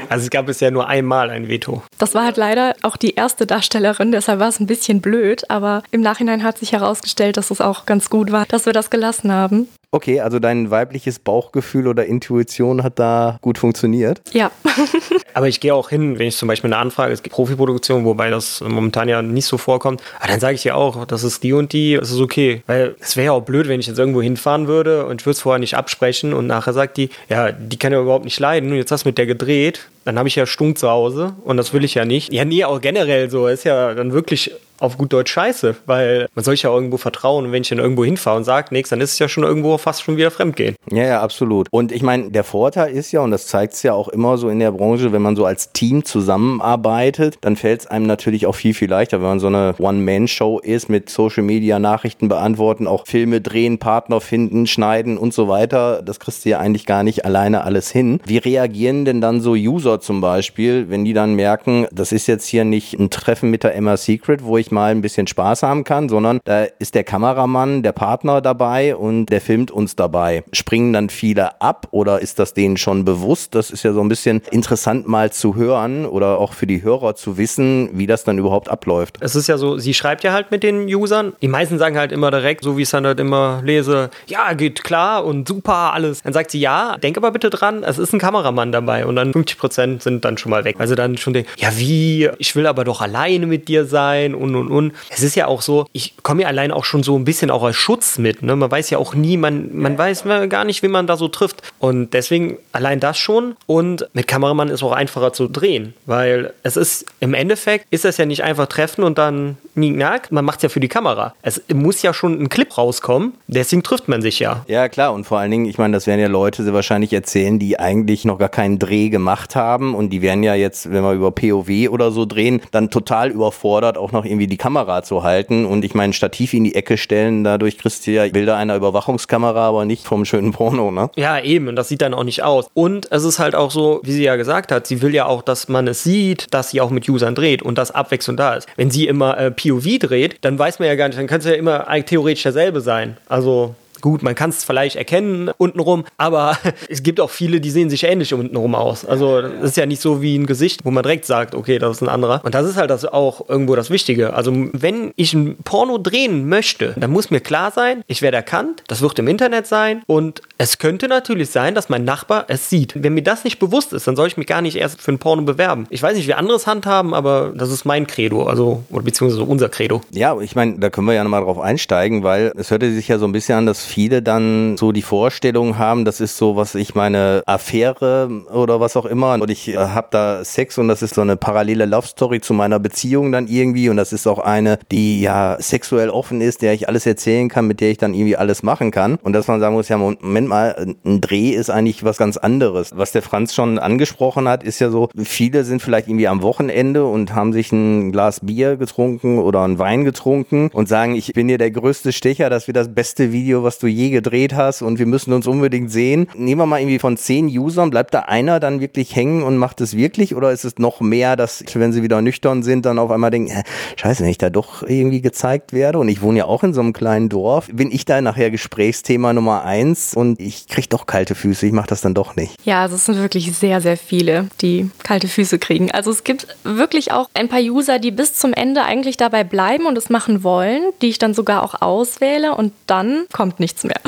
Also 0.10 0.24
es 0.24 0.30
gab 0.32 0.48
bisher 0.48 0.72
nur 0.72 0.88
einmal 0.88 1.30
ein 1.30 1.48
Veto. 1.48 1.84
Das 2.00 2.16
war 2.16 2.26
halt 2.26 2.38
leider 2.38 2.76
auch 2.82 2.98
die 2.98 3.14
erste 3.14 3.46
Darstellerin, 3.46 4.12
deshalb 4.12 4.40
war 4.40 4.50
es 4.50 4.60
ein 4.60 4.66
bisschen 4.66 5.02
blöd, 5.02 5.50
aber 5.50 5.84
im 5.92 6.02
Nachhinein 6.02 6.44
hat 6.44 6.58
sich 6.58 6.72
herausgestellt, 6.72 7.38
dass 7.38 7.52
es 7.52 7.62
auch 7.62 7.86
ganz 7.86 8.10
gut 8.10 8.32
war, 8.32 8.46
dass 8.48 8.66
wir 8.66 8.74
das 8.74 8.90
gelassen 8.90 9.32
haben. 9.32 9.68
Okay, 9.92 10.20
also 10.20 10.38
dein 10.38 10.70
weibliches 10.70 11.18
Bauchgefühl 11.18 11.88
oder 11.88 12.06
Intuition 12.06 12.84
hat 12.84 13.00
da 13.00 13.40
gut 13.42 13.58
funktioniert. 13.58 14.22
Ja. 14.34 14.52
Aber 15.34 15.48
ich 15.48 15.60
gehe 15.60 15.74
auch 15.74 15.90
hin, 15.90 16.20
wenn 16.20 16.28
ich 16.28 16.38
zum 16.38 16.48
Beispiel 16.48 16.72
eine 16.72 16.80
Anfrage, 16.80 17.12
es 17.12 17.24
gibt 17.24 17.36
Profiproduktion, 17.36 18.06
wobei 18.06 18.30
das 18.30 18.62
momentan 18.62 19.10
ja 19.10 19.24
nicht 19.24 19.48
so 19.48 19.58
vorkommt. 19.58 20.04
Aber 20.20 20.28
dann 20.28 20.40
sage 20.40 20.54
ich 20.54 20.64
ja 20.64 20.76
auch, 20.76 21.06
das 21.06 21.24
ist 21.24 21.42
die 21.42 21.54
und 21.54 21.74
die, 21.74 21.96
das 21.96 22.12
ist 22.12 22.20
okay. 22.20 22.62
Weil 22.68 22.96
es 23.00 23.18
wäre 23.18 23.26
ja 23.26 23.32
auch 23.32 23.42
blöd, 23.42 23.68
wenn 23.68 23.80
ich 23.80 23.88
jetzt 23.88 23.98
irgendwo 23.98 24.22
hinfahren 24.22 24.68
würde 24.68 25.08
und 25.08 25.22
ich 25.22 25.26
würde 25.26 25.38
es 25.38 25.42
vorher 25.42 25.60
nicht 25.60 25.76
absprechen 25.76 26.34
und 26.34 26.46
nachher 26.46 26.74
sagt 26.74 26.98
die, 26.98 27.10
ja, 27.28 27.52
die 27.52 27.78
kann 27.78 27.92
ja 27.92 28.00
überhaupt 28.00 28.26
nicht 28.26 28.40
leiden 28.40 28.70
und 28.70 28.78
jetzt 28.78 28.92
hast 28.92 29.06
du 29.06 29.10
mit 29.10 29.18
der 29.18 29.26
gedreht. 29.26 29.90
Dann 30.06 30.20
habe 30.20 30.28
ich 30.28 30.36
ja 30.36 30.46
Stunk 30.46 30.78
zu 30.78 30.88
Hause 30.88 31.34
und 31.44 31.58
das 31.58 31.74
will 31.74 31.84
ich 31.84 31.96
ja 31.96 32.06
nicht. 32.06 32.32
Ja, 32.32 32.46
nee, 32.46 32.64
auch 32.64 32.80
generell 32.80 33.32
so. 33.32 33.48
Ist 33.48 33.64
ja 33.64 33.96
dann 33.96 34.14
wirklich 34.14 34.52
auf 34.80 34.98
gut 34.98 35.14
Deutsch 35.14 35.32
scheiße, 35.32 35.76
weil 35.86 36.28
man 36.36 36.44
soll 36.44 36.56
ja 36.56 36.74
irgendwo 36.74 36.98
vertrauen 36.98 37.46
und 37.46 37.52
wenn 37.52 37.62
ich 37.62 37.70
dann 37.70 37.80
irgendwo 37.80 38.06
hinfahre 38.06 38.38
und 38.38 38.44
sage 38.44 38.70
nichts, 38.72 38.90
dann 38.90 39.02
ist 39.02 39.14
es 39.14 39.20
ja 39.20 39.30
schon 39.30 39.44
irgendwo 39.44 39.78
fast 39.78 40.04
schon 40.04 40.18
wieder 40.18 40.32
Fremdgehen. 40.32 40.76
Ja, 40.92 41.04
ja, 41.04 41.22
absolut. 41.22 41.68
Und 41.72 41.92
ich 41.92 42.02
meine, 42.02 42.32
der 42.32 42.44
Vorteil 42.44 42.92
ist 42.92 43.12
ja, 43.12 43.22
und 43.22 43.32
das 43.32 43.48
zeigt 43.48 43.74
es 43.74 43.84
ja 43.84 43.94
auch 43.94 44.08
immer 44.08 44.38
so 44.38 44.50
in 44.50 44.60
der 44.60 44.72
Branche, 44.72 45.12
wenn 45.12 45.22
man 45.22 45.36
so 45.36 45.46
als 45.46 45.72
Team 45.72 46.06
zusammenarbeitet, 46.06 47.38
dann 47.42 47.56
fällt 47.56 47.82
es 47.82 47.88
einem 47.88 48.06
natürlich 48.06 48.46
auch 48.46 48.56
viel, 48.56 48.74
viel 48.74 48.90
leichter, 48.90 49.20
wenn 49.20 49.28
man 49.28 49.40
so 49.40 49.48
eine 49.48 49.76
One-Man-Show 49.78 50.60
ist 50.60 50.90
mit 50.90 51.10
Social 51.10 51.44
Media, 51.44 51.80
Nachrichten 51.80 52.28
beantworten, 52.28 52.88
auch 52.88 53.06
Filme 53.08 53.42
drehen, 53.42 53.80
Partner 53.80 54.22
finden, 54.22 54.68
schneiden 54.68 55.18
und 55.18 55.34
so 55.34 55.48
weiter. 55.48 56.02
Das 56.04 56.20
kriegst 56.20 56.46
du 56.46 56.50
ja 56.50 56.60
eigentlich 56.60 56.86
gar 56.86 57.04
nicht 57.04 57.26
alleine 57.26 57.64
alles 57.64 57.92
hin. 57.92 58.20
Wie 58.26 58.38
reagieren 58.38 59.06
denn 59.06 59.22
dann 59.22 59.42
so 59.42 59.52
User 59.52 60.00
zum 60.00 60.22
Beispiel, 60.22 60.90
wenn 60.90 61.06
die 61.06 61.14
dann 61.14 61.34
merken, 61.34 61.88
das 61.92 62.12
ist 62.12 62.28
jetzt 62.28 62.46
hier 62.46 62.64
nicht 62.64 62.94
ein 62.94 63.10
Treffen 63.10 63.50
mit 63.50 63.64
der 63.64 63.76
Emma 63.76 63.98
Secret, 63.98 64.44
wo 64.44 64.58
ich 64.58 64.69
ruhig 64.70 64.72
mal 64.72 64.92
ein 64.92 65.02
bisschen 65.02 65.28
Spaß 65.28 65.64
haben 65.64 65.84
kann, 65.84 66.10
sondern 66.10 66.40
da 66.46 66.66
ist 66.80 66.96
der 66.96 67.04
Kameramann, 67.04 67.84
der 67.84 67.92
Partner 67.92 68.42
dabei 68.42 68.96
und 68.96 69.28
der 69.28 69.42
filmt 69.42 69.72
uns 69.72 69.96
dabei. 69.96 70.44
Springen 70.54 70.94
dann 70.94 71.10
viele 71.10 71.62
ab 71.62 71.88
oder 71.92 72.20
ist 72.22 72.40
das 72.40 72.54
denen 72.54 72.78
schon 72.78 73.06
bewusst? 73.06 73.56
Das 73.56 73.72
ist 73.72 73.84
ja 73.84 73.94
so 73.94 74.02
ein 74.02 74.10
bisschen 74.10 74.42
interessant 74.52 75.08
mal 75.08 75.32
zu 75.32 75.56
hören 75.56 76.06
oder 76.06 76.38
auch 76.38 76.54
für 76.54 76.68
die 76.68 76.84
Hörer 76.84 77.16
zu 77.16 77.38
wissen, 77.38 77.90
wie 77.94 78.08
das 78.08 78.24
dann 78.24 78.38
überhaupt 78.38 78.70
abläuft. 78.70 79.18
Es 79.22 79.36
ist 79.36 79.48
ja 79.48 79.58
so, 79.58 79.78
sie 79.78 79.94
schreibt 79.94 80.24
ja 80.24 80.34
halt 80.34 80.52
mit 80.52 80.64
den 80.64 80.88
Usern. 80.94 81.34
Die 81.42 81.48
meisten 81.48 81.78
sagen 81.78 81.98
halt 81.98 82.12
immer 82.12 82.32
direkt, 82.32 82.64
so 82.64 82.78
wie 82.78 82.82
ich 82.84 82.88
es 82.88 82.92
dann 82.92 83.06
halt 83.06 83.20
immer 83.20 83.62
lese, 83.64 84.10
ja, 84.28 84.54
geht 84.54 84.84
klar 84.84 85.26
und 85.26 85.48
super, 85.48 85.94
alles. 85.94 86.22
Dann 86.22 86.34
sagt 86.34 86.52
sie, 86.52 86.60
ja, 86.60 86.98
denk 86.98 87.18
aber 87.18 87.32
bitte 87.32 87.50
dran, 87.50 87.84
es 87.84 87.98
ist 87.98 88.14
ein 88.14 88.20
Kameramann 88.20 88.72
dabei 88.72 89.06
und 89.06 89.16
dann 89.16 89.34
50 89.34 89.58
Prozent 89.58 90.04
sind 90.04 90.26
dann 90.26 90.38
schon 90.38 90.50
mal 90.52 90.64
weg. 90.64 90.76
Also 90.80 90.96
dann 90.96 91.18
schon 91.18 91.34
denken, 91.34 91.50
ja, 91.58 91.70
wie, 91.78 92.30
ich 92.38 92.56
will 92.56 92.68
aber 92.68 92.84
doch 92.84 93.02
alleine 93.02 93.48
mit 93.48 93.68
dir 93.68 93.86
sein 93.86 94.36
und 94.36 94.59
und 94.60 94.72
und. 94.72 94.94
Es 95.10 95.24
ist 95.24 95.36
ja 95.36 95.48
auch 95.48 95.62
so, 95.62 95.86
ich 95.92 96.16
komme 96.24 96.44
ja 96.44 96.48
allein 96.48 96.72
auch 96.72 96.86
schon 96.86 97.04
so 97.04 97.18
ein 97.18 97.26
bisschen 97.26 97.52
auch 97.52 97.64
als 97.64 97.76
Schutz 97.76 98.18
mit. 98.18 98.42
Ne? 98.42 98.56
Man 98.56 98.70
weiß 98.70 98.90
ja 98.90 98.98
auch 98.98 99.16
nie, 99.16 99.38
man, 99.38 99.76
man 99.76 99.98
weiß 99.98 100.24
gar 100.50 100.66
nicht, 100.66 100.84
wie 100.84 100.88
man 100.88 101.08
da 101.08 101.18
so 101.18 101.28
trifft. 101.28 101.62
Und 101.80 102.14
deswegen 102.14 102.58
allein 102.72 103.00
das 103.00 103.18
schon. 103.18 103.56
Und 103.66 104.08
mit 104.14 104.28
Kameramann 104.28 104.70
ist 104.70 104.84
auch 104.84 104.92
einfacher 104.92 105.34
zu 105.34 105.48
drehen, 105.48 105.94
weil 106.06 106.54
es 106.64 106.78
ist 106.78 107.06
im 107.20 107.34
Endeffekt 107.34 107.86
ist 107.90 108.06
das 108.06 108.18
ja 108.18 108.26
nicht 108.26 108.44
einfach 108.44 108.68
treffen 108.68 109.04
und 109.04 109.18
dann 109.18 109.58
knack, 109.76 110.32
man 110.32 110.46
macht 110.46 110.58
es 110.58 110.64
ja 110.64 110.70
für 110.70 110.80
die 110.80 110.88
Kamera. 110.88 111.34
Es 111.42 111.62
muss 111.74 112.02
ja 112.02 112.14
schon 112.14 112.42
ein 112.42 112.50
Clip 112.50 112.78
rauskommen, 112.78 113.34
deswegen 113.48 113.84
trifft 113.84 114.08
man 114.08 114.22
sich 114.22 114.40
ja. 114.40 114.66
Ja, 114.68 114.90
klar. 114.90 115.14
Und 115.14 115.26
vor 115.26 115.40
allen 115.40 115.52
Dingen, 115.52 115.66
ich 115.66 115.78
meine, 115.78 115.94
das 115.94 116.08
werden 116.08 116.20
ja 116.20 116.28
Leute 116.28 116.64
sie 116.64 116.74
wahrscheinlich 116.74 117.14
erzählen, 117.14 117.60
die 117.60 117.80
eigentlich 117.80 118.26
noch 118.26 118.38
gar 118.38 118.50
keinen 118.50 118.80
Dreh 118.80 119.10
gemacht 119.10 119.56
haben 119.56 119.96
und 119.96 120.10
die 120.10 120.22
werden 120.22 120.44
ja 120.44 120.56
jetzt, 120.56 120.92
wenn 120.92 121.04
wir 121.04 121.14
über 121.14 121.32
POW 121.32 121.90
oder 121.90 122.12
so 122.12 122.26
drehen, 122.26 122.62
dann 122.72 122.90
total 122.90 123.30
überfordert, 123.32 123.98
auch 123.98 124.12
noch 124.12 124.26
irgendwie 124.26 124.48
die 124.50 124.58
Kamera 124.58 125.04
zu 125.04 125.24
halten 125.24 125.66
und 125.66 125.86
ich 125.86 125.94
meine, 125.94 126.14
Stativ 126.14 126.54
in 126.54 126.64
die 126.64 126.76
Ecke 126.76 126.98
stellen, 126.98 127.44
dadurch 127.44 127.78
kriegst 127.78 128.06
du 128.08 128.12
ja 128.12 128.28
Bilder 128.28 128.58
einer 128.58 128.76
Überwachungskamera, 128.76 129.68
aber 129.68 129.86
nicht 129.86 130.06
vom 130.06 130.26
schönen 130.26 130.52
Porno, 130.52 130.92
ne? 130.92 131.10
Ja, 131.16 131.40
eben. 131.40 131.68
Und 131.68 131.76
das 131.76 131.88
sieht 131.88 132.02
dann 132.02 132.14
auch 132.14 132.24
nicht 132.24 132.44
aus. 132.44 132.70
Und 132.74 133.12
es 133.12 133.24
ist 133.24 133.40
halt 133.40 133.56
auch 133.56 133.72
so, 133.72 134.02
wie 134.04 134.12
sie 134.12 134.24
ja 134.24 134.36
gesagt 134.36 134.72
hat, 134.72 134.88
sie 134.88 135.02
will 135.02 135.14
ja 135.14 135.26
auch, 135.26 135.42
dass 135.42 135.68
man 135.68 135.88
es 135.88 136.04
sieht, 136.04 136.54
dass 136.54 136.72
sie 136.72 136.82
auch 136.82 136.90
mit 136.90 137.08
Usern 137.08 137.36
dreht 137.36 137.62
und 137.62 137.78
dass 137.78 137.92
Abwechslung 137.92 138.38
da 138.38 138.56
ist. 138.56 138.68
Wenn 138.76 138.92
sie 138.92 139.08
immer 139.08 139.38
äh, 139.38 139.52
POV 139.52 140.00
dreht, 140.00 140.38
dann 140.42 140.58
weiß 140.58 140.80
man 140.80 140.88
ja 140.88 140.96
gar 140.96 141.08
nicht, 141.08 141.20
dann 141.20 141.28
kann 141.28 141.40
es 141.40 141.46
ja 141.46 141.54
immer 141.54 141.86
theoretisch 142.06 142.44
derselbe 142.44 142.82
sein. 142.82 143.18
Also 143.28 143.76
Gut, 144.02 144.24
man 144.24 144.36
kann 144.36 144.50
es 144.50 144.64
vielleicht 144.64 144.96
erkennen 144.96 145.50
untenrum, 145.58 146.06
aber 146.18 146.58
es 146.90 147.04
gibt 147.04 147.20
auch 147.20 147.30
viele, 147.30 147.62
die 147.62 147.70
sehen 147.70 147.90
sich 147.90 148.04
ähnlich 148.04 148.34
untenrum 148.34 148.76
aus. 148.76 149.06
Also 149.06 149.40
es 149.40 149.72
ist 149.72 149.78
ja 149.78 149.86
nicht 149.86 150.02
so 150.02 150.22
wie 150.22 150.38
ein 150.38 150.46
Gesicht, 150.46 150.86
wo 150.86 150.92
man 150.92 151.04
direkt 151.04 151.26
sagt, 151.26 151.56
okay, 151.56 151.80
das 151.80 151.98
ist 151.98 152.02
ein 152.02 152.10
anderer. 152.10 152.42
Und 152.44 152.56
das 152.56 152.68
ist 152.68 152.78
halt 152.78 152.90
das 152.90 153.06
auch 153.06 153.50
irgendwo 153.50 153.76
das 153.76 153.90
Wichtige. 153.90 154.34
Also 154.34 154.54
wenn 154.74 155.12
ich 155.16 155.34
ein 155.34 155.58
Porno 155.64 155.98
drehen 155.98 156.48
möchte, 156.48 156.96
dann 156.98 157.12
muss 157.12 157.32
mir 157.32 157.40
klar 157.40 157.72
sein, 157.72 158.04
ich 158.08 158.22
werde 158.22 158.38
erkannt, 158.38 158.84
das 158.88 159.02
wird 159.02 159.20
im 159.20 159.28
Internet 159.28 159.68
sein 159.68 160.02
und 160.08 160.42
es 160.58 160.78
könnte 160.78 161.08
natürlich 161.08 161.50
sein, 161.50 161.76
dass 161.76 161.90
mein 161.90 162.04
Nachbar 162.04 162.46
es 162.48 162.70
sieht. 162.70 162.94
Wenn 163.02 163.14
mir 163.14 163.24
das 163.24 163.44
nicht 163.44 163.60
bewusst 163.60 163.94
ist, 163.94 164.08
dann 164.08 164.16
soll 164.16 164.28
ich 164.28 164.38
mich 164.38 164.48
gar 164.48 164.62
nicht 164.62 164.76
erst 164.76 165.02
für 165.02 165.12
ein 165.12 165.20
Porno 165.20 165.44
bewerben. 165.44 165.88
Ich 165.90 166.02
weiß 166.02 166.16
nicht, 166.16 166.28
wie 166.28 166.34
anderes 166.34 166.68
handhaben, 166.68 167.14
aber 167.14 167.54
das 167.56 167.72
ist 167.72 167.86
mein 167.86 168.08
Credo, 168.08 168.44
also 168.44 168.84
oder 168.90 169.04
beziehungsweise 169.04 169.44
unser 169.44 169.70
Credo. 169.70 170.02
Ja, 170.12 170.40
ich 170.40 170.56
meine, 170.56 170.80
da 170.80 170.90
können 170.90 171.08
wir 171.08 171.14
ja 171.14 171.24
nochmal 171.24 171.44
drauf 171.44 171.60
einsteigen, 171.60 172.24
weil 172.24 172.52
es 172.56 172.72
hörte 172.72 172.92
sich 172.92 173.08
ja 173.08 173.18
so 173.18 173.26
ein 173.26 173.32
bisschen 173.32 173.58
an, 173.58 173.66
dass 173.66 173.86
viele 173.90 174.22
dann 174.22 174.78
so 174.78 174.92
die 174.92 175.02
Vorstellung 175.02 175.78
haben, 175.78 176.06
das 176.06 176.22
ist 176.22 176.38
so, 176.38 176.56
was 176.56 176.76
ich 176.76 176.96
meine, 176.96 177.44
Affäre 177.46 178.30
oder 178.54 178.80
was 178.80 178.96
auch 178.96 179.06
immer. 179.06 179.34
Und 179.34 179.50
ich 179.50 179.70
äh, 179.70 179.78
habe 179.78 180.08
da 180.12 180.44
Sex 180.44 180.78
und 180.78 180.88
das 180.88 181.02
ist 181.02 181.16
so 181.16 181.22
eine 181.22 181.36
parallele 181.36 181.86
Love 181.86 182.08
Story 182.08 182.40
zu 182.40 182.54
meiner 182.54 182.80
Beziehung 182.80 183.32
dann 183.32 183.48
irgendwie. 183.48 183.90
Und 183.90 183.98
das 183.98 184.14
ist 184.14 184.28
auch 184.28 184.40
eine, 184.40 184.80
die 184.92 185.22
ja 185.22 185.58
sexuell 185.60 186.10
offen 186.10 186.42
ist, 186.42 186.62
der 186.62 186.74
ich 186.74 186.88
alles 186.88 187.06
erzählen 187.06 187.50
kann, 187.50 187.68
mit 187.68 187.82
der 187.82 187.92
ich 187.92 187.98
dann 187.98 188.14
irgendwie 188.14 188.38
alles 188.38 188.64
machen 188.64 188.92
kann. 188.92 189.16
Und 189.16 189.34
dass 189.34 189.48
man 189.48 189.60
sagen 189.60 189.76
muss, 189.76 189.90
ja, 189.90 189.98
Moment 189.98 190.48
mal, 190.48 190.96
ein 191.04 191.22
Dreh 191.22 191.50
ist 191.50 191.70
eigentlich 191.70 192.04
was 192.04 192.18
ganz 192.18 192.38
anderes. 192.38 192.92
Was 192.96 193.12
der 193.12 193.22
Franz 193.22 193.54
schon 193.54 193.80
angesprochen 193.80 194.48
hat, 194.48 194.64
ist 194.64 194.80
ja 194.80 194.90
so, 194.90 195.10
viele 195.18 195.64
sind 195.64 195.82
vielleicht 195.82 196.08
irgendwie 196.08 196.28
am 196.28 196.42
Wochenende 196.42 197.06
und 197.06 197.34
haben 197.34 197.54
sich 197.54 197.72
ein 197.72 198.12
Glas 198.12 198.42
Bier 198.42 198.78
getrunken 198.78 199.40
oder 199.40 199.62
einen 199.64 199.80
Wein 199.80 200.06
getrunken 200.06 200.70
und 200.72 200.88
sagen, 200.88 201.16
ich 201.16 201.34
bin 201.34 201.48
hier 201.48 201.58
der 201.58 201.72
größte 201.72 202.12
Stecher, 202.12 202.50
das 202.50 202.68
wird 202.68 202.78
das 202.78 202.94
beste 202.94 203.32
Video, 203.32 203.64
was 203.64 203.79
du 203.80 203.88
je 203.88 204.10
gedreht 204.10 204.54
hast 204.54 204.82
und 204.82 205.00
wir 205.00 205.06
müssen 205.06 205.34
uns 205.34 205.48
unbedingt 205.48 205.92
sehen. 205.92 206.28
Nehmen 206.36 206.62
wir 206.62 206.66
mal 206.66 206.80
irgendwie 206.80 207.00
von 207.00 207.18
zehn 207.18 207.48
Usern, 207.48 207.90
bleibt 207.90 208.14
da 208.14 208.22
einer 208.22 208.60
dann 208.60 208.80
wirklich 208.80 209.16
hängen 209.16 209.44
und 209.44 209.58
macht 209.58 209.82
es 209.82 209.96
wirklich 209.96 210.36
oder 210.36 210.52
ist 210.52 210.66
es 210.66 210.78
noch 210.78 211.02
mehr, 211.02 211.36
dass 211.36 211.64
wenn 211.74 211.94
sie 211.94 212.04
wieder 212.04 212.22
nüchtern 212.22 212.64
sind, 212.64 212.86
dann 212.86 213.00
auf 213.00 213.12
einmal 213.12 213.32
denken, 213.32 213.52
äh, 213.52 213.64
scheiße, 213.96 214.24
wenn 214.24 214.30
ich 214.30 214.38
da 214.38 214.50
doch 214.50 214.84
irgendwie 214.84 215.22
gezeigt 215.22 215.74
werde 215.74 216.00
und 216.00 216.10
ich 216.10 216.22
wohne 216.22 216.40
ja 216.40 216.46
auch 216.46 216.64
in 216.64 216.74
so 216.74 216.82
einem 216.82 216.94
kleinen 216.94 217.30
Dorf, 217.30 217.70
bin 217.72 217.92
ich 217.92 218.06
da 218.06 218.22
nachher 218.22 218.52
Gesprächsthema 218.52 219.34
Nummer 219.34 219.64
eins 219.64 220.14
und 220.14 220.40
ich 220.40 220.68
kriege 220.68 220.88
doch 220.90 221.06
kalte 221.06 221.36
Füße, 221.36 221.66
ich 221.66 221.74
mache 221.74 221.88
das 221.88 222.02
dann 222.02 222.14
doch 222.14 222.36
nicht. 222.36 222.56
Ja, 222.64 222.82
also 222.82 222.96
es 222.96 223.06
sind 223.06 223.18
wirklich 223.18 223.52
sehr, 223.56 223.82
sehr 223.82 223.98
viele, 223.98 224.48
die 224.62 224.90
kalte 225.04 225.28
Füße 225.28 225.60
kriegen. 225.60 225.92
Also 225.92 226.12
es 226.12 226.24
gibt 226.24 226.48
wirklich 226.64 227.12
auch 227.12 227.30
ein 227.34 227.50
paar 227.50 227.62
User, 227.62 228.00
die 228.00 228.12
bis 228.12 228.34
zum 228.34 228.54
Ende 228.54 228.84
eigentlich 228.84 229.18
dabei 229.18 229.44
bleiben 229.44 229.86
und 229.86 229.98
es 229.98 230.10
machen 230.10 230.44
wollen, 230.44 230.82
die 231.02 231.08
ich 231.08 231.20
dann 231.20 231.34
sogar 231.34 231.64
auch 231.64 231.82
auswähle 231.82 232.56
und 232.56 232.74
dann 232.88 233.26
kommt 233.32 233.60
nichts 233.70 233.84
mehr. 233.84 234.02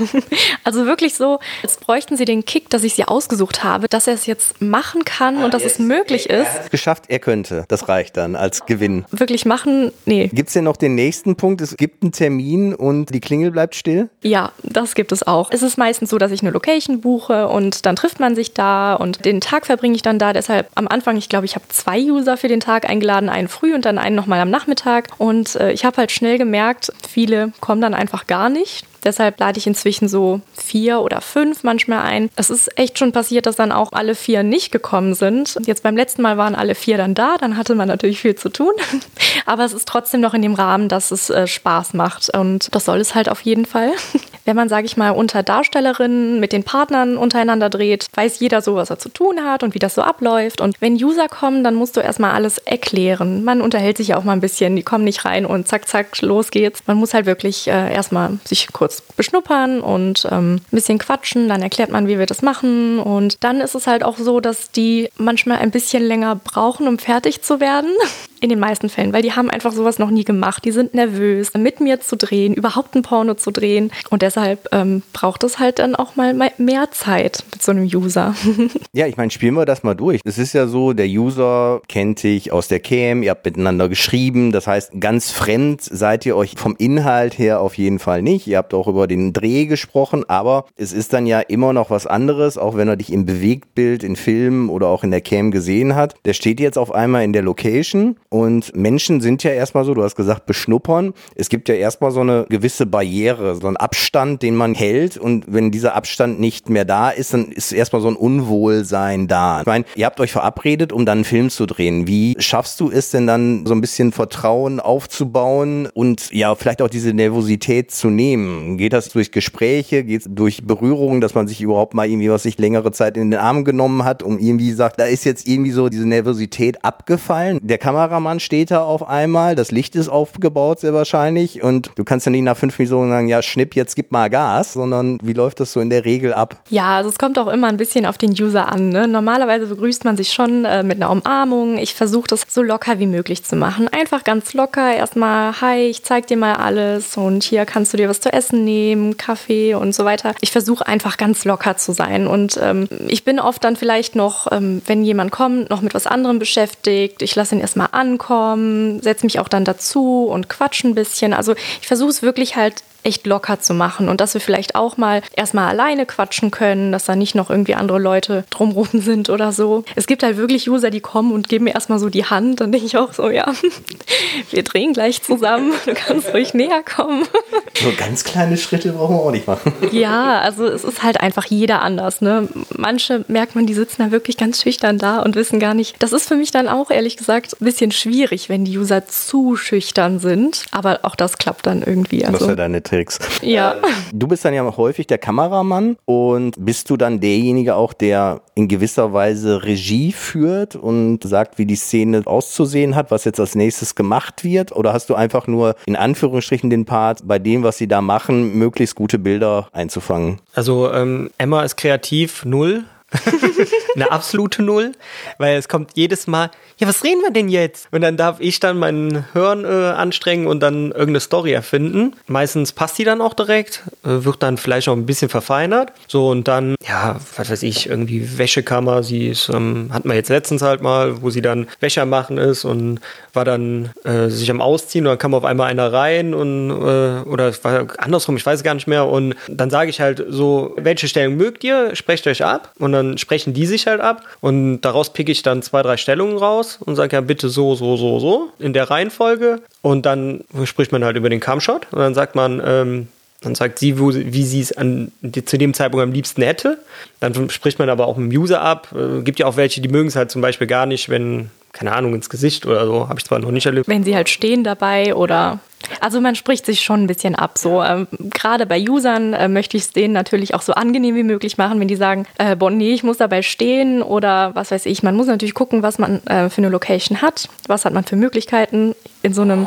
Also 0.64 0.86
wirklich 0.86 1.14
so, 1.14 1.38
jetzt 1.62 1.80
bräuchten 1.80 2.16
sie 2.16 2.24
den 2.24 2.44
Kick, 2.44 2.70
dass 2.70 2.82
ich 2.82 2.94
sie 2.94 3.04
ausgesucht 3.04 3.62
habe, 3.62 3.88
dass 3.88 4.06
er 4.06 4.14
es 4.14 4.26
jetzt 4.26 4.60
machen 4.60 5.04
kann 5.04 5.44
und 5.44 5.54
dass 5.54 5.64
es 5.64 5.78
möglich 5.78 6.28
ist. 6.28 6.46
Er 6.46 6.68
geschafft, 6.70 7.04
er 7.08 7.20
könnte. 7.20 7.64
Das 7.68 7.88
reicht 7.88 8.16
dann 8.16 8.34
als 8.34 8.66
Gewinn. 8.66 9.04
Wirklich 9.10 9.44
machen, 9.44 9.92
nee. 10.06 10.28
Gibt 10.32 10.48
es 10.48 10.54
denn 10.54 10.64
noch 10.64 10.76
den 10.76 10.94
nächsten 10.94 11.36
Punkt? 11.36 11.60
Es 11.60 11.76
gibt 11.76 12.02
einen 12.02 12.12
Termin 12.12 12.74
und 12.74 13.14
die 13.14 13.20
Klingel 13.20 13.50
bleibt 13.52 13.76
still? 13.76 14.08
Ja, 14.22 14.52
das 14.62 14.94
gibt 14.94 15.12
es 15.12 15.26
auch. 15.26 15.50
Es 15.52 15.62
ist 15.62 15.78
meistens 15.78 16.10
so, 16.10 16.18
dass 16.18 16.32
ich 16.32 16.42
eine 16.42 16.50
Location 16.50 17.00
buche 17.00 17.48
und 17.48 17.86
dann 17.86 17.96
trifft 17.96 18.18
man 18.18 18.34
sich 18.34 18.52
da 18.52 18.94
und 18.94 19.24
den 19.24 19.40
Tag 19.40 19.66
verbringe 19.66 19.94
ich 19.94 20.02
dann 20.02 20.18
da. 20.18 20.32
Deshalb 20.32 20.68
am 20.74 20.88
Anfang, 20.88 21.16
ich 21.16 21.28
glaube, 21.28 21.46
ich 21.46 21.54
habe 21.54 21.66
zwei 21.68 22.00
User 22.00 22.36
für 22.36 22.48
den 22.48 22.60
Tag 22.60 22.88
eingeladen, 22.88 23.28
einen 23.28 23.48
früh 23.48 23.74
und 23.74 23.84
dann 23.84 23.98
einen 23.98 24.16
nochmal 24.16 24.40
am 24.40 24.50
Nachmittag. 24.50 25.08
Und 25.18 25.56
äh, 25.56 25.72
ich 25.72 25.84
habe 25.84 25.96
halt 25.98 26.12
schnell 26.12 26.38
gemerkt, 26.38 26.92
viele 27.08 27.52
kommen 27.60 27.80
dann 27.80 27.94
einfach 27.94 28.26
gar 28.26 28.48
nicht. 28.48 28.84
Deshalb 29.06 29.38
lade 29.38 29.56
ich 29.56 29.68
inzwischen 29.68 30.08
so 30.08 30.40
vier 30.52 31.00
oder 31.00 31.20
fünf 31.20 31.62
manchmal 31.62 32.00
ein. 32.00 32.28
Es 32.34 32.50
ist 32.50 32.76
echt 32.76 32.98
schon 32.98 33.12
passiert, 33.12 33.46
dass 33.46 33.54
dann 33.54 33.70
auch 33.70 33.92
alle 33.92 34.16
vier 34.16 34.42
nicht 34.42 34.72
gekommen 34.72 35.14
sind. 35.14 35.56
Jetzt 35.64 35.84
beim 35.84 35.96
letzten 35.96 36.22
Mal 36.22 36.36
waren 36.38 36.56
alle 36.56 36.74
vier 36.74 36.96
dann 36.96 37.14
da, 37.14 37.36
dann 37.38 37.56
hatte 37.56 37.76
man 37.76 37.86
natürlich 37.86 38.20
viel 38.20 38.34
zu 38.34 38.48
tun. 38.48 38.72
Aber 39.46 39.64
es 39.64 39.72
ist 39.72 39.86
trotzdem 39.86 40.20
noch 40.20 40.34
in 40.34 40.42
dem 40.42 40.54
Rahmen, 40.54 40.88
dass 40.88 41.12
es 41.12 41.30
äh, 41.30 41.46
Spaß 41.46 41.94
macht. 41.94 42.36
Und 42.36 42.74
das 42.74 42.84
soll 42.84 42.98
es 42.98 43.14
halt 43.14 43.28
auf 43.28 43.42
jeden 43.42 43.64
Fall. 43.64 43.92
Wenn 44.44 44.56
man, 44.56 44.68
sage 44.68 44.86
ich 44.86 44.96
mal, 44.96 45.10
unter 45.10 45.42
Darstellerinnen 45.42 46.40
mit 46.40 46.52
den 46.52 46.64
Partnern 46.64 47.16
untereinander 47.16 47.70
dreht, 47.70 48.06
weiß 48.14 48.40
jeder 48.40 48.60
so, 48.60 48.74
was 48.74 48.90
er 48.90 48.98
zu 48.98 49.08
tun 49.08 49.44
hat 49.44 49.62
und 49.62 49.74
wie 49.74 49.78
das 49.78 49.94
so 49.94 50.02
abläuft. 50.02 50.60
Und 50.60 50.80
wenn 50.80 50.94
User 50.94 51.28
kommen, 51.28 51.62
dann 51.62 51.74
musst 51.74 51.96
du 51.96 52.00
erstmal 52.00 52.32
alles 52.32 52.58
erklären. 52.58 53.44
Man 53.44 53.60
unterhält 53.60 53.96
sich 53.96 54.08
ja 54.08 54.16
auch 54.16 54.24
mal 54.24 54.32
ein 54.32 54.40
bisschen, 54.40 54.74
die 54.76 54.82
kommen 54.82 55.04
nicht 55.04 55.24
rein 55.24 55.46
und 55.46 55.68
zack, 55.68 55.88
zack, 55.88 56.20
los 56.22 56.50
geht's. 56.50 56.82
Man 56.86 56.96
muss 56.96 57.14
halt 57.14 57.26
wirklich 57.26 57.68
äh, 57.68 57.92
erstmal 57.92 58.38
sich 58.44 58.68
kurz 58.72 58.95
beschnuppern 59.00 59.80
und 59.80 60.26
ähm, 60.30 60.56
ein 60.56 60.62
bisschen 60.70 60.98
quatschen. 60.98 61.48
Dann 61.48 61.62
erklärt 61.62 61.90
man, 61.90 62.08
wie 62.08 62.18
wir 62.18 62.26
das 62.26 62.42
machen. 62.42 62.98
Und 62.98 63.42
dann 63.44 63.60
ist 63.60 63.74
es 63.74 63.86
halt 63.86 64.04
auch 64.04 64.18
so, 64.18 64.40
dass 64.40 64.70
die 64.70 65.08
manchmal 65.16 65.58
ein 65.58 65.70
bisschen 65.70 66.02
länger 66.02 66.36
brauchen, 66.36 66.88
um 66.88 66.98
fertig 66.98 67.42
zu 67.42 67.60
werden. 67.60 67.90
In 68.40 68.50
den 68.50 68.58
meisten 68.58 68.90
Fällen, 68.90 69.14
weil 69.14 69.22
die 69.22 69.32
haben 69.32 69.48
einfach 69.48 69.72
sowas 69.72 69.98
noch 69.98 70.10
nie 70.10 70.24
gemacht. 70.24 70.64
Die 70.64 70.70
sind 70.70 70.92
nervös, 70.92 71.52
mit 71.54 71.80
mir 71.80 72.00
zu 72.00 72.16
drehen, 72.16 72.52
überhaupt 72.52 72.94
ein 72.94 73.02
Porno 73.02 73.34
zu 73.34 73.50
drehen. 73.50 73.90
Und 74.10 74.20
deshalb 74.20 74.68
ähm, 74.72 75.02
braucht 75.14 75.42
es 75.42 75.58
halt 75.58 75.78
dann 75.78 75.94
auch 75.94 76.16
mal 76.16 76.34
mehr 76.58 76.90
Zeit 76.90 77.44
mit 77.50 77.62
so 77.62 77.72
einem 77.72 77.84
User. 77.84 78.34
ja, 78.92 79.06
ich 79.06 79.16
meine, 79.16 79.30
spielen 79.30 79.54
wir 79.54 79.64
das 79.64 79.82
mal 79.82 79.94
durch. 79.94 80.20
Es 80.24 80.36
ist 80.36 80.52
ja 80.52 80.66
so, 80.66 80.92
der 80.92 81.06
User 81.06 81.80
kennt 81.88 82.22
dich 82.22 82.52
aus 82.52 82.68
der 82.68 82.80
Cam, 82.80 83.22
ihr 83.22 83.30
habt 83.30 83.46
miteinander 83.46 83.88
geschrieben. 83.88 84.52
Das 84.52 84.66
heißt, 84.66 85.00
ganz 85.00 85.30
fremd 85.30 85.82
seid 85.82 86.26
ihr 86.26 86.36
euch 86.36 86.54
vom 86.56 86.76
Inhalt 86.76 87.38
her 87.38 87.60
auf 87.60 87.78
jeden 87.78 87.98
Fall 87.98 88.20
nicht. 88.20 88.46
Ihr 88.46 88.58
habt 88.58 88.74
auch 88.74 88.86
über 88.86 89.06
den 89.06 89.32
Dreh 89.32 89.64
gesprochen, 89.64 90.28
aber 90.28 90.66
es 90.76 90.92
ist 90.92 91.14
dann 91.14 91.26
ja 91.26 91.40
immer 91.40 91.72
noch 91.72 91.88
was 91.88 92.06
anderes, 92.06 92.58
auch 92.58 92.76
wenn 92.76 92.88
er 92.88 92.96
dich 92.96 93.12
im 93.12 93.24
Bewegtbild, 93.24 94.04
in 94.04 94.16
Filmen 94.16 94.68
oder 94.68 94.88
auch 94.88 95.04
in 95.04 95.10
der 95.10 95.22
Cam 95.22 95.50
gesehen 95.50 95.94
hat. 95.94 96.14
Der 96.26 96.34
steht 96.34 96.60
jetzt 96.60 96.76
auf 96.76 96.92
einmal 96.92 97.24
in 97.24 97.32
der 97.32 97.42
Location 97.42 98.16
und 98.28 98.74
Menschen 98.74 99.20
sind 99.20 99.42
ja 99.42 99.50
erstmal 99.52 99.84
so, 99.84 99.94
du 99.94 100.02
hast 100.02 100.16
gesagt, 100.16 100.46
beschnuppern. 100.46 101.14
Es 101.34 101.48
gibt 101.48 101.68
ja 101.68 101.74
erstmal 101.74 102.10
so 102.10 102.20
eine 102.20 102.46
gewisse 102.48 102.86
Barriere, 102.86 103.56
so 103.56 103.66
einen 103.66 103.76
Abstand, 103.76 104.42
den 104.42 104.56
man 104.56 104.74
hält. 104.74 105.16
Und 105.16 105.44
wenn 105.48 105.70
dieser 105.70 105.94
Abstand 105.94 106.40
nicht 106.40 106.68
mehr 106.68 106.84
da 106.84 107.10
ist, 107.10 107.32
dann 107.32 107.46
ist 107.52 107.72
erstmal 107.72 108.02
so 108.02 108.08
ein 108.08 108.16
Unwohlsein 108.16 109.28
da. 109.28 109.60
Ich 109.60 109.66
meine, 109.66 109.84
ihr 109.94 110.06
habt 110.06 110.20
euch 110.20 110.32
verabredet, 110.32 110.92
um 110.92 111.06
dann 111.06 111.18
einen 111.18 111.24
Film 111.24 111.50
zu 111.50 111.66
drehen. 111.66 112.06
Wie 112.06 112.36
schaffst 112.38 112.80
du 112.80 112.90
es 112.90 113.10
denn 113.10 113.26
dann 113.26 113.64
so 113.66 113.74
ein 113.74 113.80
bisschen 113.80 114.12
Vertrauen 114.12 114.80
aufzubauen 114.80 115.88
und 115.94 116.30
ja, 116.32 116.54
vielleicht 116.54 116.82
auch 116.82 116.90
diese 116.90 117.12
Nervosität 117.12 117.90
zu 117.90 118.08
nehmen? 118.08 118.76
Geht 118.76 118.92
das 118.92 119.08
durch 119.08 119.30
Gespräche? 119.32 120.04
Geht 120.04 120.22
es 120.22 120.28
durch 120.30 120.64
Berührungen, 120.64 121.20
dass 121.20 121.34
man 121.34 121.48
sich 121.48 121.60
überhaupt 121.60 121.94
mal 121.94 122.08
irgendwie 122.08 122.30
was 122.30 122.42
sich 122.42 122.58
längere 122.58 122.92
Zeit 122.92 123.16
in 123.16 123.30
den 123.30 123.40
Arm 123.40 123.64
genommen 123.64 124.04
hat, 124.04 124.22
um 124.22 124.38
irgendwie 124.38 124.72
sagt, 124.72 125.00
da 125.00 125.04
ist 125.04 125.24
jetzt 125.24 125.46
irgendwie 125.46 125.70
so 125.70 125.88
diese 125.88 126.06
Nervosität 126.06 126.84
abgefallen? 126.84 127.58
Der 127.62 127.78
Kamera 127.78 128.15
Kameramann 128.16 128.40
steht 128.40 128.70
da 128.70 128.82
auf 128.82 129.06
einmal, 129.06 129.54
das 129.54 129.70
Licht 129.70 129.94
ist 129.94 130.08
aufgebaut 130.08 130.80
sehr 130.80 130.94
wahrscheinlich 130.94 131.62
und 131.62 131.90
du 131.96 132.04
kannst 132.04 132.24
ja 132.24 132.32
nicht 132.32 132.42
nach 132.42 132.56
fünf 132.56 132.78
Minuten 132.78 133.10
sagen, 133.10 133.28
ja 133.28 133.42
schnipp, 133.42 133.76
jetzt 133.76 133.94
gib 133.94 134.10
mal 134.10 134.30
Gas, 134.30 134.72
sondern 134.72 135.18
wie 135.22 135.34
läuft 135.34 135.60
das 135.60 135.72
so 135.72 135.80
in 135.80 135.90
der 135.90 136.06
Regel 136.06 136.32
ab? 136.32 136.56
Ja, 136.70 136.96
also 136.96 137.10
es 137.10 137.18
kommt 137.18 137.38
auch 137.38 137.48
immer 137.48 137.68
ein 137.68 137.76
bisschen 137.76 138.06
auf 138.06 138.16
den 138.16 138.30
User 138.30 138.72
an. 138.72 138.88
Ne? 138.88 139.06
Normalerweise 139.06 139.66
begrüßt 139.66 140.04
man 140.04 140.16
sich 140.16 140.32
schon 140.32 140.64
äh, 140.64 140.82
mit 140.82 140.96
einer 140.96 141.10
Umarmung. 141.10 141.76
Ich 141.76 141.94
versuche 141.94 142.26
das 142.28 142.42
so 142.48 142.62
locker 142.62 142.98
wie 142.98 143.06
möglich 143.06 143.44
zu 143.44 143.54
machen. 143.54 143.88
Einfach 143.88 144.24
ganz 144.24 144.54
locker, 144.54 144.94
erstmal, 144.94 145.60
hi, 145.60 145.80
ich 145.82 146.02
zeig 146.02 146.26
dir 146.26 146.38
mal 146.38 146.54
alles 146.54 147.18
und 147.18 147.42
hier 147.42 147.66
kannst 147.66 147.92
du 147.92 147.98
dir 147.98 148.08
was 148.08 148.20
zu 148.20 148.32
essen 148.32 148.64
nehmen, 148.64 149.18
Kaffee 149.18 149.74
und 149.74 149.94
so 149.94 150.06
weiter. 150.06 150.34
Ich 150.40 150.52
versuche 150.52 150.86
einfach 150.86 151.18
ganz 151.18 151.44
locker 151.44 151.76
zu 151.76 151.92
sein 151.92 152.26
und 152.26 152.58
ähm, 152.62 152.88
ich 153.08 153.24
bin 153.24 153.40
oft 153.40 153.62
dann 153.62 153.76
vielleicht 153.76 154.16
noch, 154.16 154.50
ähm, 154.52 154.80
wenn 154.86 155.04
jemand 155.04 155.32
kommt, 155.32 155.68
noch 155.68 155.82
mit 155.82 155.92
was 155.92 156.06
anderem 156.06 156.38
beschäftigt. 156.38 157.20
Ich 157.20 157.34
lasse 157.34 157.54
ihn 157.54 157.60
erstmal 157.60 157.88
ankommen, 158.06 159.00
setze 159.02 159.26
mich 159.26 159.38
auch 159.38 159.48
dann 159.48 159.64
dazu 159.64 160.26
und 160.26 160.48
quatsch 160.48 160.84
ein 160.84 160.94
bisschen. 160.94 161.34
Also 161.34 161.54
ich 161.80 161.86
versuche 161.86 162.10
es 162.10 162.22
wirklich 162.22 162.56
halt 162.56 162.82
echt 163.06 163.26
locker 163.26 163.60
zu 163.60 163.72
machen 163.72 164.08
und 164.08 164.20
dass 164.20 164.34
wir 164.34 164.40
vielleicht 164.40 164.74
auch 164.74 164.96
mal 164.96 165.22
erstmal 165.34 165.68
alleine 165.68 166.06
quatschen 166.06 166.50
können, 166.50 166.90
dass 166.90 167.04
da 167.04 167.14
nicht 167.14 167.34
noch 167.34 167.50
irgendwie 167.50 167.76
andere 167.76 167.98
Leute 167.98 168.44
drumrum 168.50 168.88
sind 168.92 169.30
oder 169.30 169.52
so. 169.52 169.84
Es 169.94 170.06
gibt 170.06 170.22
halt 170.22 170.36
wirklich 170.36 170.68
User, 170.68 170.90
die 170.90 171.00
kommen 171.00 171.32
und 171.32 171.48
geben 171.48 171.64
mir 171.64 171.74
erstmal 171.74 172.00
so 172.00 172.08
die 172.08 172.24
Hand. 172.24 172.60
Dann 172.60 172.72
denke 172.72 172.86
ich 172.86 172.96
auch 172.96 173.12
so, 173.12 173.30
ja, 173.30 173.52
wir 174.50 174.64
drehen 174.64 174.92
gleich 174.92 175.22
zusammen. 175.22 175.72
Du 175.86 175.94
kannst 175.94 176.34
ruhig 176.34 176.52
näher 176.52 176.82
kommen. 176.82 177.24
So 177.78 177.92
ganz 177.94 178.24
kleine 178.24 178.56
Schritte 178.56 178.92
brauchen 178.92 179.16
wir 179.16 179.22
auch 179.22 179.30
nicht 179.30 179.46
machen. 179.46 179.70
Ja, 179.92 180.40
also 180.40 180.64
es 180.64 180.82
ist 180.82 181.02
halt 181.02 181.20
einfach 181.20 181.44
jeder 181.44 181.82
anders. 181.82 182.22
Ne? 182.22 182.48
Manche 182.74 183.22
merkt 183.28 183.54
man, 183.54 183.66
die 183.66 183.74
sitzen 183.74 184.02
da 184.02 184.10
wirklich 184.10 184.38
ganz 184.38 184.62
schüchtern 184.62 184.96
da 184.96 185.20
und 185.20 185.36
wissen 185.36 185.60
gar 185.60 185.74
nicht. 185.74 185.94
Das 185.98 186.14
ist 186.14 186.26
für 186.26 186.36
mich 186.36 186.50
dann 186.50 186.68
auch 186.68 186.90
ehrlich 186.90 187.18
gesagt 187.18 187.60
ein 187.60 187.64
bisschen 187.64 187.92
schwierig, 187.92 188.48
wenn 188.48 188.64
die 188.64 188.78
User 188.78 189.06
zu 189.06 189.56
schüchtern 189.56 190.20
sind. 190.20 190.64
Aber 190.70 191.00
auch 191.02 191.16
das 191.16 191.36
klappt 191.36 191.66
dann 191.66 191.82
irgendwie. 191.82 192.24
Also, 192.24 192.32
das 192.32 192.40
ist 192.40 192.48
also 192.48 192.50
ja 192.52 192.56
deine 192.56 192.82
Tricks. 192.96 193.18
Ja. 193.42 193.76
Du 194.12 194.26
bist 194.26 194.44
dann 194.44 194.54
ja 194.54 194.76
häufig 194.76 195.06
der 195.06 195.18
Kameramann 195.18 195.96
und 196.06 196.54
bist 196.58 196.88
du 196.88 196.96
dann 196.96 197.20
derjenige 197.20 197.74
auch, 197.74 197.92
der 197.92 198.40
in 198.54 198.68
gewisser 198.68 199.12
Weise 199.12 199.64
Regie 199.64 200.12
führt 200.12 200.76
und 200.76 201.22
sagt, 201.22 201.58
wie 201.58 201.66
die 201.66 201.76
Szene 201.76 202.22
auszusehen 202.24 202.94
hat, 202.94 203.10
was 203.10 203.24
jetzt 203.24 203.38
als 203.38 203.54
nächstes 203.54 203.94
gemacht 203.94 204.44
wird? 204.44 204.72
Oder 204.72 204.92
hast 204.92 205.10
du 205.10 205.14
einfach 205.14 205.46
nur 205.46 205.76
in 205.86 205.96
Anführungsstrichen 205.96 206.70
den 206.70 206.86
Part, 206.86 207.26
bei 207.26 207.38
dem, 207.38 207.62
was 207.62 207.76
sie 207.76 207.88
da 207.88 208.00
machen, 208.00 208.54
möglichst 208.54 208.94
gute 208.94 209.18
Bilder 209.18 209.68
einzufangen? 209.72 210.40
Also 210.54 210.90
ähm, 210.92 211.30
Emma 211.38 211.62
ist 211.62 211.76
kreativ 211.76 212.44
null. 212.44 212.84
eine 213.94 214.10
absolute 214.10 214.62
Null, 214.62 214.92
weil 215.38 215.56
es 215.56 215.68
kommt 215.68 215.92
jedes 215.94 216.26
Mal, 216.26 216.50
ja, 216.78 216.88
was 216.88 217.04
reden 217.04 217.22
wir 217.22 217.30
denn 217.30 217.48
jetzt? 217.48 217.88
Und 217.92 218.00
dann 218.00 218.16
darf 218.16 218.40
ich 218.40 218.58
dann 218.58 218.78
mein 218.78 219.24
Hören 219.32 219.64
äh, 219.64 219.68
anstrengen 219.68 220.46
und 220.46 220.60
dann 220.60 220.90
irgendeine 220.90 221.20
Story 221.20 221.52
erfinden. 221.52 222.14
Meistens 222.26 222.72
passt 222.72 222.98
die 222.98 223.04
dann 223.04 223.20
auch 223.20 223.34
direkt, 223.34 223.84
äh, 224.04 224.24
wird 224.24 224.42
dann 224.42 224.58
vielleicht 224.58 224.88
auch 224.88 224.96
ein 224.96 225.06
bisschen 225.06 225.28
verfeinert. 225.28 225.92
So 226.08 226.28
und 226.28 226.48
dann, 226.48 226.74
ja, 226.86 227.18
was 227.36 227.48
weiß 227.48 227.62
ich, 227.62 227.88
irgendwie 227.88 228.38
Wäschekammer, 228.38 229.02
sie 229.02 229.28
ist, 229.28 229.48
ähm, 229.48 229.90
hat 229.92 230.04
man 230.04 230.16
jetzt 230.16 230.28
letztens 230.28 230.62
halt 230.62 230.82
mal, 230.82 231.22
wo 231.22 231.30
sie 231.30 231.42
dann 231.42 231.68
Wäsche 231.80 232.04
machen 232.04 232.38
ist 232.38 232.64
und 232.64 233.00
war 233.32 233.44
dann 233.44 233.90
äh, 234.04 234.28
sich 234.28 234.50
am 234.50 234.60
Ausziehen 234.60 235.06
und 235.06 235.10
dann 235.10 235.18
kam 235.18 235.34
auf 235.34 235.44
einmal 235.44 235.70
einer 235.70 235.92
rein 235.92 236.34
und 236.34 236.70
äh, 236.70 237.28
oder 237.28 237.52
andersrum, 237.98 238.36
ich 238.36 238.44
weiß 238.44 238.62
gar 238.64 238.74
nicht 238.74 238.88
mehr. 238.88 239.06
Und 239.06 239.36
dann 239.48 239.70
sage 239.70 239.90
ich 239.90 240.00
halt 240.00 240.24
so, 240.28 240.74
welche 240.76 241.06
Stellung 241.06 241.36
mögt 241.36 241.62
ihr? 241.62 241.94
Sprecht 241.94 242.26
euch 242.26 242.44
ab 242.44 242.72
und 242.78 242.92
dann 242.92 243.05
sprechen 243.18 243.54
die 243.54 243.66
sich 243.66 243.86
halt 243.86 244.00
ab 244.00 244.22
und 244.40 244.80
daraus 244.82 245.12
picke 245.12 245.32
ich 245.32 245.42
dann 245.42 245.62
zwei, 245.62 245.82
drei 245.82 245.96
Stellungen 245.96 246.36
raus 246.36 246.78
und 246.84 246.96
sage 246.96 247.16
ja 247.16 247.20
bitte 247.20 247.48
so, 247.48 247.74
so, 247.74 247.96
so, 247.96 248.18
so 248.18 248.48
in 248.58 248.72
der 248.72 248.90
Reihenfolge 248.90 249.60
und 249.82 250.06
dann 250.06 250.44
spricht 250.64 250.92
man 250.92 251.04
halt 251.04 251.16
über 251.16 251.28
den 251.28 251.40
Camshot 251.40 251.86
und 251.92 251.98
dann 251.98 252.14
sagt 252.14 252.34
man, 252.34 252.62
ähm, 252.64 253.08
dann 253.42 253.54
sagt 253.54 253.78
sie, 253.78 253.98
wo, 253.98 254.12
wie 254.12 254.42
sie 254.42 254.60
es 254.60 254.76
an, 254.76 255.12
zu 255.44 255.58
dem 255.58 255.74
Zeitpunkt 255.74 256.02
am 256.02 256.12
liebsten 256.12 256.42
hätte. 256.42 256.78
Dann 257.20 257.50
spricht 257.50 257.78
man 257.78 257.88
aber 257.88 258.06
auch 258.06 258.16
mit 258.16 258.32
dem 258.32 258.40
User 258.40 258.62
ab. 258.62 258.88
Äh, 258.92 259.22
gibt 259.22 259.38
ja 259.38 259.46
auch 259.46 259.56
welche, 259.56 259.80
die 259.80 259.88
mögen 259.88 260.08
es 260.08 260.16
halt 260.16 260.30
zum 260.30 260.40
Beispiel 260.40 260.66
gar 260.66 260.86
nicht, 260.86 261.08
wenn, 261.10 261.50
keine 261.72 261.92
Ahnung, 261.92 262.14
ins 262.14 262.30
Gesicht 262.30 262.66
oder 262.66 262.86
so. 262.86 263.08
Habe 263.08 263.20
ich 263.20 263.26
zwar 263.26 263.38
noch 263.38 263.50
nicht 263.50 263.66
erlebt. 263.66 263.88
Wenn 263.88 264.04
sie 264.04 264.16
halt 264.16 264.30
stehen 264.30 264.64
dabei 264.64 265.14
oder 265.14 265.60
also 266.00 266.20
man 266.20 266.34
spricht 266.34 266.66
sich 266.66 266.80
schon 266.80 267.04
ein 267.04 267.06
bisschen 267.06 267.34
ab. 267.34 267.58
So 267.58 267.82
ähm, 267.82 268.06
gerade 268.20 268.66
bei 268.66 268.80
Usern 268.80 269.32
äh, 269.32 269.48
möchte 269.48 269.76
ich 269.76 269.84
es 269.84 269.90
denen 269.90 270.12
natürlich 270.12 270.54
auch 270.54 270.62
so 270.62 270.72
angenehm 270.74 271.14
wie 271.14 271.22
möglich 271.22 271.58
machen, 271.58 271.80
wenn 271.80 271.88
die 271.88 271.96
sagen, 271.96 272.26
äh, 272.38 272.56
boah, 272.56 272.70
nee, 272.70 272.92
ich 272.92 273.02
muss 273.02 273.18
dabei 273.18 273.42
stehen 273.42 274.02
oder 274.02 274.54
was 274.54 274.70
weiß 274.70 274.86
ich. 274.86 275.02
Man 275.02 275.16
muss 275.16 275.26
natürlich 275.26 275.54
gucken, 275.54 275.82
was 275.82 275.98
man 275.98 276.24
äh, 276.26 276.50
für 276.50 276.58
eine 276.58 276.68
Location 276.68 277.22
hat, 277.22 277.48
was 277.66 277.84
hat 277.84 277.92
man 277.92 278.04
für 278.04 278.16
Möglichkeiten 278.16 278.94
in 279.22 279.34
so 279.34 279.42
einem 279.42 279.66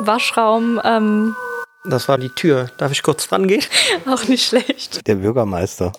Waschraum. 0.00 0.80
Ähm, 0.84 1.34
das 1.84 2.08
war 2.08 2.18
die 2.18 2.28
Tür. 2.28 2.70
Darf 2.76 2.92
ich 2.92 3.02
kurz 3.02 3.28
dran 3.28 3.48
gehen? 3.48 3.62
Auch 4.06 4.24
nicht 4.28 4.44
schlecht. 4.44 5.06
Der 5.06 5.16
Bürgermeister. 5.16 5.92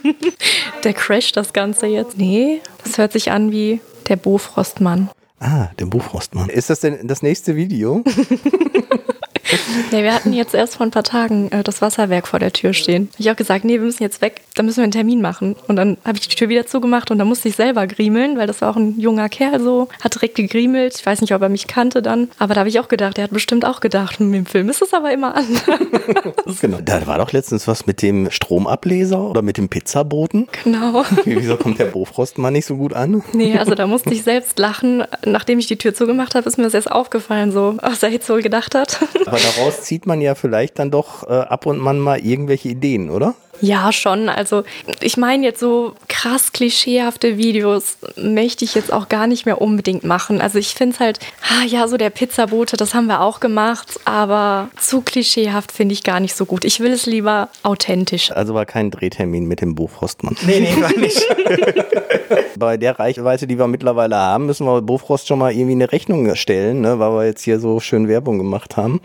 der 0.84 0.92
crasht 0.92 1.36
das 1.36 1.52
Ganze 1.52 1.86
jetzt. 1.86 2.18
Nee, 2.18 2.60
das 2.84 2.98
hört 2.98 3.12
sich 3.12 3.30
an 3.30 3.50
wie 3.50 3.80
der 4.08 4.16
Bofrostmann. 4.16 5.10
Ah, 5.38 5.68
der 5.78 5.86
Bofrostmann. 5.86 6.48
Ist 6.48 6.70
das 6.70 6.80
denn 6.80 7.06
das 7.06 7.22
nächste 7.22 7.56
Video? 7.56 8.02
Nee, 9.92 10.02
wir 10.02 10.14
hatten 10.14 10.32
jetzt 10.32 10.54
erst 10.54 10.76
vor 10.76 10.86
ein 10.86 10.90
paar 10.90 11.02
Tagen 11.02 11.50
äh, 11.52 11.62
das 11.62 11.80
Wasserwerk 11.80 12.26
vor 12.26 12.38
der 12.38 12.52
Tür 12.52 12.72
stehen. 12.72 13.08
Ich 13.18 13.30
auch 13.30 13.36
gesagt, 13.36 13.64
nee, 13.64 13.74
wir 13.74 13.80
müssen 13.80 14.02
jetzt 14.02 14.20
weg, 14.20 14.42
da 14.54 14.62
müssen 14.62 14.78
wir 14.78 14.84
einen 14.84 14.92
Termin 14.92 15.20
machen. 15.20 15.56
Und 15.68 15.76
dann 15.76 15.96
habe 16.04 16.18
ich 16.18 16.28
die 16.28 16.34
Tür 16.34 16.48
wieder 16.48 16.66
zugemacht 16.66 17.10
und 17.10 17.18
dann 17.18 17.28
musste 17.28 17.48
ich 17.48 17.56
selber 17.56 17.86
griemeln, 17.86 18.36
weil 18.38 18.46
das 18.46 18.60
war 18.60 18.70
auch 18.70 18.76
ein 18.76 18.98
junger 18.98 19.28
Kerl 19.28 19.60
so, 19.60 19.88
hat 20.02 20.14
direkt 20.14 20.34
gegriemelt. 20.34 20.96
Ich 20.96 21.06
weiß 21.06 21.20
nicht, 21.20 21.34
ob 21.34 21.42
er 21.42 21.48
mich 21.48 21.66
kannte 21.66 22.02
dann, 22.02 22.28
aber 22.38 22.54
da 22.54 22.60
habe 22.60 22.68
ich 22.68 22.80
auch 22.80 22.88
gedacht, 22.88 23.18
er 23.18 23.24
hat 23.24 23.30
bestimmt 23.30 23.64
auch 23.64 23.80
gedacht, 23.80 24.18
hm, 24.18 24.34
im 24.34 24.46
Film 24.46 24.68
ist 24.68 24.82
es 24.82 24.92
aber 24.92 25.12
immer 25.12 25.34
anders. 25.36 25.62
genau, 26.60 26.78
da 26.82 27.06
war 27.06 27.18
doch 27.18 27.32
letztens 27.32 27.68
was 27.68 27.86
mit 27.86 28.02
dem 28.02 28.30
Stromableser 28.30 29.20
oder 29.20 29.42
mit 29.42 29.56
dem 29.58 29.68
Pizzaboten. 29.68 30.48
Genau. 30.64 31.04
Wieso 31.24 31.56
kommt 31.56 31.78
der 31.78 31.86
Bofrost 31.86 32.38
mal 32.38 32.50
nicht 32.50 32.66
so 32.66 32.76
gut 32.76 32.92
an? 32.92 33.22
Nee, 33.32 33.58
also 33.58 33.74
da 33.74 33.86
musste 33.86 34.12
ich 34.12 34.22
selbst 34.22 34.58
lachen. 34.58 35.04
Nachdem 35.24 35.58
ich 35.58 35.66
die 35.66 35.76
Tür 35.76 35.94
zugemacht 35.94 36.34
habe, 36.34 36.48
ist 36.48 36.56
mir 36.56 36.64
das 36.64 36.74
erst 36.74 36.90
aufgefallen, 36.90 37.52
so, 37.52 37.76
was 37.82 38.02
er 38.02 38.10
jetzt 38.10 38.28
wohl 38.28 38.42
gedacht 38.42 38.74
hat. 38.74 38.98
Aber 39.36 39.44
daraus 39.54 39.82
zieht 39.82 40.06
man 40.06 40.22
ja 40.22 40.34
vielleicht 40.34 40.78
dann 40.78 40.90
doch 40.90 41.28
äh, 41.28 41.32
ab 41.34 41.66
und 41.66 41.86
an 41.86 41.98
mal 41.98 42.18
irgendwelche 42.18 42.70
Ideen, 42.70 43.10
oder? 43.10 43.34
Ja, 43.60 43.92
schon. 43.92 44.28
Also 44.28 44.64
ich 45.00 45.16
meine 45.16 45.44
jetzt 45.44 45.60
so 45.60 45.94
krass 46.08 46.52
klischeehafte 46.52 47.36
Videos 47.38 47.98
möchte 48.16 48.64
ich 48.64 48.74
jetzt 48.74 48.92
auch 48.92 49.08
gar 49.08 49.26
nicht 49.26 49.46
mehr 49.46 49.60
unbedingt 49.60 50.04
machen. 50.04 50.40
Also 50.40 50.58
ich 50.58 50.74
finde 50.74 50.94
es 50.94 51.00
halt, 51.00 51.18
ah, 51.42 51.64
ja, 51.66 51.88
so 51.88 51.96
der 51.96 52.10
Pizzabote, 52.10 52.76
das 52.76 52.94
haben 52.94 53.06
wir 53.06 53.20
auch 53.20 53.40
gemacht, 53.40 54.00
aber 54.04 54.68
zu 54.78 55.00
klischeehaft 55.00 55.72
finde 55.72 55.94
ich 55.94 56.02
gar 56.02 56.20
nicht 56.20 56.34
so 56.34 56.44
gut. 56.44 56.64
Ich 56.64 56.80
will 56.80 56.92
es 56.92 57.06
lieber 57.06 57.48
authentisch. 57.62 58.30
Also 58.32 58.54
war 58.54 58.66
kein 58.66 58.90
Drehtermin 58.90 59.46
mit 59.46 59.60
dem 59.60 59.74
Bofrostmann. 59.74 60.36
Nee, 60.46 60.60
nee, 60.60 60.82
war 60.82 60.96
nicht. 60.96 61.24
Bei 62.58 62.76
der 62.76 62.98
Reichweite, 62.98 63.46
die 63.46 63.58
wir 63.58 63.66
mittlerweile 63.66 64.16
haben, 64.16 64.46
müssen 64.46 64.66
wir 64.66 64.80
Bofrost 64.82 65.28
schon 65.28 65.38
mal 65.38 65.52
irgendwie 65.52 65.72
eine 65.72 65.92
Rechnung 65.92 66.34
stellen, 66.34 66.80
ne, 66.80 66.98
weil 66.98 67.10
wir 67.12 67.24
jetzt 67.26 67.42
hier 67.42 67.60
so 67.60 67.80
schön 67.80 68.08
Werbung 68.08 68.38
gemacht 68.38 68.76
haben. 68.76 69.00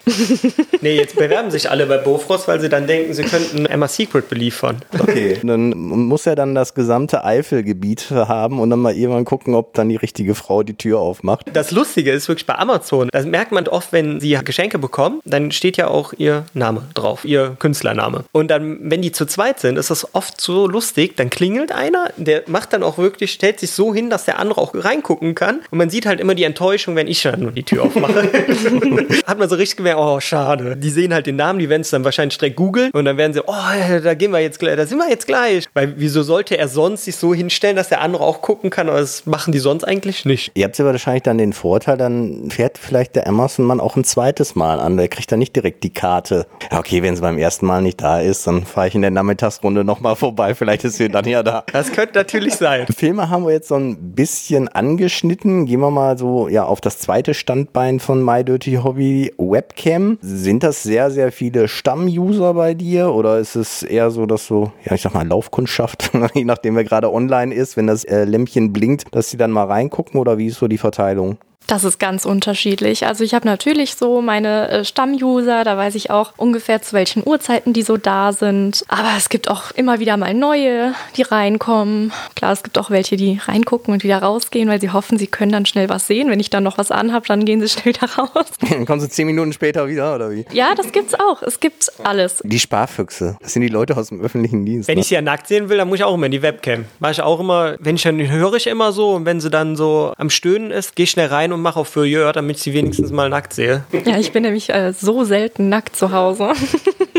nee, 0.81 0.95
jetzt 0.95 1.15
bewerben 1.15 1.51
sich 1.51 1.69
alle 1.69 1.85
bei 1.85 1.97
Bofrost, 1.97 2.47
weil 2.47 2.61
sie 2.61 2.69
dann 2.69 2.87
denken, 2.87 3.13
sie 3.13 3.23
könnten 3.23 3.65
Emma 3.65 3.87
Secret 3.87 4.29
belegen 4.29 4.40
liefern. 4.41 4.77
Okay, 4.97 5.39
dann 5.43 5.69
muss 5.69 6.25
er 6.25 6.35
dann 6.35 6.55
das 6.55 6.73
gesamte 6.73 7.23
Eifelgebiet 7.23 8.11
haben 8.11 8.59
und 8.59 8.69
dann 8.69 8.79
mal 8.79 8.93
irgendwann 8.93 9.25
gucken, 9.25 9.55
ob 9.55 9.73
dann 9.73 9.87
die 9.89 9.95
richtige 9.95 10.35
Frau 10.35 10.63
die 10.63 10.73
Tür 10.73 10.99
aufmacht. 10.99 11.45
Das 11.53 11.71
Lustige 11.71 12.11
ist 12.11 12.27
wirklich 12.27 12.45
bei 12.45 12.55
Amazon, 12.55 13.09
das 13.11 13.25
merkt 13.25 13.51
man 13.51 13.67
oft, 13.67 13.93
wenn 13.93 14.19
sie 14.19 14.37
Geschenke 14.43 14.79
bekommen, 14.79 15.21
dann 15.23 15.51
steht 15.51 15.77
ja 15.77 15.87
auch 15.87 16.13
ihr 16.17 16.45
Name 16.53 16.83
drauf, 16.95 17.23
ihr 17.23 17.55
Künstlername. 17.59 18.23
Und 18.31 18.49
dann, 18.49 18.79
wenn 18.89 19.01
die 19.01 19.11
zu 19.11 19.25
zweit 19.25 19.59
sind, 19.59 19.77
ist 19.77 19.91
das 19.91 20.15
oft 20.15 20.41
so 20.41 20.67
lustig, 20.67 21.15
dann 21.15 21.29
klingelt 21.29 21.71
einer, 21.71 22.09
der 22.17 22.43
macht 22.47 22.73
dann 22.73 22.81
auch 22.81 22.97
wirklich, 22.97 23.31
stellt 23.31 23.59
sich 23.59 23.71
so 23.71 23.93
hin, 23.93 24.09
dass 24.09 24.25
der 24.25 24.39
andere 24.39 24.59
auch 24.59 24.73
reingucken 24.73 25.35
kann 25.35 25.59
und 25.69 25.77
man 25.77 25.89
sieht 25.89 26.05
halt 26.05 26.19
immer 26.19 26.33
die 26.33 26.43
Enttäuschung, 26.43 26.95
wenn 26.95 27.07
ich 27.07 27.21
dann 27.21 27.41
nur 27.41 27.51
die 27.51 27.63
Tür 27.63 27.83
aufmache. 27.83 28.23
Hat 29.27 29.37
man 29.37 29.47
so 29.47 29.55
richtig 29.55 29.77
gemerkt, 29.77 29.99
oh 29.99 30.19
schade. 30.19 30.75
Die 30.75 30.89
sehen 30.89 31.13
halt 31.13 31.27
den 31.27 31.35
Namen, 31.35 31.59
die 31.59 31.69
werden 31.69 31.81
es 31.81 31.91
dann 31.91 32.03
wahrscheinlich 32.03 32.37
direkt 32.37 32.55
googeln 32.55 32.91
und 32.91 33.05
dann 33.05 33.17
werden 33.17 33.33
sie, 33.33 33.41
oh, 33.45 34.01
da 34.03 34.13
gehen 34.15 34.30
wir 34.31 34.39
jetzt 34.39 34.59
gleich, 34.59 34.75
da 34.75 34.85
sind 34.85 34.97
wir 34.97 35.09
jetzt 35.09 35.27
gleich. 35.27 35.67
Weil 35.73 35.93
wieso 35.97 36.23
sollte 36.23 36.57
er 36.57 36.67
sonst 36.67 37.05
sich 37.05 37.15
so 37.15 37.33
hinstellen, 37.33 37.75
dass 37.75 37.89
der 37.89 38.01
andere 38.01 38.23
auch 38.23 38.41
gucken 38.41 38.69
kann, 38.69 38.89
aber 38.89 38.99
das 38.99 39.25
machen 39.25 39.51
die 39.51 39.59
sonst 39.59 39.83
eigentlich 39.83 40.25
nicht. 40.25 40.51
Ihr 40.55 40.65
habt 40.65 40.77
ja 40.77 40.85
wahrscheinlich 40.85 41.23
dann 41.23 41.37
den 41.37 41.53
Vorteil, 41.53 41.97
dann 41.97 42.49
fährt 42.49 42.77
vielleicht 42.77 43.15
der 43.15 43.27
Emerson-Mann 43.27 43.79
auch 43.79 43.95
ein 43.95 44.03
zweites 44.03 44.55
Mal 44.55 44.79
an. 44.79 44.97
Der 44.97 45.07
kriegt 45.07 45.31
dann 45.31 45.39
nicht 45.39 45.55
direkt 45.55 45.83
die 45.83 45.93
Karte. 45.93 46.45
Okay, 46.71 47.03
wenn 47.03 47.13
es 47.13 47.21
beim 47.21 47.37
ersten 47.37 47.65
Mal 47.65 47.81
nicht 47.81 48.01
da 48.01 48.19
ist, 48.19 48.47
dann 48.47 48.65
fahre 48.65 48.87
ich 48.87 48.95
in 48.95 49.01
der 49.01 49.11
Nachmittagsrunde 49.11 49.83
nochmal 49.83 50.15
vorbei. 50.15 50.55
Vielleicht 50.55 50.83
ist 50.83 50.97
sie 50.97 51.09
dann 51.09 51.25
ja 51.25 51.43
da. 51.43 51.63
Das 51.71 51.91
könnte 51.91 52.17
natürlich 52.19 52.55
sein. 52.55 52.85
Filme 52.95 53.29
haben 53.29 53.45
wir 53.45 53.51
jetzt 53.51 53.67
so 53.67 53.75
ein 53.75 54.13
bisschen 54.13 54.67
angeschnitten. 54.67 55.65
Gehen 55.65 55.79
wir 55.79 55.91
mal 55.91 56.17
so 56.17 56.47
ja 56.47 56.63
auf 56.65 56.81
das 56.81 56.99
zweite 56.99 57.33
Standbein 57.33 57.99
von 57.99 58.23
My 58.23 58.43
Dirty 58.43 58.79
Hobby, 58.83 59.33
Webcam. 59.37 60.17
Sind 60.21 60.63
das 60.63 60.83
sehr, 60.83 61.11
sehr 61.11 61.31
viele 61.31 61.67
Stammuser 61.67 62.53
bei 62.53 62.73
dir 62.73 63.13
oder 63.13 63.39
ist 63.39 63.55
es 63.55 63.83
eher 63.83 64.11
so 64.11 64.20
so, 64.21 64.27
dass 64.27 64.45
so, 64.45 64.71
ja, 64.85 64.93
ich 64.93 65.01
sag 65.01 65.13
mal, 65.15 65.27
Laufkundschaft, 65.27 66.11
je 66.35 66.45
nachdem 66.45 66.75
wer 66.75 66.83
gerade 66.83 67.11
online 67.11 67.53
ist, 67.53 67.75
wenn 67.75 67.87
das 67.87 68.03
äh, 68.03 68.23
Lämpchen 68.23 68.71
blinkt, 68.71 69.13
dass 69.15 69.29
sie 69.29 69.37
dann 69.37 69.51
mal 69.51 69.65
reingucken 69.65 70.19
oder 70.19 70.37
wie 70.37 70.47
ist 70.47 70.59
so 70.59 70.67
die 70.67 70.77
Verteilung? 70.77 71.37
Das 71.71 71.85
ist 71.85 71.99
ganz 71.99 72.25
unterschiedlich. 72.25 73.07
Also 73.07 73.23
ich 73.23 73.33
habe 73.33 73.47
natürlich 73.47 73.95
so 73.95 74.21
meine 74.21 74.67
äh, 74.67 74.83
Stammuser, 74.83 75.63
da 75.63 75.77
weiß 75.77 75.95
ich 75.95 76.11
auch 76.11 76.33
ungefähr 76.35 76.81
zu 76.81 76.91
welchen 76.91 77.25
Uhrzeiten 77.25 77.71
die 77.71 77.81
so 77.81 77.95
da 77.95 78.33
sind. 78.33 78.83
Aber 78.89 79.11
es 79.17 79.29
gibt 79.29 79.49
auch 79.49 79.71
immer 79.71 80.01
wieder 80.01 80.17
mal 80.17 80.33
neue, 80.33 80.93
die 81.15 81.21
reinkommen. 81.21 82.11
Klar, 82.35 82.51
es 82.51 82.63
gibt 82.63 82.77
auch 82.77 82.89
welche, 82.89 83.15
die 83.15 83.39
reingucken 83.41 83.93
und 83.93 84.03
wieder 84.03 84.17
rausgehen, 84.17 84.67
weil 84.67 84.81
sie 84.81 84.89
hoffen, 84.89 85.17
sie 85.17 85.27
können 85.27 85.53
dann 85.53 85.65
schnell 85.65 85.87
was 85.87 86.07
sehen. 86.07 86.29
Wenn 86.29 86.41
ich 86.41 86.49
dann 86.49 86.63
noch 86.63 86.77
was 86.77 86.91
anhab, 86.91 87.25
dann 87.27 87.45
gehen 87.45 87.61
sie 87.61 87.69
schnell 87.69 87.93
da 88.01 88.05
raus. 88.07 88.47
Dann 88.69 88.85
kommen 88.85 88.99
sie 88.99 89.07
zehn 89.07 89.25
Minuten 89.25 89.53
später 89.53 89.87
wieder, 89.87 90.13
oder 90.13 90.29
wie? 90.29 90.45
Ja, 90.51 90.75
das 90.75 90.91
gibt's 90.91 91.13
auch. 91.13 91.41
Es 91.41 91.61
gibt 91.61 91.89
alles. 92.03 92.41
Die 92.43 92.59
Sparfüchse, 92.59 93.37
das 93.41 93.53
sind 93.53 93.61
die 93.61 93.69
Leute 93.69 93.95
aus 93.95 94.09
dem 94.09 94.19
öffentlichen 94.19 94.65
Dienst. 94.65 94.89
Wenn 94.89 94.95
ne? 94.95 95.01
ich 95.01 95.07
sie 95.07 95.15
ja 95.15 95.21
nackt 95.21 95.47
sehen 95.47 95.69
will, 95.69 95.77
dann 95.77 95.87
muss 95.87 95.99
ich 95.99 96.03
auch 96.03 96.15
immer 96.15 96.25
in 96.25 96.33
die 96.33 96.41
Webcam. 96.41 96.83
Mach 96.99 97.11
ich 97.11 97.21
auch 97.21 97.39
immer, 97.39 97.77
wenn 97.79 97.95
ich 97.95 98.03
dann 98.03 98.19
höre 98.19 98.55
ich 98.55 98.67
immer 98.67 98.91
so 98.91 99.13
und 99.13 99.25
wenn 99.25 99.39
sie 99.39 99.49
dann 99.49 99.77
so 99.77 100.11
am 100.17 100.29
Stöhnen 100.29 100.71
ist, 100.71 100.97
gehe 100.97 101.05
ich 101.05 101.11
schnell 101.11 101.27
rein 101.27 101.53
und 101.53 101.60
mache 101.61 101.79
auf 101.79 101.87
Furieux, 101.87 102.33
damit 102.33 102.57
ich 102.57 102.63
sie 102.63 102.73
wenigstens 102.73 103.11
mal 103.11 103.29
nackt 103.29 103.53
sehe. 103.53 103.85
Ja, 104.05 104.17
ich 104.17 104.31
bin 104.31 104.43
nämlich 104.43 104.69
äh, 104.69 104.93
so 104.93 105.23
selten 105.23 105.69
nackt 105.69 105.95
zu 105.95 106.11
Hause. 106.11 106.51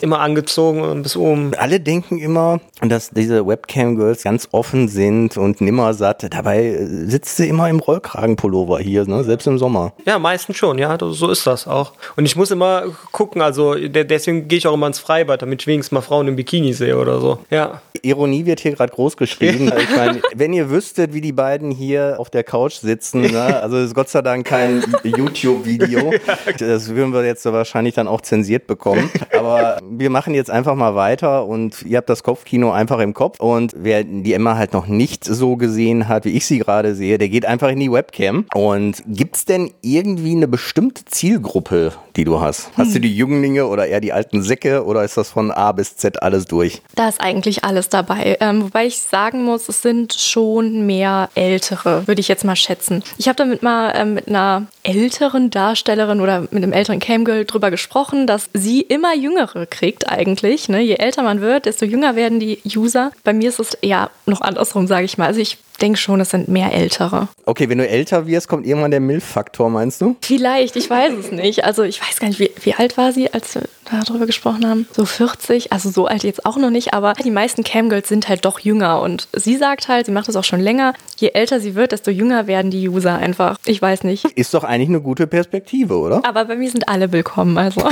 Immer 0.00 0.20
angezogen 0.20 0.80
und 0.82 1.02
bis 1.02 1.16
oben. 1.16 1.52
Alle 1.56 1.80
denken 1.80 2.18
immer, 2.18 2.60
dass 2.82 3.10
diese 3.10 3.46
Webcam-Girls 3.46 4.22
ganz 4.22 4.48
offen 4.52 4.88
sind 4.88 5.36
und 5.36 5.60
nimmersatt. 5.60 6.26
Dabei 6.32 6.64
äh, 6.66 6.86
sitzt 7.08 7.36
sie 7.36 7.48
immer 7.48 7.68
im 7.68 7.78
Rollkragenpullover 7.78 8.78
hier, 8.78 9.06
ne? 9.06 9.24
selbst 9.24 9.46
im 9.46 9.58
Sommer. 9.58 9.92
Ja, 10.04 10.18
meistens 10.18 10.56
schon, 10.56 10.78
ja, 10.78 10.96
so 11.00 11.30
ist 11.30 11.46
das 11.46 11.66
auch. 11.66 11.92
Und 12.16 12.26
ich 12.26 12.36
muss 12.36 12.50
immer 12.50 12.84
gucken, 13.12 13.40
also 13.42 13.74
de- 13.74 14.04
deswegen 14.04 14.48
gehe 14.48 14.58
ich 14.58 14.66
auch 14.66 14.74
immer 14.74 14.86
ins 14.86 14.98
Freibad, 14.98 15.40
damit 15.42 15.62
ich 15.62 15.66
wenigstens 15.66 15.92
mal 15.92 16.00
Frauen 16.02 16.28
im 16.28 16.36
Bikini 16.36 16.72
sehe 16.72 16.98
oder 16.98 17.20
so. 17.20 17.38
Ja. 17.50 17.80
Ironie 18.02 18.44
wird 18.44 18.60
hier 18.60 18.72
gerade 18.72 18.92
groß 18.92 19.16
geschrieben. 19.16 19.72
ich 19.78 19.96
meine, 19.96 20.20
wenn 20.34 20.52
ihr 20.52 20.70
wüsstet, 20.70 21.14
wie 21.14 21.20
die 21.20 21.32
beiden 21.32 21.70
hier 21.70 22.16
auf 22.18 22.30
der 22.30 22.44
Couch 22.44 22.74
sitzen, 22.74 23.22
ne? 23.22 23.62
also 23.62 23.78
ist 23.78 23.94
Gott 23.94 24.08
sei 24.10 24.22
Dank 24.22 24.46
kein 24.46 24.84
YouTube-Video. 25.02 26.12
Das 26.58 26.88
würden 26.94 27.12
wir 27.12 27.24
jetzt 27.24 27.44
wahrscheinlich 27.46 27.94
dann 27.94 28.08
auch 28.08 28.20
zensiert 28.20 28.66
bekommen. 28.66 29.10
Aber 29.36 29.78
wir 29.90 30.10
machen 30.10 30.34
jetzt 30.34 30.50
einfach 30.50 30.74
mal 30.74 30.94
weiter 30.94 31.46
und 31.46 31.82
ihr 31.82 31.98
habt 31.98 32.08
das 32.08 32.22
Kopfkino 32.22 32.70
einfach 32.70 32.98
im 32.98 33.14
Kopf. 33.14 33.40
Und 33.40 33.72
wer 33.76 34.04
die 34.04 34.32
Emma 34.32 34.56
halt 34.56 34.72
noch 34.72 34.86
nicht 34.86 35.24
so 35.24 35.56
gesehen 35.56 36.08
hat, 36.08 36.24
wie 36.24 36.30
ich 36.30 36.46
sie 36.46 36.58
gerade 36.58 36.94
sehe, 36.94 37.18
der 37.18 37.28
geht 37.28 37.46
einfach 37.46 37.68
in 37.68 37.80
die 37.80 37.90
Webcam. 37.90 38.46
Und 38.54 39.02
gibt's 39.06 39.44
denn 39.44 39.70
irgendwie 39.82 40.32
eine 40.32 40.48
bestimmte 40.48 41.04
Zielgruppe, 41.04 41.92
die 42.16 42.24
du 42.24 42.40
hast? 42.40 42.70
Hast 42.76 42.94
du 42.94 43.00
die 43.00 43.14
Jünglinge 43.14 43.66
oder 43.66 43.86
eher 43.86 44.00
die 44.00 44.12
alten 44.12 44.42
Säcke 44.42 44.84
oder 44.84 45.04
ist 45.04 45.16
das 45.16 45.30
von 45.30 45.50
A 45.50 45.72
bis 45.72 45.96
Z 45.96 46.22
alles 46.22 46.46
durch? 46.46 46.82
Da 46.94 47.08
ist 47.08 47.20
eigentlich 47.20 47.64
alles 47.64 47.88
dabei. 47.88 48.36
Ähm, 48.40 48.62
wobei 48.64 48.86
ich 48.86 48.98
sagen 48.98 49.44
muss, 49.44 49.68
es 49.68 49.82
sind 49.82 50.14
schon 50.14 50.86
mehr 50.86 51.28
ältere, 51.34 52.06
würde 52.06 52.20
ich 52.20 52.28
jetzt 52.28 52.44
mal 52.44 52.56
schätzen. 52.56 53.02
Ich 53.18 53.28
habe 53.28 53.36
damit 53.36 53.62
mal 53.62 53.92
ähm, 53.96 54.14
mit 54.14 54.28
einer 54.28 54.66
älteren 54.82 55.50
Darstellerin 55.50 56.20
oder 56.20 56.42
mit 56.42 56.62
einem 56.62 56.72
älteren 56.72 57.00
Camgirl 57.00 57.44
drüber 57.44 57.70
gesprochen, 57.70 58.26
dass 58.26 58.48
sie 58.52 58.80
immer 58.80 59.14
jüngere 59.14 59.66
kriegt 59.76 60.08
eigentlich. 60.08 60.68
Ne? 60.68 60.80
Je 60.80 60.94
älter 60.94 61.22
man 61.22 61.40
wird, 61.40 61.66
desto 61.66 61.84
jünger 61.84 62.16
werden 62.16 62.40
die 62.40 62.60
User. 62.64 63.12
Bei 63.24 63.34
mir 63.34 63.50
ist 63.50 63.60
es 63.60 63.74
eher 63.74 64.10
noch 64.24 64.40
andersrum, 64.40 64.86
sage 64.86 65.04
ich 65.04 65.18
mal. 65.18 65.26
Also 65.26 65.40
ich 65.40 65.58
denke 65.76 65.98
schon, 65.98 66.20
es 66.20 66.30
sind 66.30 66.48
mehr 66.48 66.72
ältere. 66.72 67.28
Okay, 67.44 67.68
wenn 67.68 67.78
du 67.78 67.88
älter 67.88 68.26
wirst, 68.26 68.48
kommt 68.48 68.66
irgendwann 68.66 68.90
der 68.90 69.00
Milf-Faktor, 69.00 69.70
meinst 69.70 70.00
du? 70.00 70.16
Vielleicht, 70.20 70.76
ich 70.76 70.88
weiß 70.88 71.12
es 71.14 71.32
nicht. 71.32 71.64
Also 71.64 71.82
ich 71.82 72.00
weiß 72.00 72.20
gar 72.20 72.28
nicht, 72.28 72.40
wie, 72.40 72.50
wie 72.62 72.74
alt 72.74 72.96
war 72.96 73.12
sie, 73.12 73.32
als 73.32 73.54
wir 73.54 73.62
darüber 73.90 74.26
gesprochen 74.26 74.68
haben? 74.68 74.86
So 74.92 75.04
40, 75.04 75.72
also 75.72 75.90
so 75.90 76.06
alt 76.06 76.24
jetzt 76.24 76.44
auch 76.44 76.56
noch 76.56 76.70
nicht, 76.70 76.94
aber 76.94 77.12
die 77.14 77.30
meisten 77.30 77.64
Camgirls 77.64 78.08
sind 78.08 78.28
halt 78.28 78.44
doch 78.44 78.58
jünger 78.58 79.00
und 79.00 79.28
sie 79.32 79.56
sagt 79.56 79.88
halt, 79.88 80.06
sie 80.06 80.12
macht 80.12 80.28
das 80.28 80.36
auch 80.36 80.44
schon 80.44 80.60
länger, 80.60 80.94
je 81.16 81.28
älter 81.28 81.60
sie 81.60 81.74
wird, 81.74 81.92
desto 81.92 82.10
jünger 82.10 82.46
werden 82.46 82.70
die 82.70 82.88
User 82.88 83.16
einfach. 83.16 83.58
Ich 83.64 83.80
weiß 83.80 84.04
nicht. 84.04 84.24
Ist 84.24 84.54
doch 84.54 84.64
eigentlich 84.64 84.88
eine 84.88 85.00
gute 85.00 85.26
Perspektive, 85.26 85.96
oder? 85.98 86.22
Aber 86.24 86.44
bei 86.44 86.56
mir 86.56 86.70
sind 86.70 86.88
alle 86.88 87.12
willkommen, 87.12 87.56
also. 87.58 87.82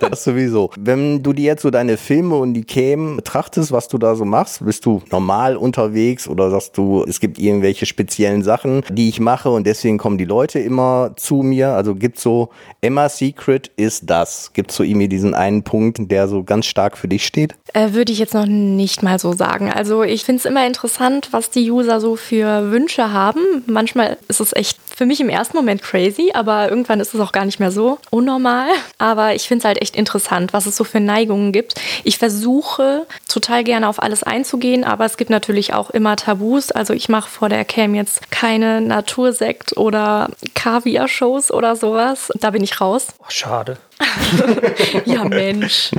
Das 0.00 0.24
sowieso. 0.24 0.70
Wenn 0.78 1.22
du 1.22 1.32
dir 1.32 1.44
jetzt 1.44 1.62
so 1.62 1.70
deine 1.70 1.96
Filme 1.96 2.36
und 2.36 2.54
die 2.54 2.64
Cam 2.64 3.16
betrachtest, 3.16 3.70
was 3.70 3.88
du 3.88 3.98
da 3.98 4.14
so 4.14 4.24
machst, 4.24 4.64
bist 4.64 4.86
du 4.86 5.02
normal 5.10 5.56
unterwegs 5.56 6.26
oder 6.26 6.50
sagst 6.50 6.76
du, 6.76 6.99
es 7.04 7.20
gibt 7.20 7.38
irgendwelche 7.38 7.86
speziellen 7.86 8.42
Sachen, 8.42 8.82
die 8.90 9.08
ich 9.08 9.20
mache 9.20 9.50
und 9.50 9.66
deswegen 9.66 9.98
kommen 9.98 10.18
die 10.18 10.24
Leute 10.24 10.58
immer 10.58 11.12
zu 11.16 11.36
mir? 11.36 11.70
Also 11.70 11.94
gibt 11.94 12.18
so, 12.18 12.50
Emma 12.80 13.08
Secret 13.08 13.70
ist 13.76 14.08
das. 14.08 14.52
Gibt 14.52 14.72
so 14.72 14.82
irgendwie 14.82 15.08
diesen 15.08 15.34
einen 15.34 15.62
Punkt, 15.62 16.10
der 16.10 16.28
so 16.28 16.42
ganz 16.42 16.66
stark 16.66 16.96
für 16.96 17.08
dich 17.08 17.26
steht? 17.26 17.54
Äh, 17.72 17.92
würde 17.92 18.12
ich 18.12 18.18
jetzt 18.18 18.34
noch 18.34 18.46
nicht 18.46 19.02
mal 19.02 19.18
so 19.18 19.32
sagen. 19.32 19.70
Also 19.72 20.02
ich 20.02 20.24
finde 20.24 20.40
es 20.40 20.44
immer 20.44 20.66
interessant, 20.66 21.28
was 21.32 21.50
die 21.50 21.70
User 21.70 22.00
so 22.00 22.16
für 22.16 22.70
Wünsche 22.70 23.12
haben. 23.12 23.40
Manchmal 23.66 24.16
ist 24.28 24.40
es 24.40 24.54
echt 24.54 24.78
für 25.00 25.06
mich 25.06 25.22
im 25.22 25.30
ersten 25.30 25.56
Moment 25.56 25.80
crazy, 25.80 26.30
aber 26.34 26.68
irgendwann 26.68 27.00
ist 27.00 27.14
es 27.14 27.20
auch 27.22 27.32
gar 27.32 27.46
nicht 27.46 27.58
mehr 27.58 27.72
so 27.72 27.98
unnormal. 28.10 28.68
Aber 28.98 29.34
ich 29.34 29.48
finde 29.48 29.60
es 29.60 29.64
halt 29.64 29.80
echt 29.80 29.96
interessant, 29.96 30.52
was 30.52 30.66
es 30.66 30.76
so 30.76 30.84
für 30.84 31.00
Neigungen 31.00 31.52
gibt. 31.52 31.80
Ich 32.04 32.18
versuche 32.18 33.06
total 33.26 33.64
gerne 33.64 33.88
auf 33.88 34.02
alles 34.02 34.22
einzugehen, 34.22 34.84
aber 34.84 35.06
es 35.06 35.16
gibt 35.16 35.30
natürlich 35.30 35.72
auch 35.72 35.88
immer 35.88 36.16
Tabus. 36.16 36.70
Also 36.70 36.92
ich 36.92 37.08
mache 37.08 37.30
vor 37.30 37.48
der 37.48 37.64
Cam 37.64 37.94
jetzt 37.94 38.30
keine 38.30 38.82
Natursekt 38.82 39.74
oder 39.78 40.28
Kaviar-Shows 40.54 41.50
oder 41.50 41.76
sowas. 41.76 42.30
Da 42.38 42.50
bin 42.50 42.62
ich 42.62 42.78
raus. 42.82 43.06
Oh, 43.20 43.24
schade. 43.28 43.78
Ja, 45.04 45.24
Mensch. 45.24 45.90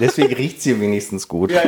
Deswegen 0.00 0.34
riecht 0.34 0.62
sie 0.62 0.80
wenigstens 0.80 1.28
gut. 1.28 1.52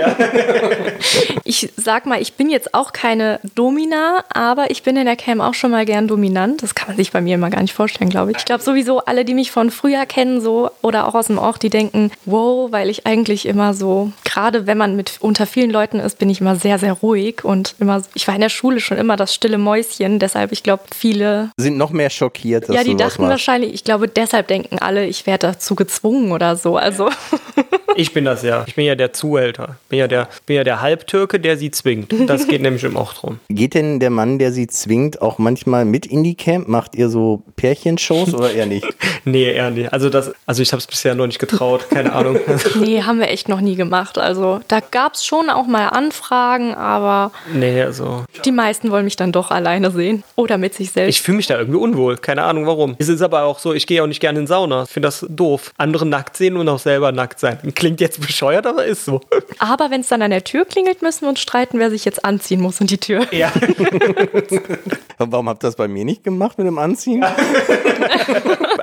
Ich 1.45 1.71
sag 1.77 2.05
mal, 2.05 2.21
ich 2.21 2.35
bin 2.35 2.51
jetzt 2.51 2.75
auch 2.75 2.93
keine 2.93 3.41
Domina, 3.55 4.25
aber 4.29 4.71
ich 4.71 4.83
bin 4.83 4.97
in 4.97 5.07
der 5.07 5.17
Cam 5.17 5.41
auch 5.41 5.55
schon 5.55 5.71
mal 5.71 5.87
gern 5.87 6.07
dominant. 6.07 6.63
Das 6.63 6.75
kann 6.75 6.89
man 6.89 6.97
sich 6.97 7.11
bei 7.11 7.21
mir 7.23 7.37
immer 7.37 7.49
gar 7.49 7.63
nicht 7.63 7.73
vorstellen, 7.73 8.11
glaube 8.11 8.33
ich. 8.33 8.39
Ich 8.39 8.45
glaube 8.45 8.63
sowieso, 8.63 8.99
alle, 9.01 9.25
die 9.25 9.33
mich 9.33 9.51
von 9.51 9.71
früher 9.71 10.05
kennen, 10.05 10.41
so 10.43 10.71
oder 10.83 11.07
auch 11.09 11.15
aus 11.15 11.29
dem 11.29 11.39
Ort, 11.39 11.63
die 11.63 11.71
denken, 11.71 12.11
wow, 12.27 12.71
weil 12.71 12.91
ich 12.91 13.07
eigentlich 13.07 13.47
immer 13.47 13.73
so, 13.73 14.13
gerade 14.25 14.67
wenn 14.67 14.77
man 14.77 14.95
mit 14.97 15.17
unter 15.21 15.47
vielen 15.47 15.71
Leuten 15.71 16.01
ist, 16.01 16.19
bin 16.19 16.29
ich 16.29 16.41
immer 16.41 16.57
sehr, 16.57 16.79
sehr 16.79 16.93
ruhig 16.93 17.45
und 17.45 17.75
immer, 17.81 18.03
ich 18.15 18.29
war 18.29 18.35
in 18.35 18.43
der 18.43 18.51
Schule 18.51 18.81
schon 18.81 18.99
immer 18.99 19.17
das 19.17 19.35
stille 19.35 19.59
Mäuschen. 19.59 20.19
Deshalb, 20.19 20.53
ich 20.53 20.63
glaube, 20.63 20.83
viele, 20.95 21.51
Sind 21.57 21.79
noch 21.79 21.91
mehr 21.91 22.11
schockiert, 22.11 22.69
dass 22.69 22.77
ja, 22.77 22.85
die 22.85 22.97
dachten 22.97 23.23
wahrscheinlich, 23.23 23.73
ich 23.73 23.85
glaube, 23.85 24.09
deshalb 24.09 24.49
denken 24.49 24.79
alle, 24.79 25.07
ich 25.07 25.27
werde 25.27 25.47
dazu 25.49 25.75
gezwungen 25.79 26.33
oder 26.33 26.57
so. 26.57 26.77
Also. 26.77 27.09
Ich 27.99 28.13
bin 28.15 28.25
das 28.25 28.45
ja. 28.45 28.63
Ich 28.69 28.77
bin 28.77 28.85
ja 28.85 28.95
der 28.95 29.13
Zuhälter. 29.13 29.75
Bin 29.89 29.99
ja 29.99 30.07
der, 30.07 30.29
bin 30.47 30.55
ja 30.55 30.63
der 30.63 30.81
Halbtürke, 30.81 31.41
der 31.41 31.57
sie 31.57 31.73
zwingt. 31.73 32.15
Das 32.29 32.47
geht 32.47 32.63
nämlich 32.63 32.85
im 32.85 32.97
auch 32.97 33.13
drum. 33.13 33.41
Geht 33.49 33.75
denn 33.75 33.99
der 33.99 34.11
Mann, 34.11 34.39
der 34.39 34.53
sie 34.53 34.69
zwingt, 34.69 35.21
auch 35.21 35.39
manchmal 35.39 35.85
mit 35.85 36.07
in 36.07 36.23
die 36.23 36.37
Camp? 36.37 36.69
Macht 36.69 36.95
ihr 36.95 37.09
so 37.09 37.43
Pärchenshows 37.57 38.35
oder 38.35 38.53
eher 38.53 38.67
nicht? 38.67 38.87
Nee, 39.25 39.53
eher 39.53 39.71
nicht. 39.71 39.93
Also 39.93 40.09
das, 40.09 40.33
also 40.47 40.63
ich 40.63 40.73
habe 40.73 40.79
es 40.79 40.87
bisher 40.87 41.15
noch 41.15 41.27
nicht 41.27 41.39
getraut. 41.39 41.91
Keine 41.91 42.13
Ahnung. 42.15 42.39
Nee, 42.77 43.03
haben 43.03 43.19
wir 43.19 43.29
echt 43.29 43.49
noch 43.49 43.61
nie 43.61 43.75
gemacht. 43.75 44.17
Also 44.17 44.61
da 44.69 44.81
gab 44.81 45.15
es 45.15 45.25
schon 45.25 45.51
auch 45.51 45.67
mal 45.67 45.89
Anfragen, 45.89 46.75
aber 46.75 47.33
nee, 47.53 47.83
also 47.83 48.25
die 48.45 48.53
meisten 48.53 48.91
wollen 48.91 49.05
mich 49.05 49.17
dann 49.17 49.33
doch 49.33 49.51
alleine 49.51 49.91
sehen. 49.91 50.23
Oder 50.37 50.57
mit 50.57 50.73
sich 50.75 50.93
selbst. 50.93 51.11
ich 51.11 51.21
fühle 51.21 51.37
mich 51.39 51.47
da 51.47 51.59
irgendwie 51.59 51.79
unwohl. 51.79 52.17
Keine 52.17 52.45
Ahnung 52.45 52.67
warum. 52.67 52.95
Es 52.99 53.09
ist 53.09 53.21
aber 53.21 53.43
auch 53.43 53.59
so, 53.59 53.75
ich 53.75 53.87
gehe 53.87 54.03
auch 54.03 54.07
nicht 54.07 54.21
gerne 54.21 54.39
in 54.39 54.47
Sauna. 54.47 54.85
Ich 54.85 54.91
finde 54.91 55.09
das 55.09 55.27
doof. 55.29 55.73
Andere 55.77 56.07
nackt 56.07 56.37
sehen 56.37 56.57
und 56.57 56.69
auch 56.69 56.79
selber 56.79 57.13
nackt 57.13 57.41
sein. 57.41 57.59
Klingt 57.89 58.01
jetzt 58.03 58.21
bescheuert, 58.21 58.67
aber 58.67 58.85
ist 58.85 59.07
so. 59.07 59.23
aber 59.59 59.91
wenn 59.91 60.03
es 60.03 60.09
dann 60.09 60.21
an 60.21 60.31
der 60.31 60.45
Tür 60.45 60.67
klingelt, 60.67 61.01
müssen 61.01 61.23
wir 61.23 61.31
uns 61.31 61.41
streiten, 61.41 61.79
wer 61.79 61.89
sich 61.89 62.05
jetzt 62.05 62.23
anziehen 62.23 62.61
muss 62.61 62.83
in 62.83 62.87
die 62.87 62.99
Tür. 62.99 63.27
Ja. 63.33 63.51
Und 65.19 65.33
warum 65.33 65.49
habt 65.49 65.65
ihr 65.65 65.69
das 65.69 65.77
bei 65.77 65.89
mir 65.89 66.05
nicht 66.05 66.23
gemacht 66.23 66.59
mit 66.59 66.67
dem 66.67 66.77
Anziehen? 66.79 67.25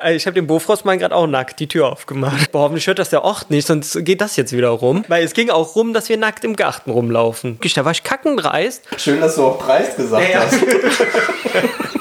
Ich 0.10 0.26
habe 0.26 0.34
dem 0.34 0.48
Bofrostmann 0.48 0.98
gerade 0.98 1.14
auch 1.16 1.28
nackt 1.28 1.60
die 1.60 1.68
Tür 1.68 1.92
aufgemacht. 1.92 2.52
Boah, 2.52 2.62
hoffentlich 2.62 2.88
hört 2.88 2.98
das 2.98 3.10
der 3.12 3.24
Ort 3.24 3.52
nicht, 3.52 3.68
sonst 3.68 4.04
geht 4.04 4.22
das 4.22 4.36
jetzt 4.38 4.54
wieder 4.54 4.70
rum. 4.70 5.06
Weil 5.08 5.24
es 5.24 5.34
ging 5.34 5.52
auch 5.52 5.76
rum, 5.76 5.94
dass 5.94 6.10
wir 6.10 6.18
nackt 6.18 6.44
im 6.44 6.56
Garten 6.56 6.90
rumlaufen. 6.90 7.60
Da 7.76 7.86
war 7.86 7.92
ich 7.92 8.02
kackendreist. 8.04 8.82
Schön, 8.98 9.22
dass 9.22 9.36
du 9.36 9.44
auch 9.44 9.64
dreist 9.64 9.98
gesagt 9.98 10.28
Ja. 10.34 10.40
hast. 10.42 10.56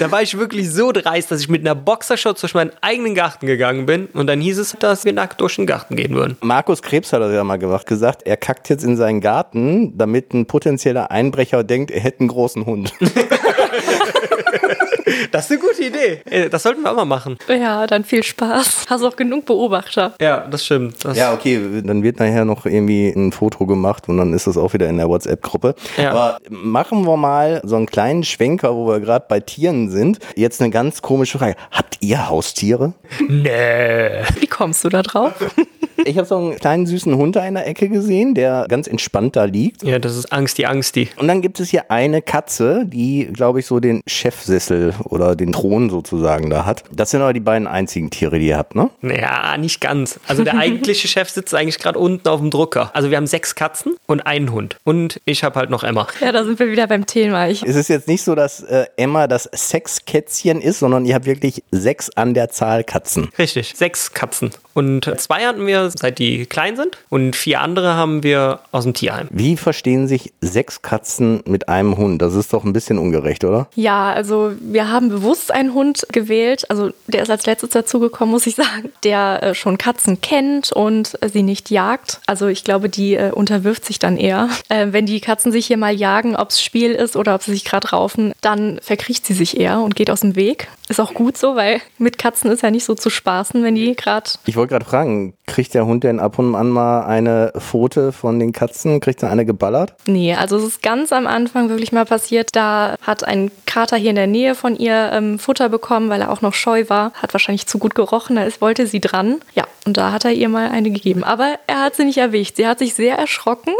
Da 0.00 0.10
war 0.10 0.22
ich 0.22 0.38
wirklich 0.38 0.72
so 0.72 0.92
dreist, 0.92 1.30
dass 1.30 1.42
ich 1.42 1.50
mit 1.50 1.60
einer 1.60 1.74
Boxershot 1.74 2.40
durch 2.40 2.54
meinen 2.54 2.70
eigenen 2.80 3.14
Garten 3.14 3.46
gegangen 3.46 3.84
bin. 3.84 4.06
Und 4.06 4.28
dann 4.28 4.40
hieß 4.40 4.56
es, 4.56 4.74
dass 4.78 5.04
wir 5.04 5.12
nackt 5.12 5.42
durch 5.42 5.56
den 5.56 5.66
Garten 5.66 5.94
gehen 5.94 6.14
würden. 6.14 6.38
Markus 6.40 6.80
Krebs 6.80 7.12
hat 7.12 7.20
das 7.20 7.34
ja 7.34 7.44
mal 7.44 7.58
gemacht, 7.58 7.86
gesagt, 7.86 8.22
er 8.22 8.38
kackt 8.38 8.70
jetzt 8.70 8.82
in 8.82 8.96
seinen 8.96 9.20
Garten, 9.20 9.98
damit 9.98 10.32
ein 10.32 10.46
potenzieller 10.46 11.10
Einbrecher 11.10 11.64
denkt, 11.64 11.90
er 11.90 12.00
hätte 12.00 12.20
einen 12.20 12.28
großen 12.28 12.64
Hund. 12.64 12.94
Das 15.30 15.50
ist 15.50 15.52
eine 15.52 15.60
gute 15.60 15.84
Idee. 15.84 16.48
Das 16.50 16.62
sollten 16.62 16.82
wir 16.82 16.90
auch 16.90 16.96
mal 16.96 17.04
machen. 17.04 17.38
Ja, 17.48 17.86
dann 17.86 18.04
viel 18.04 18.22
Spaß. 18.22 18.86
Hast 18.88 19.02
auch 19.02 19.16
genug 19.16 19.46
Beobachter. 19.46 20.14
Ja, 20.20 20.46
das 20.50 20.64
stimmt. 20.64 21.04
Das 21.04 21.16
Ja, 21.16 21.32
okay, 21.32 21.82
dann 21.84 22.02
wird 22.02 22.18
nachher 22.18 22.44
noch 22.44 22.66
irgendwie 22.66 23.08
ein 23.08 23.32
Foto 23.32 23.66
gemacht 23.66 24.08
und 24.08 24.18
dann 24.18 24.32
ist 24.32 24.46
das 24.46 24.56
auch 24.56 24.72
wieder 24.72 24.88
in 24.88 24.96
der 24.96 25.08
WhatsApp-Gruppe. 25.08 25.74
Ja. 25.96 26.10
Aber 26.10 26.38
machen 26.48 27.06
wir 27.06 27.16
mal 27.16 27.60
so 27.64 27.76
einen 27.76 27.86
kleinen 27.86 28.24
Schwenker, 28.24 28.74
wo 28.74 28.88
wir 28.88 29.00
gerade 29.00 29.26
bei 29.28 29.40
Tieren 29.40 29.90
sind. 29.90 30.18
Jetzt 30.36 30.60
eine 30.60 30.70
ganz 30.70 31.02
komische 31.02 31.38
Frage. 31.38 31.56
Habt 31.70 31.98
ihr 32.00 32.28
Haustiere? 32.28 32.94
Nee. 33.28 34.22
Wie 34.38 34.46
kommst 34.46 34.84
du 34.84 34.88
da 34.88 35.02
drauf? 35.02 35.32
Ich 36.04 36.16
habe 36.16 36.26
so 36.26 36.36
einen 36.36 36.56
kleinen 36.56 36.86
süßen 36.86 37.14
Hund 37.16 37.36
da 37.36 37.46
in 37.46 37.54
der 37.54 37.66
Ecke 37.66 37.88
gesehen, 37.88 38.34
der 38.34 38.66
ganz 38.68 38.86
entspannt 38.86 39.36
da 39.36 39.44
liegt. 39.44 39.82
Ja, 39.82 39.98
das 39.98 40.16
ist 40.16 40.32
Angst, 40.32 40.58
die 40.58 40.66
Angst, 40.66 40.96
die. 40.96 41.08
Und 41.16 41.28
dann 41.28 41.42
gibt 41.42 41.60
es 41.60 41.70
hier 41.70 41.90
eine 41.90 42.22
Katze, 42.22 42.84
die, 42.86 43.28
glaube 43.32 43.60
ich, 43.60 43.66
so 43.66 43.80
den 43.80 44.02
Chefsessel 44.06 44.94
oder 45.04 45.36
den 45.36 45.52
Thron 45.52 45.90
sozusagen 45.90 46.50
da 46.50 46.64
hat. 46.64 46.84
Das 46.92 47.10
sind 47.10 47.22
aber 47.22 47.32
die 47.32 47.40
beiden 47.40 47.66
einzigen 47.66 48.10
Tiere, 48.10 48.38
die 48.38 48.48
ihr 48.48 48.56
habt, 48.56 48.74
ne? 48.74 48.90
Naja, 49.00 49.56
nicht 49.56 49.80
ganz. 49.80 50.18
Also 50.26 50.44
der 50.44 50.56
eigentliche 50.56 51.08
Chef 51.08 51.28
sitzt 51.30 51.54
eigentlich 51.54 51.78
gerade 51.78 51.98
unten 51.98 52.28
auf 52.28 52.40
dem 52.40 52.50
Drucker. 52.50 52.90
Also 52.94 53.10
wir 53.10 53.16
haben 53.16 53.26
sechs 53.26 53.54
Katzen 53.54 53.96
und 54.06 54.20
einen 54.20 54.52
Hund. 54.52 54.76
Und 54.84 55.20
ich 55.24 55.44
habe 55.44 55.58
halt 55.58 55.70
noch 55.70 55.84
Emma. 55.84 56.06
Ja, 56.20 56.32
da 56.32 56.44
sind 56.44 56.58
wir 56.58 56.70
wieder 56.70 56.86
beim 56.86 57.06
Thema. 57.06 57.48
Ich, 57.48 57.62
Es 57.62 57.76
ist 57.76 57.88
jetzt 57.88 58.08
nicht 58.08 58.22
so, 58.22 58.34
dass 58.34 58.60
äh, 58.62 58.86
Emma 58.96 59.26
das 59.26 59.48
Sexkätzchen 59.52 60.60
ist, 60.60 60.78
sondern 60.80 61.04
ihr 61.04 61.14
habt 61.14 61.26
wirklich 61.26 61.62
sechs 61.70 62.10
an 62.10 62.34
der 62.34 62.50
Zahl 62.50 62.84
Katzen. 62.84 63.28
Richtig, 63.38 63.72
sechs 63.76 64.12
Katzen. 64.12 64.50
Und 64.74 65.10
zwei 65.18 65.44
hatten 65.46 65.66
wir, 65.66 65.90
seit 65.90 66.18
die 66.18 66.46
klein 66.46 66.76
sind. 66.76 66.98
Und 67.08 67.36
vier 67.36 67.60
andere 67.60 67.94
haben 67.94 68.22
wir 68.22 68.60
aus 68.72 68.84
dem 68.84 68.94
Tierheim. 68.94 69.28
Wie 69.30 69.56
verstehen 69.56 70.06
sich 70.06 70.32
sechs 70.40 70.82
Katzen 70.82 71.42
mit 71.46 71.68
einem 71.68 71.96
Hund? 71.96 72.22
Das 72.22 72.34
ist 72.34 72.52
doch 72.52 72.64
ein 72.64 72.72
bisschen 72.72 72.98
ungerecht, 72.98 73.44
oder? 73.44 73.68
ja, 73.74 74.12
also 74.12 74.52
wir 74.60 74.90
haben 74.90 75.08
bewusst 75.08 75.50
einen 75.52 75.74
Hund 75.74 76.06
gewählt. 76.12 76.66
Also 76.68 76.90
der 77.06 77.22
ist 77.22 77.30
als 77.30 77.46
letztes 77.46 77.70
dazugekommen, 77.70 78.32
muss 78.32 78.46
ich 78.46 78.54
sagen, 78.54 78.92
der 79.04 79.42
äh, 79.42 79.54
schon 79.54 79.78
Katzen 79.78 80.20
kennt 80.20 80.72
und 80.72 81.20
äh, 81.22 81.28
sie 81.28 81.42
nicht 81.42 81.70
jagt. 81.70 82.20
Also 82.26 82.46
ich 82.48 82.64
glaube, 82.64 82.88
die 82.88 83.14
äh, 83.14 83.32
unterwirft 83.32 83.84
sich 83.84 83.98
dann 83.98 84.16
eher. 84.16 84.48
Äh, 84.68 84.88
wenn 84.90 85.06
die 85.06 85.20
Katzen 85.20 85.52
sich 85.52 85.66
hier 85.66 85.76
mal 85.76 85.94
jagen, 85.94 86.36
ob 86.36 86.50
es 86.50 86.62
Spiel 86.62 86.92
ist 86.92 87.16
oder 87.16 87.34
ob 87.34 87.42
sie 87.42 87.52
sich 87.52 87.64
gerade 87.64 87.88
raufen, 87.88 88.32
dann 88.40 88.78
verkriecht 88.82 89.26
sie 89.26 89.34
sich 89.34 89.58
eher 89.58 89.80
und 89.80 89.96
geht 89.96 90.10
aus 90.10 90.20
dem 90.20 90.36
Weg. 90.36 90.68
Ist 90.88 91.00
auch 91.00 91.14
gut 91.14 91.38
so, 91.38 91.56
weil 91.56 91.80
mit 91.98 92.18
Katzen 92.18 92.50
ist 92.50 92.62
ja 92.62 92.70
nicht 92.70 92.84
so 92.84 92.94
zu 92.94 93.10
spaßen, 93.10 93.62
wenn 93.62 93.76
die 93.76 93.94
gerade 93.94 94.30
Ich 94.46 94.56
wollte 94.70 94.84
gerade 94.84 94.90
fragen, 94.90 95.34
kriegt 95.46 95.74
der 95.74 95.86
Hund 95.86 96.04
denn 96.04 96.20
ab 96.20 96.38
und 96.38 96.54
an 96.54 96.70
mal 96.70 97.02
eine 97.02 97.52
Pfote 97.58 98.12
von 98.12 98.38
den 98.38 98.52
Katzen? 98.52 99.00
Kriegt 99.00 99.22
er 99.22 99.30
eine 99.30 99.44
geballert? 99.44 99.94
Nee, 100.06 100.34
also 100.34 100.56
es 100.56 100.64
ist 100.64 100.82
ganz 100.82 101.12
am 101.12 101.26
Anfang 101.26 101.68
wirklich 101.68 101.92
mal 101.92 102.04
passiert. 102.04 102.50
Da 102.52 102.96
hat 103.02 103.24
ein 103.24 103.50
Kater 103.66 103.96
hier 103.96 104.10
in 104.10 104.16
der 104.16 104.26
Nähe 104.26 104.54
von 104.54 104.76
ihr 104.76 105.10
ähm, 105.12 105.38
Futter 105.38 105.68
bekommen, 105.68 106.08
weil 106.08 106.20
er 106.20 106.30
auch 106.30 106.40
noch 106.40 106.54
scheu 106.54 106.84
war. 106.88 107.12
Hat 107.14 107.34
wahrscheinlich 107.34 107.66
zu 107.66 107.78
gut 107.78 107.94
gerochen, 107.94 108.36
da 108.36 108.44
ist, 108.44 108.60
wollte 108.60 108.86
sie 108.86 109.00
dran. 109.00 109.40
Ja, 109.54 109.64
und 109.86 109.96
da 109.96 110.12
hat 110.12 110.24
er 110.24 110.32
ihr 110.32 110.48
mal 110.48 110.70
eine 110.70 110.90
gegeben. 110.90 111.24
Aber 111.24 111.54
er 111.66 111.82
hat 111.82 111.96
sie 111.96 112.04
nicht 112.04 112.18
erwischt. 112.18 112.56
Sie 112.56 112.66
hat 112.66 112.78
sich 112.78 112.94
sehr 112.94 113.16
erschrocken. 113.18 113.74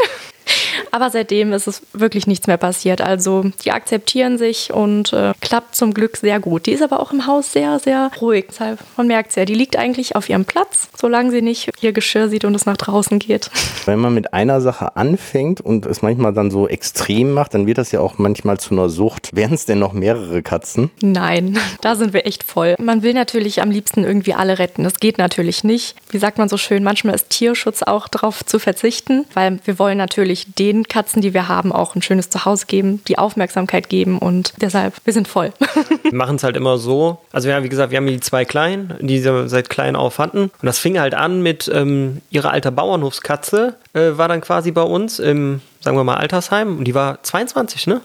Aber 0.91 1.09
seitdem 1.09 1.53
ist 1.53 1.67
es 1.67 1.81
wirklich 1.93 2.27
nichts 2.27 2.47
mehr 2.47 2.57
passiert. 2.57 3.01
Also 3.01 3.45
die 3.63 3.71
akzeptieren 3.71 4.37
sich 4.37 4.73
und 4.73 5.13
äh, 5.13 5.33
klappt 5.39 5.75
zum 5.75 5.93
Glück 5.93 6.17
sehr 6.17 6.39
gut. 6.39 6.65
Die 6.65 6.71
ist 6.71 6.83
aber 6.83 6.99
auch 6.99 7.11
im 7.11 7.27
Haus 7.27 7.53
sehr, 7.53 7.79
sehr 7.79 8.11
ruhig. 8.19 8.45
Deshalb, 8.49 8.79
man 8.97 9.07
merkt 9.07 9.31
es 9.31 9.35
ja, 9.35 9.45
die 9.45 9.55
liegt 9.55 9.77
eigentlich 9.77 10.15
auf 10.15 10.29
ihrem 10.29 10.45
Platz, 10.45 10.89
solange 10.97 11.31
sie 11.31 11.41
nicht 11.41 11.69
ihr 11.81 11.93
Geschirr 11.93 12.29
sieht 12.29 12.45
und 12.45 12.55
es 12.55 12.65
nach 12.65 12.77
draußen 12.77 13.19
geht. 13.19 13.49
Wenn 13.85 13.99
man 13.99 14.13
mit 14.13 14.33
einer 14.33 14.61
Sache 14.61 14.95
anfängt 14.95 15.61
und 15.61 15.85
es 15.85 16.01
manchmal 16.01 16.33
dann 16.33 16.51
so 16.51 16.67
extrem 16.67 17.33
macht, 17.33 17.53
dann 17.53 17.67
wird 17.67 17.77
das 17.77 17.91
ja 17.91 17.99
auch 17.99 18.17
manchmal 18.17 18.59
zu 18.59 18.73
einer 18.73 18.89
Sucht. 18.89 19.29
Wären 19.33 19.53
es 19.53 19.65
denn 19.65 19.79
noch 19.79 19.93
mehrere 19.93 20.41
Katzen? 20.41 20.91
Nein, 21.01 21.57
da 21.81 21.95
sind 21.95 22.13
wir 22.13 22.25
echt 22.25 22.43
voll. 22.43 22.75
Man 22.79 23.03
will 23.03 23.13
natürlich 23.13 23.61
am 23.61 23.71
liebsten 23.71 24.03
irgendwie 24.03 24.33
alle 24.33 24.59
retten. 24.59 24.83
Das 24.83 24.99
geht 24.99 25.17
natürlich 25.17 25.63
nicht. 25.63 25.95
Wie 26.09 26.17
sagt 26.17 26.37
man 26.37 26.49
so 26.49 26.57
schön, 26.57 26.83
manchmal 26.83 27.15
ist 27.15 27.29
Tierschutz 27.29 27.83
auch 27.83 28.07
darauf 28.07 28.45
zu 28.45 28.59
verzichten, 28.59 29.25
weil 29.33 29.59
wir 29.65 29.79
wollen 29.79 29.97
natürlich 29.97 30.40
den 30.45 30.83
Katzen, 30.87 31.21
die 31.21 31.33
wir 31.33 31.47
haben, 31.47 31.71
auch 31.71 31.95
ein 31.95 32.01
schönes 32.01 32.29
Zuhause 32.29 32.65
geben, 32.65 33.01
die 33.07 33.17
Aufmerksamkeit 33.17 33.89
geben 33.89 34.17
und 34.17 34.53
deshalb, 34.61 34.95
wir 35.03 35.13
sind 35.13 35.27
voll. 35.27 35.53
Wir 36.03 36.17
machen 36.17 36.35
es 36.35 36.43
halt 36.43 36.57
immer 36.57 36.77
so. 36.77 37.19
Also 37.31 37.47
ja, 37.47 37.63
wie 37.63 37.69
gesagt, 37.69 37.91
wir 37.91 37.97
haben 37.97 38.07
die 38.07 38.19
zwei 38.19 38.43
Kleinen, 38.43 38.95
die 38.99 39.19
sie 39.19 39.47
seit 39.47 39.69
klein 39.69 39.95
auf 39.95 40.19
hatten. 40.19 40.43
Und 40.43 40.63
das 40.63 40.77
fing 40.77 40.99
halt 40.99 41.13
an 41.13 41.41
mit 41.41 41.71
ähm, 41.73 42.21
ihrer 42.29 42.51
alter 42.51 42.71
Bauernhofskatze, 42.71 43.75
äh, 43.93 44.17
war 44.17 44.27
dann 44.27 44.41
quasi 44.41 44.71
bei 44.71 44.81
uns 44.81 45.19
im, 45.19 45.61
sagen 45.81 45.97
wir 45.97 46.03
mal, 46.03 46.15
Altersheim. 46.15 46.77
Und 46.77 46.85
die 46.85 46.95
war 46.95 47.21
22, 47.23 47.87
ne? 47.87 48.01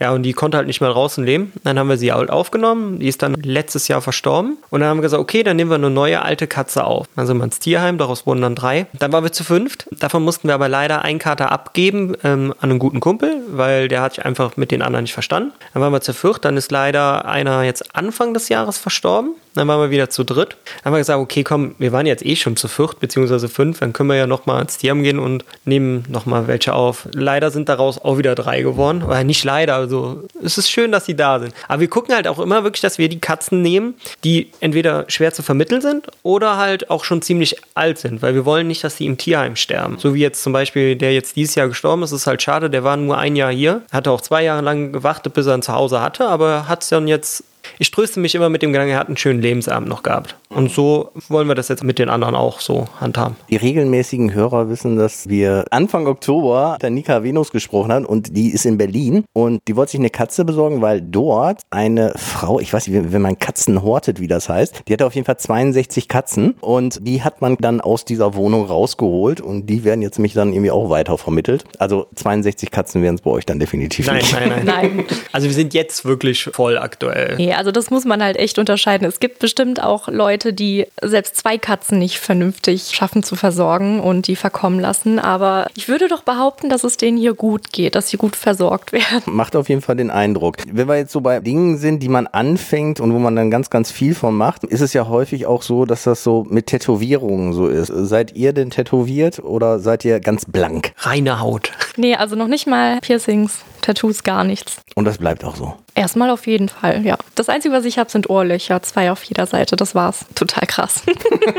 Ja, 0.00 0.12
und 0.12 0.22
die 0.22 0.32
konnte 0.32 0.56
halt 0.56 0.66
nicht 0.66 0.80
mehr 0.80 0.90
draußen 0.90 1.24
leben. 1.24 1.52
Dann 1.62 1.78
haben 1.78 1.88
wir 1.88 1.96
sie 1.96 2.12
halt 2.12 2.30
aufgenommen. 2.30 2.98
Die 2.98 3.08
ist 3.08 3.22
dann 3.22 3.34
letztes 3.34 3.88
Jahr 3.88 4.02
verstorben. 4.02 4.58
Und 4.70 4.80
dann 4.80 4.88
haben 4.88 4.98
wir 4.98 5.02
gesagt, 5.02 5.20
okay, 5.20 5.42
dann 5.42 5.56
nehmen 5.56 5.70
wir 5.70 5.76
eine 5.76 5.90
neue 5.90 6.22
alte 6.22 6.46
Katze 6.46 6.84
auf. 6.84 7.06
Dann 7.16 7.26
sind 7.26 7.38
wir 7.38 7.44
ins 7.44 7.58
Tierheim, 7.58 7.98
daraus 7.98 8.26
wurden 8.26 8.42
dann 8.42 8.54
drei. 8.54 8.86
Dann 8.92 9.12
waren 9.12 9.24
wir 9.24 9.32
zu 9.32 9.44
fünft. 9.44 9.86
Davon 9.92 10.22
mussten 10.22 10.48
wir 10.48 10.54
aber 10.54 10.68
leider 10.68 11.02
einen 11.02 11.18
Kater 11.18 11.52
abgeben 11.52 12.16
ähm, 12.24 12.54
an 12.60 12.70
einen 12.70 12.78
guten 12.78 13.00
Kumpel, 13.00 13.42
weil 13.48 13.88
der 13.88 14.02
hat 14.02 14.14
sich 14.14 14.24
einfach 14.24 14.56
mit 14.56 14.70
den 14.70 14.82
anderen 14.82 15.04
nicht 15.04 15.14
verstanden. 15.14 15.52
Dann 15.72 15.82
waren 15.82 15.92
wir 15.92 16.00
zu 16.00 16.12
viert. 16.12 16.44
Dann 16.44 16.56
ist 16.56 16.70
leider 16.70 17.24
einer 17.24 17.62
jetzt 17.62 17.94
Anfang 17.96 18.34
des 18.34 18.48
Jahres 18.48 18.78
verstorben. 18.78 19.34
Dann 19.54 19.68
waren 19.68 19.80
wir 19.80 19.90
wieder 19.90 20.10
zu 20.10 20.24
dritt. 20.24 20.56
Dann 20.64 20.86
haben 20.86 20.92
wir 20.94 20.98
gesagt, 20.98 21.20
okay, 21.20 21.44
komm, 21.44 21.74
wir 21.78 21.92
waren 21.92 22.06
jetzt 22.06 22.24
eh 22.24 22.36
schon 22.36 22.56
zu 22.56 22.68
viert, 22.68 23.00
beziehungsweise 23.00 23.48
fünf. 23.48 23.80
Dann 23.80 23.92
können 23.92 24.08
wir 24.08 24.16
ja 24.16 24.26
nochmal 24.26 24.62
ins 24.62 24.78
Tierheim 24.78 25.02
gehen 25.02 25.18
und 25.18 25.44
nehmen 25.64 26.04
nochmal 26.08 26.46
welche 26.46 26.74
auf. 26.74 27.08
Leider 27.12 27.50
sind 27.50 27.68
daraus 27.68 27.98
auch 27.98 28.18
wieder 28.18 28.34
drei 28.34 28.62
geworden. 28.62 29.02
Oder 29.02 29.24
nicht 29.24 29.44
leider, 29.44 29.76
also 29.76 30.22
es 30.42 30.58
ist 30.58 30.70
schön, 30.70 30.92
dass 30.92 31.06
sie 31.06 31.16
da 31.16 31.40
sind. 31.40 31.54
Aber 31.68 31.80
wir 31.80 31.88
gucken 31.88 32.14
halt 32.14 32.28
auch 32.28 32.38
immer 32.38 32.64
wirklich, 32.64 32.80
dass 32.82 32.98
wir 32.98 33.08
die 33.08 33.20
Katzen 33.20 33.62
nehmen, 33.62 33.94
die 34.24 34.50
entweder 34.60 35.04
schwer 35.08 35.32
zu 35.32 35.42
vermitteln 35.42 35.80
sind 35.80 36.08
oder 36.22 36.56
halt 36.56 36.90
auch 36.90 37.04
schon 37.04 37.22
ziemlich 37.22 37.56
alt 37.74 37.98
sind, 37.98 38.22
weil 38.22 38.34
wir 38.34 38.44
wollen 38.44 38.66
nicht, 38.66 38.82
dass 38.84 38.96
sie 38.96 39.06
im 39.06 39.18
Tierheim 39.18 39.56
sterben. 39.56 39.96
So 39.98 40.14
wie 40.14 40.20
jetzt 40.20 40.42
zum 40.42 40.52
Beispiel 40.52 40.96
der 40.96 41.14
jetzt 41.14 41.36
dieses 41.36 41.54
Jahr 41.54 41.68
gestorben 41.68 42.02
ist, 42.02 42.12
ist 42.12 42.26
halt 42.26 42.42
schade, 42.42 42.70
der 42.70 42.84
war 42.84 42.96
nur 42.96 43.18
ein 43.18 43.36
Jahr 43.36 43.52
hier, 43.52 43.82
hatte 43.92 44.10
auch 44.10 44.20
zwei 44.20 44.42
Jahre 44.42 44.62
lang 44.62 44.92
gewartet, 44.92 45.34
bis 45.34 45.46
er 45.46 45.54
ein 45.54 45.62
Zuhause 45.62 46.00
hatte, 46.00 46.26
aber 46.28 46.68
hat 46.68 46.82
es 46.82 46.88
dann 46.88 47.08
jetzt 47.08 47.44
ich 47.78 47.90
tröste 47.90 48.20
mich 48.20 48.34
immer 48.34 48.48
mit 48.48 48.62
dem 48.62 48.72
Gedanken, 48.72 48.92
er 48.92 48.98
hat 48.98 49.08
einen 49.08 49.16
schönen 49.16 49.40
Lebensabend 49.40 49.88
noch 49.88 50.02
gehabt. 50.02 50.36
Und 50.48 50.70
so 50.70 51.10
wollen 51.28 51.48
wir 51.48 51.54
das 51.54 51.68
jetzt 51.68 51.82
mit 51.82 51.98
den 51.98 52.08
anderen 52.08 52.34
auch 52.34 52.60
so 52.60 52.86
handhaben. 53.00 53.36
Die 53.50 53.56
regelmäßigen 53.56 54.32
Hörer 54.34 54.68
wissen, 54.68 54.96
dass 54.96 55.28
wir 55.28 55.64
Anfang 55.70 56.06
Oktober 56.06 56.72
mit 56.74 56.82
der 56.82 56.90
Nika 56.90 57.22
Venus 57.22 57.50
gesprochen 57.50 57.92
haben 57.92 58.04
und 58.04 58.36
die 58.36 58.50
ist 58.50 58.64
in 58.66 58.78
Berlin 58.78 59.24
und 59.32 59.60
die 59.68 59.76
wollte 59.76 59.92
sich 59.92 60.00
eine 60.00 60.10
Katze 60.10 60.44
besorgen, 60.44 60.80
weil 60.82 61.00
dort 61.00 61.62
eine 61.70 62.12
Frau, 62.16 62.60
ich 62.60 62.72
weiß 62.72 62.88
nicht, 62.88 63.12
wenn 63.12 63.22
man 63.22 63.38
Katzen 63.38 63.82
hortet, 63.82 64.20
wie 64.20 64.28
das 64.28 64.48
heißt, 64.48 64.82
die 64.86 64.92
hatte 64.92 65.06
auf 65.06 65.14
jeden 65.14 65.24
Fall 65.24 65.38
62 65.38 66.08
Katzen 66.08 66.54
und 66.60 67.06
die 67.06 67.22
hat 67.22 67.40
man 67.40 67.56
dann 67.58 67.80
aus 67.80 68.04
dieser 68.04 68.34
Wohnung 68.34 68.66
rausgeholt 68.66 69.40
und 69.40 69.66
die 69.66 69.84
werden 69.84 70.02
jetzt 70.02 70.18
nämlich 70.18 70.34
dann 70.34 70.52
irgendwie 70.52 70.70
auch 70.70 70.90
weiter 70.90 71.18
vermittelt. 71.18 71.64
Also 71.78 72.06
62 72.14 72.70
Katzen 72.70 73.02
wären 73.02 73.16
es 73.16 73.22
bei 73.22 73.30
euch 73.30 73.46
dann 73.46 73.58
definitiv 73.58 74.06
Nein, 74.06 74.16
nicht. 74.16 74.32
nein, 74.32 74.48
nein. 74.48 74.64
Nein. 74.64 75.04
Also 75.32 75.46
wir 75.48 75.54
sind 75.54 75.74
jetzt 75.74 76.04
wirklich 76.04 76.44
voll 76.52 76.78
aktuell. 76.78 77.40
Nee, 77.54 77.58
also 77.58 77.70
das 77.70 77.90
muss 77.90 78.04
man 78.04 78.22
halt 78.22 78.36
echt 78.36 78.58
unterscheiden. 78.58 79.06
Es 79.06 79.20
gibt 79.20 79.38
bestimmt 79.38 79.80
auch 79.80 80.08
Leute, 80.08 80.52
die 80.52 80.86
selbst 81.00 81.36
zwei 81.36 81.56
Katzen 81.56 81.98
nicht 82.00 82.18
vernünftig 82.18 82.90
schaffen 82.92 83.22
zu 83.22 83.36
versorgen 83.36 84.00
und 84.00 84.26
die 84.26 84.34
verkommen 84.34 84.80
lassen. 84.80 85.20
Aber 85.20 85.68
ich 85.76 85.88
würde 85.88 86.08
doch 86.08 86.22
behaupten, 86.22 86.68
dass 86.68 86.82
es 86.82 86.96
denen 86.96 87.16
hier 87.16 87.34
gut 87.34 87.72
geht, 87.72 87.94
dass 87.94 88.08
sie 88.08 88.16
gut 88.16 88.34
versorgt 88.34 88.92
werden. 88.92 89.22
Macht 89.26 89.54
auf 89.54 89.68
jeden 89.68 89.82
Fall 89.82 89.96
den 89.96 90.10
Eindruck. 90.10 90.56
Wenn 90.70 90.88
wir 90.88 90.96
jetzt 90.96 91.12
so 91.12 91.20
bei 91.20 91.38
Dingen 91.40 91.78
sind, 91.78 92.02
die 92.02 92.08
man 92.08 92.26
anfängt 92.26 92.98
und 92.98 93.12
wo 93.12 93.18
man 93.18 93.36
dann 93.36 93.50
ganz, 93.50 93.70
ganz 93.70 93.92
viel 93.92 94.14
von 94.14 94.36
macht, 94.36 94.64
ist 94.64 94.80
es 94.80 94.92
ja 94.92 95.06
häufig 95.08 95.46
auch 95.46 95.62
so, 95.62 95.84
dass 95.84 96.04
das 96.04 96.24
so 96.24 96.44
mit 96.48 96.66
Tätowierungen 96.66 97.52
so 97.52 97.68
ist. 97.68 97.92
Seid 97.94 98.34
ihr 98.34 98.52
denn 98.52 98.70
tätowiert 98.70 99.38
oder 99.38 99.78
seid 99.78 100.04
ihr 100.04 100.18
ganz 100.18 100.44
blank? 100.44 100.92
Reine 100.98 101.40
Haut. 101.40 101.70
Nee, 101.96 102.16
also 102.16 102.34
noch 102.34 102.48
nicht 102.48 102.66
mal 102.66 102.98
Piercings, 103.00 103.60
Tattoos, 103.84 104.22
gar 104.22 104.44
nichts. 104.44 104.80
Und 104.94 105.04
das 105.04 105.18
bleibt 105.18 105.44
auch 105.44 105.56
so. 105.56 105.74
Erstmal 105.94 106.30
auf 106.30 106.46
jeden 106.46 106.70
Fall, 106.70 107.04
ja. 107.04 107.18
Das 107.34 107.50
Einzige, 107.50 107.74
was 107.74 107.84
ich 107.84 107.98
habe, 107.98 108.10
sind 108.10 108.30
Ohrlöcher. 108.30 108.80
Zwei 108.82 109.12
auf 109.12 109.22
jeder 109.24 109.44
Seite. 109.46 109.76
Das 109.76 109.94
war's. 109.94 110.24
Total 110.34 110.66
krass. 110.66 111.02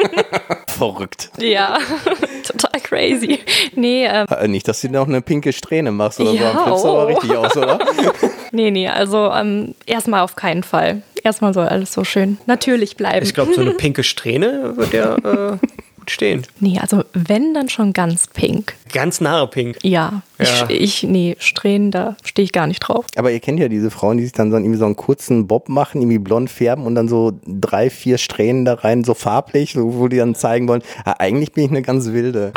Verrückt. 0.68 1.30
ja, 1.38 1.78
total 2.44 2.82
crazy. 2.82 3.40
Nee, 3.76 4.08
ähm, 4.08 4.26
Äh, 4.30 4.48
Nicht, 4.48 4.68
dass 4.68 4.82
du 4.82 4.90
noch 4.90 5.08
eine 5.08 5.22
pinke 5.22 5.54
Strähne 5.54 5.92
machst 5.92 6.20
oder 6.20 6.32
so, 6.32 6.36
Ja, 6.36 6.52
dann 6.54 6.64
flippst 6.64 6.84
du 6.84 6.90
aber 6.90 7.04
oh. 7.04 7.08
richtig 7.08 7.32
aus, 7.38 7.56
oder? 7.56 7.80
nee, 8.52 8.72
nee, 8.72 8.88
also 8.90 9.32
ähm, 9.32 9.76
erstmal 9.86 10.22
auf 10.22 10.36
keinen 10.36 10.64
Fall. 10.64 11.04
Erstmal 11.24 11.54
soll 11.54 11.68
alles 11.68 11.94
so 11.94 12.04
schön 12.04 12.40
natürlich 12.48 12.98
bleiben. 12.98 13.24
Ich 13.24 13.36
glaube, 13.36 13.54
so 13.54 13.62
eine 13.62 13.72
pinke 13.72 14.04
Strähne 14.04 14.74
wird 14.76 14.94
ja 14.94 15.16
äh, 15.16 15.58
gut 16.06 16.12
stehen. 16.12 16.46
Nee, 16.60 16.78
also 16.80 17.04
wenn, 17.14 17.56
dann 17.56 17.68
schon 17.68 17.92
ganz 17.92 18.28
pink. 18.28 18.76
Ganz 18.94 19.22
nahe 19.22 19.48
pink. 19.48 19.78
Ja, 19.82 20.22
Ja. 20.38 20.66
Ich, 20.68 21.02
ich, 21.02 21.04
nee, 21.04 21.36
Strähnen, 21.40 21.90
da 21.92 22.16
stehe 22.24 22.44
ich 22.44 22.52
gar 22.52 22.68
nicht 22.68 22.80
drauf. 22.80 23.06
Aber 23.16 23.32
ihr 23.32 23.40
kennt 23.40 23.60
ja 23.60 23.70
diese 23.70 23.90
Frauen, 23.90 24.18
die 24.18 24.24
sich 24.24 24.34
dann 24.34 24.52
so 24.52 24.58
irgendwie 24.58 24.78
so 24.78 24.86
einen 24.86 24.96
kurzen 24.96 25.48
Bob 25.48 25.68
machen, 25.70 26.02
irgendwie 26.02 26.20
blond 26.20 26.50
färben 26.50 26.86
und 26.86 26.94
dann 26.94 27.08
so 27.08 27.34
drei, 27.48 27.90
vier 27.90 28.18
Strähnen 28.20 28.66
da 28.66 28.76
rein, 28.76 29.04
so 29.04 29.14
farblich, 29.16 29.74
so, 29.74 29.96
wo 29.96 30.08
die 30.08 30.18
dann 30.18 30.36
zeigen 30.36 30.68
wollen, 30.68 30.84
ah, 31.06 31.16
eigentlich 31.18 31.54
bin 31.54 31.66
ich 31.66 31.72
eine 31.72 31.82
ganz 31.82 32.12
wilde. 32.12 32.52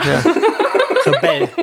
Rebell. 1.08 1.48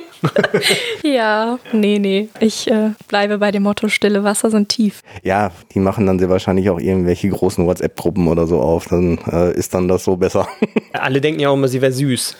Ja, 1.04 1.60
nee, 1.72 2.00
nee. 2.00 2.30
Ich 2.40 2.70
äh, 2.70 2.92
bleibe 3.08 3.38
bei 3.38 3.52
dem 3.52 3.64
Motto, 3.64 3.90
stille 3.90 4.24
Wasser 4.24 4.50
sind 4.50 4.70
tief. 4.70 5.02
Ja, 5.24 5.52
die 5.74 5.80
machen 5.80 6.08
dann 6.08 6.18
sehr 6.18 6.30
wahrscheinlich 6.30 6.70
auch 6.70 6.80
irgendwelche 6.80 7.30
großen 7.30 7.66
WhatsApp-Gruppen 7.66 8.28
oder 8.28 8.48
so 8.48 8.60
auf. 8.60 8.88
Dann 8.88 9.20
äh, 9.32 9.54
ist 9.54 9.74
dann 9.74 9.88
das 9.88 10.04
so 10.04 10.16
besser. 10.16 10.48
Alle 10.94 11.22
denken 11.22 11.40
ja 11.40 11.50
auch 11.50 11.54
immer, 11.54 11.68
sie 11.68 11.82
wäre 11.82 11.92
süß. 11.92 12.38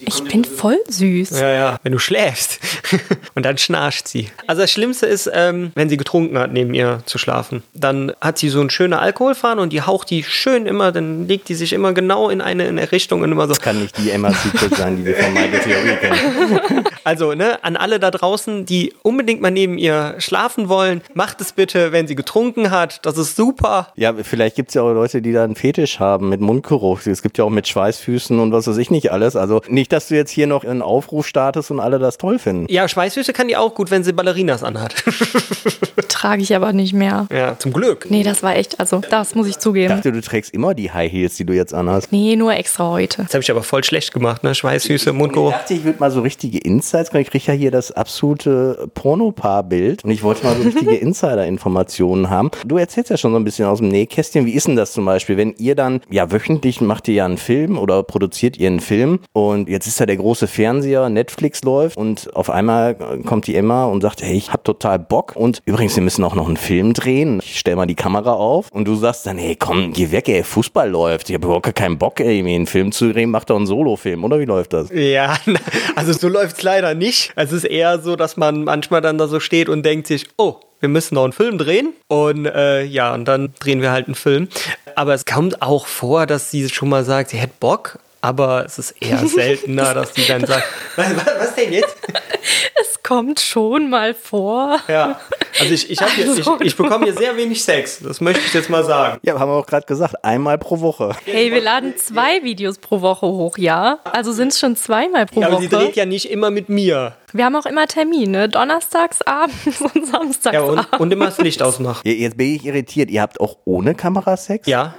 Ich 0.00 0.24
bin 0.24 0.44
voll 0.44 0.78
süß. 0.88 1.38
Ja, 1.38 1.50
ja. 1.50 1.76
Wenn 1.82 1.92
du 1.92 1.98
schläfst. 1.98 2.58
Und 3.34 3.44
dann 3.44 3.58
schnarcht 3.58 4.08
sie. 4.08 4.28
Also 4.46 4.62
das 4.62 4.72
Schlimmste 4.72 5.06
ist, 5.06 5.30
ähm, 5.32 5.70
wenn 5.74 5.88
sie 5.88 5.96
getrunken 5.96 6.38
hat, 6.38 6.52
neben 6.52 6.74
ihr 6.74 7.02
zu 7.06 7.18
schlafen. 7.18 7.62
Dann 7.74 8.12
hat 8.20 8.38
sie 8.38 8.48
so 8.48 8.60
einen 8.60 8.70
schönen 8.70 8.94
Alkoholfahne 8.94 9.60
und 9.60 9.72
die 9.72 9.82
haucht 9.82 10.10
die 10.10 10.22
schön 10.22 10.66
immer, 10.66 10.92
dann 10.92 11.28
legt 11.28 11.48
die 11.48 11.54
sich 11.54 11.72
immer 11.72 11.92
genau 11.92 12.30
in 12.30 12.40
eine, 12.40 12.66
in 12.66 12.78
eine 12.78 12.90
Richtung 12.90 13.22
und 13.22 13.30
immer 13.30 13.42
so. 13.42 13.54
Das 13.54 13.60
kann 13.60 13.80
nicht 13.80 13.96
die 13.98 14.10
Emma 14.10 14.32
Secret 14.32 14.74
sein, 14.74 14.96
die 14.96 15.04
wir 15.04 15.14
von 15.14 15.32
Michael 15.32 15.60
Theorie 15.60 15.96
kennen. 15.96 16.18
Also, 17.04 17.32
ne, 17.32 17.64
an 17.64 17.76
alle 17.76 17.98
da 18.00 18.10
draußen, 18.10 18.66
die 18.66 18.92
unbedingt 19.02 19.40
mal 19.40 19.50
neben 19.50 19.78
ihr 19.78 20.16
schlafen 20.18 20.68
wollen, 20.68 21.00
macht 21.14 21.40
es 21.40 21.52
bitte, 21.52 21.90
wenn 21.90 22.06
sie 22.06 22.14
getrunken 22.14 22.70
hat. 22.70 23.00
Das 23.06 23.16
ist 23.16 23.34
super. 23.34 23.88
Ja, 23.96 24.12
vielleicht 24.22 24.56
gibt 24.56 24.68
es 24.68 24.74
ja 24.74 24.82
auch 24.82 24.92
Leute, 24.92 25.22
die 25.22 25.32
da 25.32 25.42
einen 25.42 25.54
Fetisch 25.54 26.00
haben 26.00 26.28
mit 26.28 26.42
Mundgeruch. 26.42 27.00
Es 27.06 27.22
gibt 27.22 27.38
ja 27.38 27.44
auch 27.44 27.50
mit 27.50 27.66
Schweißfüßen 27.66 28.38
und 28.38 28.52
was 28.52 28.66
weiß 28.66 28.76
ich 28.76 28.90
nicht 28.90 29.10
alles. 29.10 29.36
Also 29.36 29.62
nicht, 29.68 29.90
dass 29.92 30.08
du 30.08 30.16
jetzt 30.16 30.30
hier 30.30 30.46
noch 30.46 30.64
einen 30.64 30.82
Aufruf 30.82 31.26
startest 31.26 31.70
und 31.70 31.80
alle 31.80 31.98
das 31.98 32.18
toll 32.18 32.38
finden. 32.38 32.66
Ja, 32.70 32.86
Schweißfüße 32.88 33.32
kann 33.32 33.48
die 33.48 33.56
auch 33.56 33.74
gut, 33.74 33.90
wenn 33.90 34.04
sie 34.04 34.12
Ballerinas 34.12 34.62
anhat. 34.62 34.94
Trage 36.08 36.42
ich 36.42 36.54
aber 36.54 36.72
nicht 36.72 36.92
mehr. 36.94 37.26
ja, 37.32 37.58
zum 37.58 37.72
Glück. 37.72 38.06
Nee, 38.10 38.22
das 38.22 38.42
war 38.42 38.56
echt, 38.56 38.80
also 38.80 39.00
das 39.08 39.34
muss 39.34 39.46
ich 39.46 39.52
Ich 39.52 39.58
zugeben. 39.58 39.88
dachte, 39.94 40.12
du 40.12 40.20
trägst 40.20 40.52
immer 40.52 40.74
die 40.74 40.90
High 40.90 41.10
Heels, 41.10 41.36
die 41.36 41.44
du 41.44 41.52
jetzt 41.54 41.72
anhast. 41.74 42.12
Nee, 42.12 42.36
nur 42.36 42.52
extra 42.54 42.88
heute. 42.90 43.22
Das 43.22 43.34
habe 43.34 43.42
ich 43.42 43.50
aber 43.50 43.62
voll 43.62 43.84
schlecht 43.84 44.12
gemacht, 44.12 44.42
ne? 44.44 44.54
Schweißfüße, 44.54 45.10
Ich 45.10 45.16
Mundgeruch. 45.16 45.52
dachte, 45.52 45.74
ich 45.74 45.84
würde 45.84 45.98
mal 46.00 46.10
so 46.10 46.20
richtige 46.38 46.58
Insights. 46.58 47.12
Ich 47.12 47.30
kriege 47.30 47.44
ja 47.46 47.52
hier 47.52 47.70
das 47.72 47.90
absolute 47.90 48.88
Pornopaar-Bild 48.94 50.04
und 50.04 50.10
ich 50.12 50.22
wollte 50.22 50.44
mal 50.44 50.54
so 50.54 50.62
richtige 50.62 50.94
Insider-Informationen 50.94 52.30
haben. 52.30 52.52
Du 52.64 52.76
erzählst 52.76 53.10
ja 53.10 53.16
schon 53.16 53.32
so 53.32 53.38
ein 53.38 53.44
bisschen 53.44 53.66
aus 53.66 53.78
dem 53.78 53.88
Nähkästchen. 53.88 54.46
Wie 54.46 54.52
ist 54.52 54.68
denn 54.68 54.76
das 54.76 54.92
zum 54.92 55.04
Beispiel, 55.04 55.36
wenn 55.36 55.54
ihr 55.58 55.74
dann, 55.74 56.00
ja, 56.10 56.30
wöchentlich 56.30 56.80
macht 56.80 57.08
ihr 57.08 57.14
ja 57.14 57.24
einen 57.24 57.38
Film 57.38 57.76
oder 57.76 58.04
produziert 58.04 58.56
ihr 58.56 58.68
einen 58.68 58.78
Film 58.78 59.18
und 59.32 59.68
jetzt 59.68 59.88
ist 59.88 59.98
ja 59.98 60.06
der 60.06 60.16
große 60.16 60.46
Fernseher, 60.46 61.08
Netflix 61.08 61.64
läuft 61.64 61.96
und 61.96 62.34
auf 62.36 62.50
einmal 62.50 62.94
kommt 63.26 63.48
die 63.48 63.56
Emma 63.56 63.86
und 63.86 64.02
sagt, 64.02 64.22
hey, 64.22 64.36
ich 64.36 64.52
hab 64.52 64.62
total 64.62 65.00
Bock 65.00 65.34
und 65.34 65.60
übrigens, 65.64 65.96
wir 65.96 66.04
müssen 66.04 66.22
auch 66.22 66.36
noch 66.36 66.46
einen 66.46 66.56
Film 66.56 66.92
drehen. 66.92 67.40
Ich 67.42 67.58
stell 67.58 67.74
mal 67.74 67.86
die 67.86 67.96
Kamera 67.96 68.34
auf 68.34 68.70
und 68.70 68.86
du 68.86 68.94
sagst 68.94 69.26
dann, 69.26 69.38
hey, 69.38 69.56
komm, 69.56 69.92
geh 69.92 70.12
weg, 70.12 70.28
ey, 70.28 70.44
Fußball 70.44 70.88
läuft. 70.88 71.30
Ich 71.30 71.34
habe 71.34 71.46
überhaupt 71.46 71.64
gar 71.64 71.72
keinen 71.72 71.98
Bock, 71.98 72.20
ey, 72.20 72.38
einen 72.38 72.66
Film 72.66 72.92
zu 72.92 73.12
drehen, 73.12 73.30
mach 73.30 73.42
doch 73.42 73.56
einen 73.56 73.66
Solofilm, 73.66 74.22
oder 74.22 74.38
wie 74.38 74.44
läuft 74.44 74.72
das? 74.72 74.88
Ja, 74.92 75.36
also 75.96 76.12
so 76.18 76.28
läuft's 76.28 76.62
leider 76.62 76.94
nicht. 76.94 77.32
Es 77.36 77.52
ist 77.52 77.64
eher 77.64 78.00
so, 78.00 78.16
dass 78.16 78.36
man 78.36 78.64
manchmal 78.64 79.00
dann 79.00 79.18
da 79.18 79.28
so 79.28 79.40
steht 79.40 79.68
und 79.68 79.82
denkt 79.82 80.06
sich, 80.06 80.26
oh, 80.36 80.60
wir 80.80 80.88
müssen 80.88 81.14
noch 81.14 81.24
einen 81.24 81.32
Film 81.32 81.58
drehen. 81.58 81.92
Und 82.06 82.46
äh, 82.46 82.82
ja, 82.84 83.14
und 83.14 83.24
dann 83.24 83.52
drehen 83.58 83.82
wir 83.82 83.90
halt 83.90 84.06
einen 84.06 84.14
Film. 84.14 84.48
Aber 84.94 85.14
es 85.14 85.24
kommt 85.24 85.62
auch 85.62 85.86
vor, 85.86 86.26
dass 86.26 86.50
sie 86.50 86.68
schon 86.68 86.88
mal 86.88 87.04
sagt, 87.04 87.30
sie 87.30 87.38
hätte 87.38 87.54
Bock. 87.60 87.98
Aber 88.20 88.64
es 88.64 88.78
ist 88.78 88.94
eher 89.00 89.18
seltener, 89.26 89.94
dass 89.94 90.14
sie 90.14 90.26
dann 90.26 90.44
sagt, 90.44 90.64
was, 90.96 91.16
was, 91.16 91.26
was 91.38 91.54
denn 91.54 91.72
jetzt? 91.72 91.96
Es 92.80 93.02
kommt 93.02 93.40
schon 93.40 93.90
mal 93.90 94.14
vor. 94.14 94.78
Ja, 94.88 95.18
also 95.60 95.72
ich, 95.72 95.90
ich, 95.90 95.98
hier, 96.00 96.24
ich, 96.24 96.38
Also. 96.38 96.58
ich 96.60 96.76
bekomme 96.76 97.04
hier 97.06 97.14
sehr 97.14 97.36
wenig 97.36 97.62
Sex. 97.62 98.00
Das 98.00 98.20
möchte 98.20 98.42
ich 98.46 98.52
jetzt 98.54 98.68
mal 98.70 98.84
sagen. 98.84 99.18
Ja, 99.22 99.38
haben 99.38 99.50
wir 99.50 99.54
auch 99.56 99.66
gerade 99.66 99.86
gesagt, 99.86 100.24
einmal 100.24 100.58
pro 100.58 100.80
Woche. 100.80 101.14
Hey, 101.24 101.50
wir 101.52 101.60
laden 101.60 101.96
zwei 101.96 102.42
Videos 102.42 102.78
pro 102.78 103.00
Woche 103.00 103.26
hoch, 103.26 103.56
ja? 103.58 103.98
Also 104.04 104.32
sind 104.32 104.48
es 104.52 104.58
schon 104.58 104.76
zweimal 104.76 105.26
pro 105.26 105.40
Ja, 105.40 105.48
aber 105.48 105.58
sie 105.60 105.70
Woche. 105.72 105.84
dreht 105.86 105.96
ja 105.96 106.06
nicht 106.06 106.30
immer 106.30 106.50
mit 106.50 106.68
mir. 106.68 107.14
Wir 107.32 107.44
haben 107.44 107.56
auch 107.56 107.66
immer 107.66 107.86
Termine, 107.86 108.48
donnerstags 108.48 109.22
abends 109.22 109.80
und 109.94 110.06
samstags 110.06 110.54
Ja, 110.54 110.62
und, 110.62 111.00
und 111.00 111.12
immer 111.12 111.26
das 111.26 111.38
Licht 111.38 111.62
ausmachen. 111.62 112.02
Ja, 112.04 112.12
Jetzt 112.12 112.36
bin 112.36 112.54
ich 112.54 112.64
irritiert. 112.64 113.10
Ihr 113.10 113.22
habt 113.22 113.40
auch 113.40 113.56
ohne 113.64 113.94
Kamera 113.94 114.36
Sex? 114.36 114.66
Ja, 114.66 114.94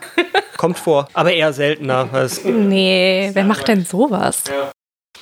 kommt 0.57 0.77
vor. 0.79 1.07
Aber 1.13 1.31
eher 1.31 1.53
seltener. 1.53 2.07
Nee, 2.45 3.29
wer 3.33 3.43
macht 3.43 3.67
denn 3.67 3.85
sowas? 3.85 4.43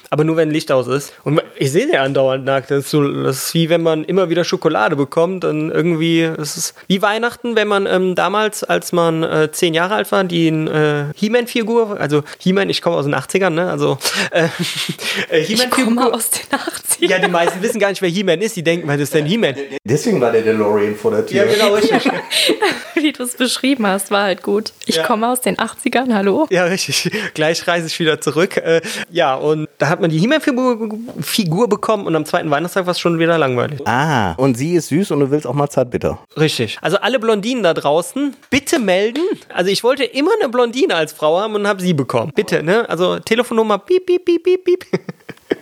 Aber 0.10 0.24
nur 0.24 0.38
wenn 0.38 0.49
Licht 0.51 0.72
aus 0.72 0.88
ist. 0.88 1.14
Und 1.24 1.41
ich 1.58 1.72
sehe 1.72 1.88
sie 1.88 1.97
andauernd 1.97 2.45
nackt. 2.45 2.72
Das 2.72 2.86
ist, 2.86 2.91
so, 2.91 3.05
das 3.24 3.38
ist 3.47 3.53
wie 3.53 3.70
wenn 3.70 3.82
man 3.84 4.03
immer 4.05 4.30
wieder 4.30 4.43
Schokolade 4.45 4.95
bekommt. 4.95 5.43
Und 5.43 5.70
irgendwie, 5.72 6.30
das 6.38 6.55
ist 6.58 6.76
wie 6.88 7.01
Weihnachten, 7.01 7.55
wenn 7.55 7.68
man 7.68 7.86
ähm, 7.86 8.16
damals, 8.16 8.64
als 8.64 8.91
man 8.93 9.24
äh, 9.24 9.51
zehn 9.51 9.74
Jahre 9.74 9.95
alt 9.95 10.12
war, 10.12 10.24
die 10.24 10.47
äh, 10.47 11.05
He-Man-Figur, 11.16 11.99
also 11.99 12.24
He-Man, 12.39 12.70
ich 12.70 12.82
komme 12.82 12.95
aus 12.95 13.05
den 13.05 13.16
80ern, 13.16 13.49
ne? 13.49 13.70
Also 13.70 13.97
äh, 14.32 14.47
äh, 15.30 15.39
Ich 15.41 15.70
komme 15.70 16.14
aus 16.14 16.30
den 16.30 16.58
80ern. 16.58 17.10
Ja, 17.10 17.20
die 17.20 17.28
meisten 17.30 17.62
wissen 17.62 17.80
gar 17.80 17.89
nicht, 17.89 18.01
wer 18.01 18.10
He-Man 18.10 18.41
ist. 18.41 18.55
Die 18.55 18.64
denken, 18.64 18.88
was 18.88 18.99
ist 18.99 19.14
denn 19.14 19.26
He-Man? 19.26 19.55
Deswegen 19.84 20.22
war 20.22 20.32
der 20.32 20.41
DeLorean 20.41 20.95
vor 20.95 21.12
der 21.12 21.26
Tür. 21.26 21.45
Ja, 21.45 21.51
genau, 21.51 21.74
richtig. 21.76 22.10
Wie 22.95 23.12
du 23.12 23.24
es 23.24 23.36
beschrieben 23.36 23.86
hast, 23.86 24.10
war 24.10 24.24
halt 24.24 24.41
gut. 24.41 24.72
Ich 24.86 24.95
Ja. 24.95 25.03
komme 25.03 25.30
aus 25.30 25.41
den 25.41 25.58
80ern, 25.58 26.14
hallo? 26.16 26.47
Ja, 26.49 26.64
richtig. 26.66 27.12
Gleich 27.36 27.68
reise 27.68 27.88
ich 27.88 27.99
wieder 27.99 28.20
zurück. 28.22 28.58
Äh, 28.58 28.82
ja, 29.12 29.36
und 29.36 29.68
da 29.78 29.97
hat 29.98 30.02
man 30.02 30.12
die 30.12 30.20
He-Man-Figur 30.20 30.91
Figur 31.22 31.68
bekommen 31.68 32.06
und 32.06 32.16
am 32.16 32.24
zweiten 32.24 32.52
Weihnachtstag 32.52 32.86
war 32.86 32.91
es 32.91 33.00
schon 33.00 33.18
wieder 33.18 33.38
langweilig. 33.39 33.82
Ah, 33.86 34.34
und 34.34 34.56
sie 34.56 34.76
ist 34.76 34.89
süß 34.89 35.10
und 35.10 35.22
du 35.22 35.32
willst 35.32 35.48
auch 35.48 35.56
mal 35.56 35.70
zartbitter. 35.70 36.20
Richtig. 36.39 36.78
Also 36.82 36.98
alle 36.98 37.20
Blondinen 37.20 37.64
da 37.64 37.74
draußen, 37.74 38.36
bitte 38.52 38.78
melden. 38.78 39.24
Also 39.52 39.72
ich 39.72 39.84
wollte 39.84 40.04
immer 40.04 40.32
eine 40.39 40.50
Blondine 40.50 40.93
als 40.93 41.14
Frau 41.14 41.39
haben 41.39 41.56
und 41.56 41.68
habe 41.68 41.82
sie 41.82 41.95
bekommen. 41.95 42.32
Bitte, 42.36 42.62
ne? 42.62 42.88
Also 42.88 43.18
Telefonnummer 43.18 43.80
piep, 43.80 44.06
piep, 44.06 44.24
piep, 44.24 44.43
piep, 44.43 44.64
piep. 44.64 44.86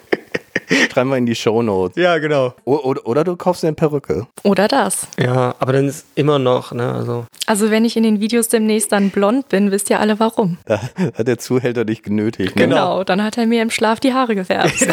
Schreiben 0.92 1.10
wir 1.10 1.18
in 1.18 1.26
die 1.26 1.36
Shownotes. 1.36 1.96
Ja, 1.98 2.18
genau. 2.18 2.54
O- 2.66 2.78
Oder, 2.78 3.06
oder 3.06 3.24
du 3.24 3.36
kaufst 3.36 3.64
dir 3.64 3.68
eine 3.68 3.76
Perücke. 3.76 4.28
Oder 4.44 4.68
das. 4.68 5.08
Ja, 5.20 5.56
aber 5.60 5.74
dann 5.74 5.88
ist 5.88 6.06
immer 6.16 6.40
noch, 6.40 6.72
ne? 6.72 6.92
Also 6.94 7.26
Also 7.48 7.70
wenn 7.72 7.86
ich 7.86 7.98
in 7.98 8.04
den 8.04 8.20
Videos 8.20 8.48
demnächst 8.48 8.92
dann 8.92 9.10
blond 9.10 9.50
bin, 9.50 9.72
wisst 9.72 9.90
ihr 9.90 10.00
alle 10.00 10.20
warum. 10.20 10.58
Da 10.66 10.80
hat 11.18 11.28
der 11.28 11.38
Zuhälter 11.38 11.86
dich 11.86 12.04
genötigt. 12.04 12.56
Ne? 12.56 12.64
Genau. 12.68 13.04
dann 13.04 13.24
hat 13.24 13.38
er 13.38 13.46
mir 13.46 13.62
im 13.62 13.70
Schlaf 13.70 14.00
die 14.00 14.14
Haare 14.14 14.36
gefärbt. 14.36 14.74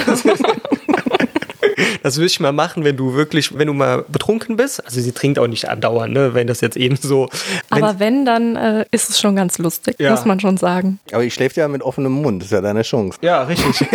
das 2.03 2.17
würde 2.17 2.27
ich 2.27 2.41
mal 2.41 2.53
machen, 2.53 2.85
wenn 2.85 2.97
du 2.97 3.15
wirklich, 3.15 3.57
wenn 3.59 3.67
du 3.69 3.73
mal 3.75 4.05
betrunken 4.09 4.57
bist. 4.57 4.85
Also 4.85 5.01
sie 5.01 5.13
trinkt 5.13 5.39
auch 5.39 5.47
nicht 5.47 5.69
andauernd, 5.69 6.13
ne? 6.13 6.35
Wenn 6.35 6.47
das 6.47 6.61
jetzt 6.61 6.77
eben 6.77 6.97
so. 6.97 7.29
Aber 7.71 7.99
wenn, 7.99 8.25
dann 8.25 8.57
äh, 8.57 8.85
ist 8.91 9.11
es 9.11 9.21
schon 9.21 9.37
ganz 9.37 9.59
lustig, 9.59 9.97
Ja. 9.99 10.11
muss 10.11 10.25
man 10.25 10.41
schon 10.41 10.57
sagen. 10.57 10.99
Aber 11.13 11.25
ich 11.25 11.33
schläft 11.35 11.57
ja 11.57 11.69
mit 11.69 11.83
offenem 11.83 12.13
Mund. 12.13 12.43
Das 12.43 12.47
ist 12.49 12.53
ja 12.53 12.61
deine 12.61 12.83
Chance. 12.83 13.19
ja, 13.23 13.43
richtig. 13.45 13.87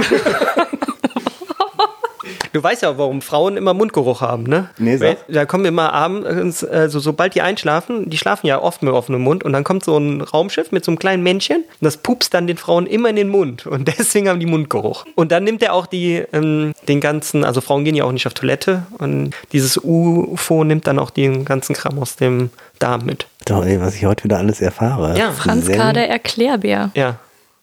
Du 2.53 2.61
weißt 2.63 2.82
ja, 2.84 2.97
warum 2.97 3.21
Frauen 3.21 3.57
immer 3.57 3.73
Mundgeruch 3.73 4.21
haben, 4.21 4.43
ne? 4.43 4.69
Nee, 4.78 4.97
sag. 4.97 5.17
Da 5.28 5.45
kommen 5.45 5.65
immer 5.65 5.93
abends, 5.93 6.63
also 6.63 6.99
sobald 6.99 7.36
die 7.36 7.41
einschlafen, 7.41 8.09
die 8.09 8.17
schlafen 8.17 8.47
ja 8.47 8.61
oft 8.61 8.84
mit 8.84 8.93
offenem 8.93 9.21
Mund 9.21 9.43
und 9.43 9.53
dann 9.53 9.63
kommt 9.63 9.84
so 9.84 9.97
ein 9.97 10.21
Raumschiff 10.21 10.71
mit 10.71 10.84
so 10.86 10.91
einem 10.91 10.99
kleinen 10.99 11.23
Männchen 11.23 11.57
und 11.57 11.82
das 11.82 11.97
pupst 11.97 12.34
dann 12.34 12.47
den 12.47 12.57
Frauen 12.57 12.86
immer 12.88 13.09
in 13.09 13.15
den 13.15 13.28
Mund 13.30 13.65
und 13.67 13.88
deswegen 13.99 14.30
haben 14.30 14.39
die 14.39 14.45
Mundgeruch. 14.45 15.05
Und 15.15 15.32
dann 15.32 15.43
nimmt 15.43 15.61
er 15.63 15.73
auch 15.73 15.86
die, 15.86 16.23
ähm, 16.34 16.73
den 16.88 17.01
ganzen, 17.01 17.43
also 17.43 17.61
Frauen 17.61 17.84
gehen 17.84 17.95
ja 17.95 18.03
auch 18.05 18.11
nicht 18.11 18.28
auf 18.28 18.34
Toilette 18.34 18.84
und 18.97 19.32
dieses 19.51 19.78
UFO 19.84 20.63
nimmt 20.63 20.88
dann 20.88 20.99
auch 20.99 21.09
den 21.09 21.45
ganzen 21.45 21.75
Kram 21.75 21.99
aus 21.99 22.15
dem 22.15 22.49
Darm 22.80 23.05
mit. 23.05 23.28
Doch, 23.45 23.65
ey, 23.65 23.80
was 23.82 23.95
ich 23.95 24.05
heute 24.05 24.23
wieder 24.25 24.38
alles 24.38 24.61
erfahre. 24.61 25.17
Ja. 25.17 25.32
Franz 25.32 25.65
Zen- 25.65 25.78
K., 25.78 25.93
der 25.93 26.09
Erklärbär. 26.09 26.91
Ja. 26.95 27.15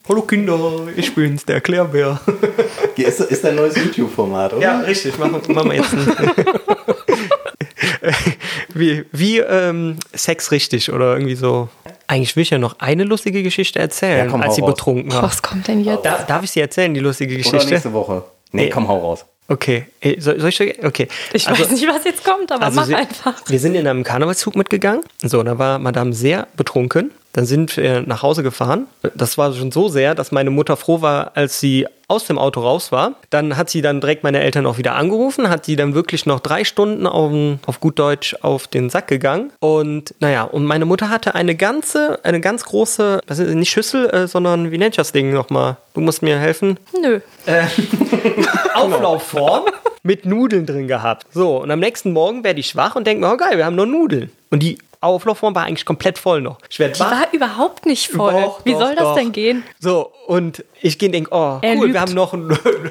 Hallo 0.07 0.21
Kinder, 0.21 0.59
ich 0.95 1.13
bin's, 1.15 1.45
der 1.45 1.55
Erklärbär. 1.55 2.19
Ist, 2.95 3.19
ist 3.19 3.43
dein 3.43 3.55
neues 3.55 3.75
YouTube-Format, 3.75 4.53
oder? 4.53 4.61
Ja, 4.61 4.79
richtig. 4.81 5.17
Machen, 5.17 5.41
machen 5.53 5.69
wir 5.69 5.75
jetzt 5.77 5.93
ein 5.93 6.07
Wie, 8.73 9.03
wie 9.11 9.39
ähm, 9.39 9.97
Sex 10.13 10.51
richtig 10.51 10.91
oder 10.91 11.13
irgendwie 11.15 11.35
so. 11.35 11.67
Eigentlich 12.07 12.35
will 12.35 12.43
ich 12.43 12.49
ja 12.51 12.57
noch 12.57 12.79
eine 12.79 13.03
lustige 13.03 13.41
Geschichte 13.43 13.79
erzählen, 13.79 14.25
Ja, 14.25 14.31
komm, 14.31 14.41
als 14.41 14.55
sie 14.55 14.61
raus. 14.61 14.71
betrunken 14.71 15.11
Oh, 15.11 15.15
war. 15.15 15.23
was 15.23 15.41
kommt 15.41 15.67
denn 15.67 15.83
jetzt? 15.83 16.05
Da, 16.05 16.23
darf 16.23 16.43
ich 16.43 16.51
sie 16.51 16.61
erzählen, 16.61 16.93
die 16.93 16.99
lustige 17.01 17.33
Oder 17.33 17.43
Geschichte? 17.43 17.73
nächste 17.73 17.91
Woche. 17.93 18.23
Nee, 18.51 18.65
Nee. 18.65 18.69
komm, 18.69 18.87
hau 18.87 18.99
raus. 18.99 19.25
Okay. 19.47 19.85
Äh, 20.01 20.19
Soll, 20.21 20.39
soll 20.39 20.49
ich? 20.49 20.83
Okay. 20.83 21.07
Ich 21.33 21.47
Also- 21.47 21.61
weiß 21.63 21.71
nicht, 21.71 21.87
was 21.87 22.03
jetzt 22.05 22.23
kommt, 22.23 22.51
aber 22.51 22.63
also 22.65 22.79
mach 22.79 22.87
sie, 22.87 22.95
einfach. 22.95 23.33
Wir 23.47 23.59
sind 23.59 23.75
in 23.75 23.87
einem 23.87 24.03
Karnevalszug 24.03 24.55
mitgegangen. 24.55 25.03
So, 25.21 25.43
da 25.43 25.57
war 25.59 25.79
Madame 25.79 26.13
sehr 26.13 26.47
betrunken. 26.55 27.11
Dann 27.35 27.45
sind 27.45 27.75
wir 27.75 28.01
nach 28.01 28.23
Hause 28.23 28.43
gefahren. 28.43 28.87
Das 29.13 29.37
war 29.37 29.51
schon 29.51 29.69
so 29.69 29.89
sehr, 29.89 30.15
dass 30.15 30.31
meine 30.31 30.51
Mutter 30.51 30.77
froh 30.77 31.01
war, 31.01 31.31
als 31.35 31.59
sie 31.59 31.85
aus 32.07 32.27
dem 32.27 32.37
Auto 32.37 32.61
raus 32.61 32.93
war. 32.93 33.15
Dann 33.29 33.57
hat 33.57 33.69
sie 33.69 33.81
dann 33.81 33.99
direkt 33.99 34.23
meine 34.23 34.39
Eltern 34.39 34.65
auch 34.65 34.77
wieder 34.77 34.95
angerufen, 34.95 35.49
hat 35.49 35.65
sie 35.65 35.75
dann 35.75 35.95
wirklich 35.95 36.25
noch 36.25 36.39
drei 36.39 36.63
Stunden 36.63 37.05
auf, 37.05 37.33
auf 37.65 37.81
gut 37.81 37.99
Deutsch 37.99 38.37
auf 38.41 38.67
den 38.67 38.89
Sack 38.89 39.09
gegangen. 39.09 39.51
Und 39.59 40.15
naja, 40.21 40.43
und 40.43 40.63
meine 40.63 40.85
Mutter 40.85 41.09
hatte 41.09 41.35
eine 41.35 41.55
ganze, 41.55 42.23
eine 42.23 42.39
ganz 42.39 42.63
große, 42.63 43.19
was 43.27 43.39
ist, 43.39 43.53
nicht 43.53 43.71
Schüssel, 43.71 44.09
äh, 44.11 44.27
sondern 44.29 44.71
wie 44.71 44.77
nennt 44.77 44.97
das 44.97 45.11
Ding 45.11 45.33
nochmal? 45.33 45.75
Du 45.93 45.99
musst 45.99 46.21
mir 46.21 46.39
helfen. 46.39 46.79
Nö. 47.01 47.19
Auflaufform 48.75 49.65
mit 50.03 50.25
Nudeln 50.25 50.65
drin 50.65 50.87
gehabt. 50.87 51.25
So, 51.33 51.57
und 51.57 51.71
am 51.71 51.79
nächsten 51.79 52.13
Morgen 52.13 52.45
werde 52.45 52.59
ich 52.59 52.67
schwach 52.67 52.95
und 52.95 53.07
denke 53.07 53.25
mir, 53.25 53.33
oh 53.33 53.37
geil, 53.37 53.57
wir 53.57 53.65
haben 53.65 53.75
noch 53.75 53.87
Nudeln. 53.87 54.31
Und 54.51 54.61
die 54.61 54.77
Auflaufform 55.01 55.55
war 55.55 55.63
eigentlich 55.65 55.85
komplett 55.85 56.17
voll 56.17 56.41
noch. 56.41 56.57
Ich 56.69 56.79
werde 56.79 56.93
Die 56.93 56.99
war 56.99 57.27
überhaupt 57.31 57.85
nicht 57.85 58.07
voll. 58.11 58.31
Doch, 58.33 58.65
Wie 58.65 58.71
doch, 58.73 58.79
soll 58.79 58.95
das 58.95 59.03
doch. 59.03 59.15
denn 59.15 59.31
gehen? 59.31 59.63
So, 59.79 60.11
und 60.27 60.63
ich 60.81 60.97
gehe 60.99 61.09
und 61.09 61.13
denke, 61.13 61.29
oh, 61.33 61.59
Er 61.61 61.75
cool, 61.75 61.81
lügt. 61.87 61.93
wir 61.93 62.01
haben 62.01 62.13
noch 62.13 62.33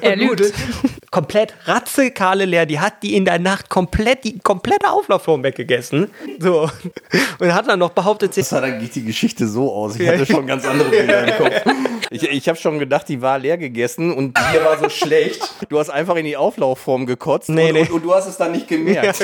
Er 0.01 0.15
Nudeln. 0.15 0.19
lügt. 0.19 0.53
komplett 1.11 1.53
ratzekale 1.65 2.45
leer. 2.45 2.65
Die 2.65 2.79
hat 2.79 3.01
die 3.03 3.15
in 3.15 3.25
der 3.25 3.39
Nacht 3.39 3.69
komplett, 3.69 4.23
die 4.25 4.39
komplette 4.39 4.89
Auflaufform 4.91 5.43
weggegessen. 5.43 6.11
So. 6.39 6.69
Und 7.39 7.53
hat 7.53 7.67
dann 7.67 7.79
noch 7.79 7.91
behauptet, 7.91 8.33
sie 8.33 8.41
Das 8.41 8.49
sah 8.49 8.61
dann 8.61 8.79
geht 8.79 8.95
die 8.95 9.03
Geschichte 9.05 9.47
so 9.47 9.71
aus. 9.73 9.97
Ich 9.99 10.07
hatte 10.07 10.25
schon 10.25 10.45
ganz 10.47 10.65
andere 10.65 10.89
Bilder 10.89 11.27
im 11.27 11.43
Kopf. 11.43 11.61
Ich, 12.11 12.21
ich 12.21 12.47
habe 12.47 12.57
schon 12.57 12.77
gedacht, 12.77 13.09
die 13.09 13.21
war 13.21 13.39
leer 13.39 13.57
gegessen 13.57 14.13
und 14.13 14.37
die 14.37 14.63
war 14.63 14.77
so 14.77 14.89
schlecht. 14.89 15.41
Du 15.69 15.79
hast 15.79 15.89
einfach 15.89 16.15
in 16.15 16.25
die 16.25 16.37
Auflaufform 16.37 17.07
gekotzt 17.07 17.49
Nee, 17.49 17.69
und, 17.69 17.73
nee. 17.73 17.79
Und, 17.81 17.91
und 17.91 18.03
du 18.05 18.13
hast 18.13 18.27
es 18.27 18.37
dann 18.37 18.51
nicht 18.51 18.67
gemerkt. 18.67 19.19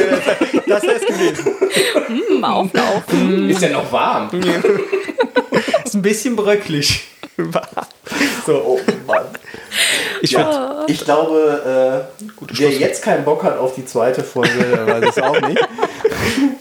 das 0.67 0.83
ist 0.83 1.05
gewesen. 1.07 1.45
Hm, 2.07 2.70
Auflauf. 2.79 3.49
Ist 3.49 3.61
ja 3.61 3.69
noch 3.69 3.91
warm. 3.91 4.29
Ist 5.85 5.93
ein 5.95 6.01
bisschen 6.01 6.35
bröcklig. 6.35 7.07
so, 8.45 8.53
Oh 8.53 8.79
Mann. 9.07 9.25
ich 10.21 10.31
Ja, 10.31 10.83
ich 10.87 11.03
glaube, 11.03 12.07
äh, 12.19 12.23
wer 12.53 12.69
jetzt 12.71 13.03
keinen 13.03 13.23
Bock 13.25 13.43
hat 13.43 13.57
auf 13.57 13.75
die 13.75 13.85
zweite 13.85 14.23
Folge, 14.23 14.53
der 14.59 14.87
weiß 14.87 15.15
es 15.17 15.23
auch 15.23 15.39
nicht. 15.41 15.59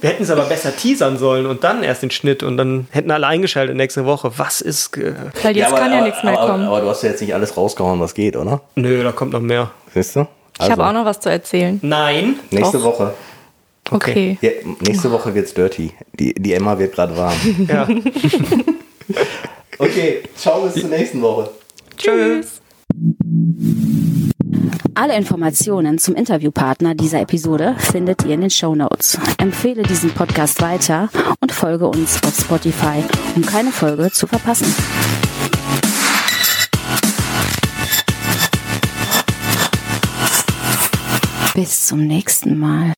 wir 0.01 0.11
hätten 0.11 0.23
es 0.23 0.31
aber 0.31 0.45
besser 0.45 0.75
teasern 0.75 1.19
sollen 1.19 1.47
und 1.47 1.65
dann 1.65 1.83
erst 1.83 2.03
den 2.03 2.11
Schnitt 2.11 2.43
und 2.43 2.57
dann 2.57 2.89
hätten 2.91 3.11
alle 3.11 3.27
eingeschaltet 3.27 3.77
nächste 3.77 4.07
Woche. 4.07 4.33
Was 4.37 4.61
ist. 4.61 4.93
Ge 4.93 5.15
Weil 5.43 5.57
jetzt 5.57 5.75
kann 5.75 5.93
ja 5.93 6.03
nichts 6.03 6.23
mehr 6.23 6.39
aber, 6.39 6.53
kommen. 6.53 6.67
Aber 6.67 6.81
du 6.81 6.89
hast 6.89 7.03
ja 7.03 7.11
jetzt 7.11 7.21
nicht 7.21 7.35
alles 7.35 7.57
rausgehauen, 7.57 8.01
was 8.01 8.15
geht, 8.15 8.37
oder? 8.37 8.61
Nö, 8.75 9.03
da 9.03 9.13
kommt 9.13 9.33
noch 9.33 9.41
mehr. 9.41 9.71
Siehst 9.95 10.17
du? 10.17 10.27
Ich 10.61 10.71
habe 10.71 10.85
auch 10.87 10.93
noch 10.93 11.05
was 11.05 11.21
zu 11.21 11.31
erzählen. 11.31 11.79
Nein. 11.83 12.39
Nächste 12.51 12.79
Doch. 12.79 12.85
Woche. 12.85 13.15
Okay. 13.91 14.39
Ja, 14.41 14.51
nächste 14.81 15.11
Woche 15.11 15.35
wird's 15.35 15.55
dirty. 15.55 15.93
Die, 16.19 16.35
die 16.35 16.53
Emma 16.53 16.79
wird 16.79 16.95
gerade 16.95 17.17
warm. 17.17 17.37
Ja. 17.69 17.89
Okay, 19.79 20.23
ciao 20.37 20.61
bis 20.61 20.75
zur 20.75 20.89
nächsten 20.91 21.21
Woche. 21.23 21.51
Tschüss. 21.97 22.61
Alle 24.95 25.17
Informationen 25.17 25.99
zum 25.99 26.15
Interviewpartner 26.15 26.95
dieser 26.95 27.21
Episode 27.21 27.75
findet 27.79 28.25
ihr 28.25 28.35
in 28.35 28.43
den 28.43 28.51
Show 28.51 28.75
Notes. 28.75 29.19
Empfehle 29.39 29.83
diesen 29.83 30.11
Podcast 30.11 30.61
weiter 30.61 31.09
und 31.41 31.53
folge 31.53 31.87
uns 31.87 32.23
auf 32.23 32.37
Spotify, 32.37 33.03
um 33.35 33.43
keine 33.43 33.73
Folge 33.73 34.11
zu 34.11 34.27
verpassen. 34.27 34.67
Bis 41.55 41.87
zum 41.87 42.07
nächsten 42.07 42.59
Mal. 42.59 42.93